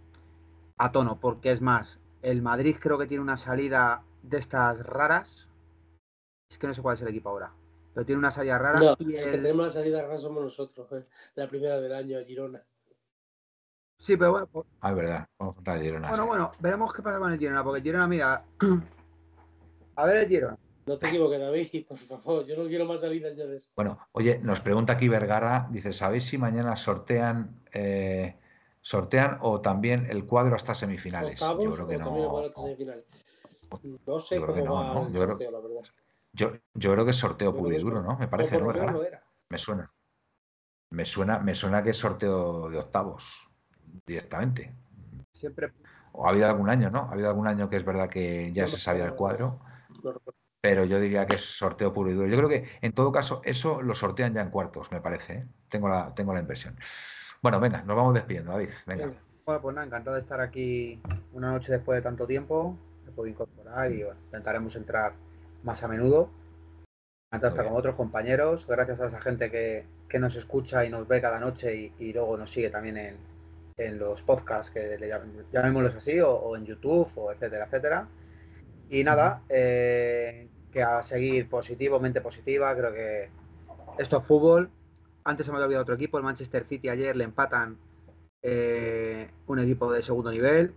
a 0.79 0.93
tono, 0.93 1.19
porque 1.21 1.51
es 1.51 1.61
más, 1.61 1.99
el 2.23 2.43
Madrid 2.43 2.77
creo 2.81 2.99
que 2.99 3.07
tiene 3.07 3.23
una 3.23 3.37
salida 3.37 4.03
de 4.23 4.39
estas 4.39 4.85
raras. 4.85 5.49
Es 6.51 6.59
que 6.59 6.67
no 6.67 6.75
sé 6.75 6.83
cuál 6.83 6.97
es 6.97 7.03
el 7.03 7.09
equipo 7.09 7.31
ahora 7.31 7.53
pero 7.95 8.05
tiene 8.05 8.19
una 8.19 8.31
salida 8.31 8.59
rara. 8.59 8.81
No, 8.81 8.97
y 8.99 9.15
el... 9.15 9.25
que 9.25 9.31
tenemos 9.31 9.67
la 9.67 9.71
salida 9.73 10.03
rara 10.03 10.19
somos 10.19 10.43
nosotros, 10.43 10.91
eh, 10.93 11.07
la 11.37 11.49
primera 11.49 11.81
del 11.81 11.95
año, 11.95 12.19
Girona. 12.27 12.63
Sí, 13.99 14.17
pero 14.17 14.33
bueno. 14.33 14.47
Pues... 14.49 14.67
Ah, 14.81 14.91
es 14.91 14.97
verdad. 14.97 15.29
Vamos 15.39 15.53
a 15.53 15.55
contar 15.55 15.81
Girona. 15.81 16.09
Bueno, 16.09 16.27
bueno, 16.27 16.53
veremos 16.59 16.93
qué 16.93 17.03
pasa 17.03 17.19
con 17.19 17.33
el 17.33 17.39
Girona, 17.39 17.63
porque 17.63 17.81
Girona, 17.81 18.09
mira. 18.09 18.45
a 19.97 20.07
ver 20.07 20.17
el 20.17 20.29
Girona. 20.29 20.59
No 20.87 20.99
te 20.99 21.09
equivoques, 21.09 21.41
David, 21.41 21.87
por 21.89 21.99
favor. 21.99 22.47
Yo 22.47 22.57
no 22.63 22.69
quiero 22.69 22.85
más 22.85 23.01
salidas 23.01 23.37
ya 23.37 23.45
de 23.47 23.57
eso. 23.59 23.71
Bueno, 23.75 23.99
oye, 24.13 24.39
nos 24.39 24.61
pregunta 24.61 24.95
aquí 24.95 25.09
Vergara, 25.09 25.69
dice, 25.71 25.93
¿sabéis 25.93 26.25
si 26.25 26.39
mañana 26.39 26.77
sortean 26.77 27.63
eh, 27.73 28.37
sortean 28.85 29.39
o 29.41 29.61
también 29.61 30.07
el 30.11 30.27
cuadro 30.27 30.55
hasta 30.55 30.75
semifinales? 30.75 31.41
Yo 31.41 31.73
creo 31.73 31.87
que 31.87 31.99
no. 31.99 32.05
No 34.07 34.21
sé 34.21 34.41
cómo 34.41 34.73
va 34.75 35.07
el 35.07 35.17
sorteo, 35.17 35.51
la 35.51 35.61
verdad. 35.61 35.81
Yo, 36.33 36.53
yo 36.75 36.93
creo 36.93 37.05
que 37.05 37.13
es 37.13 37.17
sorteo 37.17 37.55
puro 37.55 37.75
y 37.75 37.79
duro, 37.79 38.03
¿no? 38.03 38.19
Me 38.19 38.29
parece, 38.29 38.59
¿no? 38.61 39.01
Me 39.49 39.59
suena. 39.59 39.93
Me 40.91 41.05
suena, 41.05 41.39
me 41.39 41.55
suena 41.55 41.83
que 41.83 41.91
es 41.91 41.97
sorteo 41.97 42.69
de 42.69 42.79
octavos 42.79 43.49
directamente. 44.07 44.75
Siempre. 45.33 45.73
O 46.13 46.27
ha 46.27 46.31
habido 46.31 46.47
algún 46.47 46.69
año, 46.69 46.91
¿no? 46.91 47.09
Ha 47.09 47.13
habido 47.13 47.29
algún 47.29 47.49
año 47.49 47.69
que 47.69 47.77
es 47.77 47.85
verdad 47.85 48.09
que 48.09 48.53
ya 48.53 48.69
se 48.69 48.79
sabía 48.79 49.07
el 49.07 49.15
cuadro. 49.15 49.61
Pero 50.65 50.87
yo 50.87 50.99
diría 50.99 51.27
que 51.27 51.35
es 51.35 51.43
sorteo 51.43 51.93
puro 51.93 52.11
y 52.11 52.15
duro. 52.15 52.27
Yo 52.27 52.39
creo 52.39 52.49
que 52.49 52.67
en 52.81 52.95
todo 52.95 53.13
caso 53.13 53.43
eso 53.45 53.83
lo 53.83 53.95
sortean 53.95 54.33
ya 54.33 54.41
en 54.41 54.49
cuartos, 54.49 54.91
me 54.91 55.03
parece. 55.03 55.35
¿eh? 55.35 55.47
Tengo, 55.69 55.91
la, 55.91 56.15
tengo 56.15 56.33
la 56.33 56.41
impresión. 56.41 56.75
Bueno, 57.43 57.61
venga, 57.61 57.83
nos 57.83 57.95
vamos 57.95 58.15
despidiendo, 58.15 58.53
David. 58.53 58.71
Venga. 58.87 59.11
Bueno, 59.45 59.61
pues 59.61 59.75
nada, 59.75 59.87
encantado 59.87 60.15
de 60.15 60.23
estar 60.23 60.41
aquí 60.41 61.03
una 61.35 61.53
noche 61.53 61.71
después 61.71 61.99
de 61.99 62.03
tanto 62.03 62.27
tiempo. 62.27 62.79
Me 63.05 63.13
puedo 63.13 63.29
incorporar 63.29 63.93
y 63.93 64.07
intentaremos 64.25 64.75
entrar 64.77 65.13
más 65.65 65.83
a 65.83 65.89
menudo. 65.89 66.31
Antes 67.31 67.49
hasta 67.51 67.63
con 67.63 67.77
otros 67.77 67.95
compañeros, 67.95 68.67
gracias 68.67 69.03
a 69.03 69.09
esa 69.09 69.21
gente 69.21 69.51
que, 69.51 69.85
nos 70.19 70.35
escucha 70.35 70.83
y 70.87 70.89
nos 70.89 71.07
ve 71.07 71.21
cada 71.21 71.41
noche 71.41 71.93
y, 71.99 72.13
luego 72.15 72.39
nos 72.39 72.51
sigue 72.51 72.71
también 72.71 72.97
en, 72.97 73.17
en 73.77 73.99
los 73.99 74.23
podcasts, 74.23 74.71
que 74.71 74.97
le 74.97 75.13
llamémoslos 75.53 75.97
así, 75.97 76.21
o, 76.21 76.57
en 76.57 76.65
YouTube, 76.65 77.11
o 77.17 77.33
etcétera, 77.33 77.67
etcétera. 77.67 78.09
Y 78.95 79.03
nada, 79.03 79.43
eh, 79.49 80.49
que 80.71 80.81
a 80.81 81.03
seguir 81.03 81.49
positivo, 81.49 81.99
mente 81.99 82.21
positiva, 82.21 82.73
creo 82.77 82.93
que 82.93 83.29
esto 83.99 84.19
es 84.19 84.25
fútbol. 84.25 84.71
Antes 85.25 85.47
se 85.47 85.51
me 85.51 85.57
había 85.57 85.67
olvidado 85.67 85.83
otro 85.83 85.95
equipo, 85.97 86.17
el 86.17 86.23
Manchester 86.23 86.65
City 86.65 86.89
ayer 86.89 87.17
le 87.17 87.25
empatan 87.25 87.77
eh, 88.41 89.29
un 89.49 89.59
equipo 89.59 89.93
de 89.93 90.01
segundo 90.01 90.31
nivel. 90.31 90.75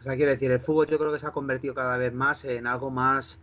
O 0.00 0.02
sea, 0.02 0.16
quiero 0.16 0.32
decir, 0.32 0.50
el 0.50 0.58
fútbol 0.58 0.88
yo 0.88 0.98
creo 0.98 1.12
que 1.12 1.20
se 1.20 1.28
ha 1.28 1.30
convertido 1.30 1.74
cada 1.74 1.96
vez 1.96 2.12
más 2.12 2.44
en 2.44 2.66
algo 2.66 2.90
más 2.90 3.38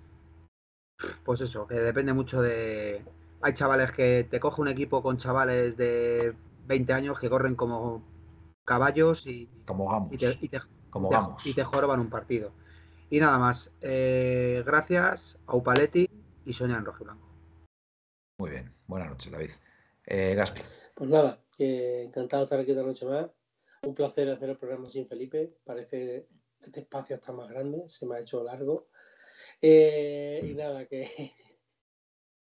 pues 1.24 1.39
eso, 1.39 1.66
que 1.66 1.76
depende 1.76 2.12
mucho 2.12 2.41
de... 2.41 3.05
Hay 3.41 3.53
chavales 3.53 3.93
que 3.93 4.28
te 4.30 4.41
coge 4.41 4.62
un 4.62 4.68
equipo 4.68 5.01
con 5.01 5.20
chavales 5.20 5.78
de 5.78 6.36
20 6.68 6.91
años 6.91 7.18
que 7.18 7.30
corren 7.30 7.55
como 7.55 8.03
caballos 8.66 9.26
y, 9.26 9.47
como 9.66 10.09
y, 10.12 10.18
te, 10.18 10.38
y, 10.41 10.49
te, 10.49 10.59
y 11.45 11.53
te 11.53 11.64
joroban 11.64 12.01
un 12.01 12.09
partido. 12.09 12.51
Y 13.12 13.20
nada 13.20 13.38
más. 13.38 13.70
Eh, 13.82 14.64
gracias 14.66 15.38
a 15.45 15.57
Upaletti 15.57 16.09
y 16.45 16.53
Sonia 16.53 16.78
en 16.78 16.86
Rojo 16.86 17.03
Blanco. 17.03 17.28
Muy 18.38 18.51
bien. 18.51 18.74
Buenas 18.88 19.09
noches, 19.09 19.30
David. 19.30 19.51
Eh, 20.05 20.34
Gaspi. 20.34 20.62
Pues 20.95 21.09
nada, 21.09 21.43
encantado 21.57 22.43
de 22.43 22.45
estar 22.45 22.59
aquí 22.62 22.72
esta 22.72 22.84
noche 22.84 23.05
más. 23.05 23.30
Un 23.84 23.95
placer 23.95 24.30
hacer 24.30 24.51
el 24.51 24.57
programa 24.57 24.88
sin 24.88 25.09
Felipe. 25.09 25.57
Parece 25.66 25.89
que 25.89 26.66
este 26.66 26.80
espacio 26.80 27.18
está 27.18 27.34
más 27.34 27.49
grande, 27.49 27.84
se 27.89 28.05
me 28.05 28.16
ha 28.16 28.20
hecho 28.20 28.45
largo. 28.45 28.88
Eh, 29.62 30.41
y 30.43 30.53
nada, 30.53 30.86
que. 30.86 31.34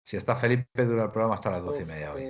Si 0.06 0.18
está 0.18 0.36
Felipe, 0.38 0.86
dura 0.86 1.04
el 1.04 1.12
programa 1.12 1.36
hasta 1.36 1.52
las 1.52 1.64
doce 1.64 1.84
y 1.84 1.86
media 1.86 2.14
hoy. 2.14 2.24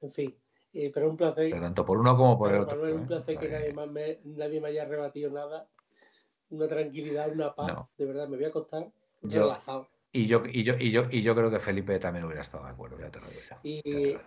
En 0.00 0.10
fin, 0.10 0.36
eh, 0.72 0.90
pero 0.92 1.08
un 1.08 1.16
placer. 1.16 1.52
tanto 1.52 1.86
por 1.86 1.98
uno 1.98 2.16
como 2.16 2.36
por 2.36 2.52
el 2.52 2.62
otro. 2.62 2.82
un 2.82 3.06
placer 3.06 3.38
que 3.38 3.48
nadie, 3.48 3.72
más 3.72 3.88
me, 3.88 4.18
nadie 4.24 4.60
me 4.60 4.68
haya 4.68 4.84
rebatido 4.84 5.30
nada. 5.30 5.68
Una 6.52 6.68
tranquilidad, 6.68 7.32
una 7.32 7.54
paz. 7.54 7.88
De 7.96 8.04
verdad, 8.04 8.28
me 8.28 8.36
voy 8.36 8.44
a 8.44 8.48
acostar 8.48 8.92
relajado. 9.22 9.88
Y 10.12 10.26
yo, 10.26 10.42
y, 10.44 10.62
yo, 10.62 10.74
y, 10.78 10.90
yo, 10.90 11.06
y 11.10 11.22
yo 11.22 11.34
creo 11.34 11.50
que 11.50 11.58
Felipe 11.58 11.98
también 11.98 12.26
hubiera 12.26 12.42
estado 12.42 12.64
de 12.64 12.70
acuerdo, 12.70 13.00
ya 13.00 13.10
te 13.10 13.20
lo 13.20 13.28
digo 13.28 13.40
ya. 13.48 13.58
Y, 13.62 14.18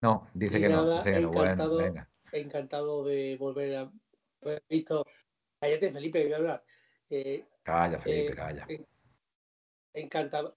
No, 0.00 0.28
dice 0.32 0.60
que 0.60 0.68
no. 0.68 0.98
Dice 0.98 1.12
que 1.12 1.20
no. 1.20 1.30
Bueno, 1.32 1.76
venga. 1.76 2.08
Encantado 2.30 3.04
de 3.04 3.36
volver 3.40 3.76
a 3.76 3.92
haber 4.42 4.62
visto. 4.68 5.04
Cállate, 5.60 5.90
Felipe, 5.90 6.22
voy 6.22 6.32
a 6.32 6.36
hablar. 6.36 6.64
Eh, 7.10 7.44
Calla, 7.64 7.98
Felipe, 7.98 8.32
eh, 8.32 8.36
calla. 8.36 8.66
Encantado, 9.92 10.56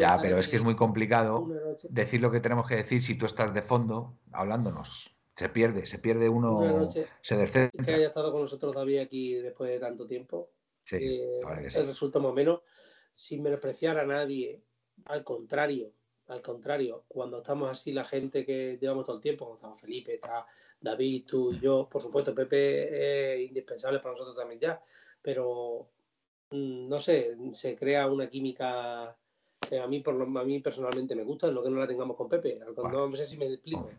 Ya, 0.00 0.18
pero 0.20 0.38
es 0.38 0.48
que 0.48 0.56
es 0.56 0.64
muy 0.64 0.74
complicado 0.74 1.46
decir 1.90 2.20
lo 2.20 2.32
que 2.32 2.40
tenemos 2.40 2.66
que 2.66 2.74
decir 2.74 3.00
si 3.00 3.14
tú 3.14 3.26
estás 3.26 3.54
de 3.54 3.62
fondo 3.62 4.18
hablándonos. 4.32 5.15
Se 5.36 5.48
pierde, 5.48 5.86
se 5.86 5.98
pierde 5.98 6.28
uno, 6.28 6.88
se 6.90 7.36
descentra. 7.36 7.84
Que 7.84 7.92
haya 7.92 8.06
estado 8.06 8.32
con 8.32 8.42
nosotros 8.42 8.72
todavía 8.72 9.02
aquí 9.02 9.34
después 9.34 9.70
de 9.70 9.78
tanto 9.78 10.06
tiempo. 10.06 10.50
Sí, 10.84 10.96
eh, 10.96 11.68
resulta 11.84 12.18
más 12.18 12.30
o 12.30 12.34
menos, 12.34 12.60
sin 13.12 13.42
menospreciar 13.42 13.98
a 13.98 14.06
nadie, 14.06 14.62
al 15.06 15.24
contrario, 15.24 15.92
al 16.28 16.40
contrario, 16.42 17.04
cuando 17.08 17.38
estamos 17.38 17.70
así, 17.70 17.92
la 17.92 18.04
gente 18.04 18.46
que 18.46 18.78
llevamos 18.80 19.04
todo 19.04 19.16
el 19.16 19.22
tiempo, 19.22 19.44
como 19.44 19.56
estamos 19.56 19.80
Felipe, 19.80 20.14
está 20.14 20.46
David, 20.80 21.24
tú 21.26 21.52
y 21.52 21.60
yo, 21.60 21.88
por 21.88 22.00
supuesto, 22.00 22.34
Pepe 22.34 23.34
es 23.34 23.48
indispensable 23.48 23.98
para 23.98 24.12
nosotros 24.12 24.36
también 24.36 24.60
ya, 24.60 24.80
pero 25.20 25.88
Mm, 26.50 26.88
no 26.88 27.00
sé, 27.00 27.36
se 27.52 27.74
crea 27.76 28.06
una 28.06 28.28
química 28.28 29.16
que 29.68 29.80
a 29.80 29.86
mí, 29.86 30.00
por 30.00 30.14
lo, 30.14 30.38
a 30.38 30.44
mí 30.44 30.60
personalmente 30.60 31.16
me 31.16 31.24
gusta, 31.24 31.50
no 31.50 31.62
que 31.62 31.70
no 31.70 31.78
la 31.78 31.88
tengamos 31.88 32.16
con 32.16 32.28
Pepe, 32.28 32.60
no 32.76 33.16
sé 33.16 33.26
si 33.26 33.36
me 33.36 33.46
explico. 33.46 33.90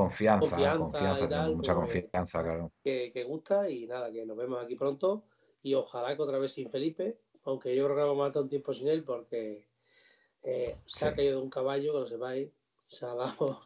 Confianza, 0.00 0.76
confianza, 0.78 1.48
mucha 1.48 1.74
pues, 1.74 1.92
confianza, 1.92 2.42
claro. 2.42 2.72
Que, 2.82 3.24
gusta 3.26 3.70
y 3.70 3.86
nada, 3.86 4.10
que 4.12 4.24
nos 4.24 4.36
vemos 4.36 4.62
aquí 4.62 4.74
pronto 4.76 5.24
y 5.62 5.74
ojalá 5.74 6.14
que 6.14 6.22
otra 6.22 6.38
vez 6.38 6.52
sin 6.52 6.70
Felipe, 6.70 7.18
aunque 7.44 7.74
yo 7.74 7.84
creo 7.84 7.96
que 7.96 8.02
vamos 8.02 8.36
a 8.36 8.40
un 8.40 8.48
tiempo 8.48 8.72
sin 8.72 8.88
él 8.88 9.04
porque 9.04 9.68
eh, 10.42 10.76
se 10.86 11.06
ha 11.06 11.14
caído 11.14 11.38
de 11.38 11.42
un 11.42 11.50
caballo, 11.50 11.92
que 11.92 12.00
lo 12.00 12.06
sepáis, 12.06 12.50
se 12.86 13.06
ha 13.06 13.14
dado... 13.14 13.60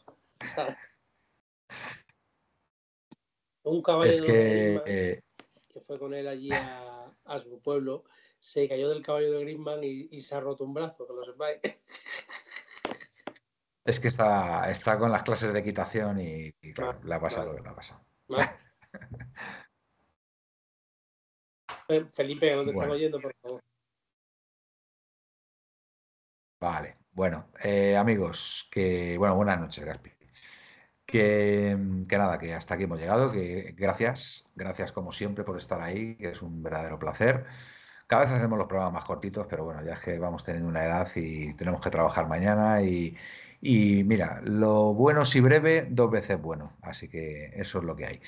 un 3.64 3.82
caballo 3.82 4.24
que, 4.24 5.22
que 5.68 5.80
fue 5.80 5.98
con 5.98 6.14
él 6.14 6.26
allí 6.26 6.50
a 6.52 6.90
a 7.30 7.38
su 7.38 7.60
pueblo, 7.60 8.04
se 8.40 8.68
cayó 8.68 8.88
del 8.88 9.02
caballo 9.02 9.30
de 9.32 9.40
Griezmann 9.40 9.84
y, 9.84 10.20
se 10.20 10.34
ha 10.34 10.40
roto 10.40 10.64
un 10.64 10.74
brazo, 10.74 11.06
que 11.06 11.12
lo 11.12 11.24
sepáis. 11.24 11.60
Es 13.84 13.98
que 13.98 14.08
está, 14.08 14.70
está 14.70 14.98
con 14.98 15.10
las 15.10 15.22
clases 15.22 15.52
de 15.52 15.60
equitación 15.60 16.20
y, 16.20 16.52
claro, 16.74 17.00
le 17.02 17.14
ha 17.14 17.20
pasado 17.20 17.52
lo 17.52 17.56
que 17.56 17.62
le 17.62 17.68
ha 17.68 17.74
pasado. 17.74 18.04
Felipe, 22.14 22.54
¿dónde 22.54 22.72
estamos 22.72 22.98
yendo, 22.98 23.20
por 23.20 23.32
favor? 23.42 23.60
Vale, 26.60 26.98
bueno, 27.12 27.48
eh, 27.62 27.96
amigos, 27.96 28.68
que 28.70 29.16
bueno, 29.18 29.34
buenas 29.34 29.58
noches, 29.58 29.84
Gaspi. 29.84 30.10
Que, 31.06 31.76
nada, 31.76 32.38
que 32.38 32.54
hasta 32.54 32.74
aquí 32.74 32.84
hemos 32.84 33.00
llegado, 33.00 33.32
que 33.32 33.74
gracias, 33.76 34.44
gracias 34.54 34.92
como 34.92 35.10
siempre 35.10 35.42
por 35.42 35.58
estar 35.58 35.80
ahí, 35.80 36.14
que 36.16 36.30
es 36.30 36.42
un 36.42 36.62
verdadero 36.62 36.98
placer. 36.98 37.46
Cada 38.06 38.24
vez 38.24 38.32
hacemos 38.32 38.58
los 38.58 38.68
programas 38.68 38.94
más 38.94 39.04
cortitos, 39.04 39.46
pero 39.48 39.64
bueno, 39.64 39.82
ya 39.84 39.94
es 39.94 40.00
que 40.00 40.18
vamos 40.18 40.44
teniendo 40.44 40.68
una 40.68 40.84
edad 40.84 41.08
y 41.16 41.54
tenemos 41.54 41.80
que 41.80 41.90
trabajar 41.90 42.28
mañana 42.28 42.82
y, 42.82 43.16
mira, 43.60 44.40
lo 44.42 44.94
bueno 44.94 45.24
si 45.24 45.40
breve, 45.40 45.86
dos 45.90 46.10
veces 46.10 46.40
bueno, 46.40 46.72
así 46.82 47.08
que 47.08 47.52
eso 47.54 47.78
es 47.78 47.84
lo 47.84 47.96
que 47.96 48.06
hay. 48.06 48.20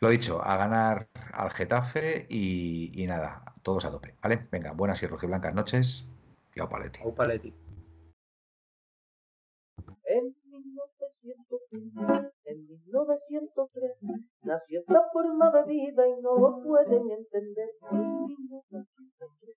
Lo 0.00 0.10
dicho, 0.10 0.42
a 0.42 0.56
ganar 0.56 1.08
al 1.32 1.50
Getafe 1.50 2.26
y, 2.28 3.04
nada, 3.06 3.42
todos 3.62 3.84
a 3.84 3.90
tope, 3.90 4.14
¿vale? 4.22 4.46
Venga, 4.50 4.72
buenas 4.72 5.02
y 5.02 5.06
rojiblancas 5.06 5.54
noches 5.54 6.06
y 6.54 6.60
a 6.60 6.68
Paletti. 6.68 7.00
A 7.00 7.14
Paletti. 7.14 7.54
En 10.04 10.34
1903 12.66 13.92
nació 14.42 14.80
esta 14.80 15.02
forma 15.12 15.50
de 15.50 15.64
vida 15.64 16.06
y 16.06 16.22
no 16.22 16.36
lo 16.38 16.62
pueden 16.62 17.10
entender. 17.10 17.70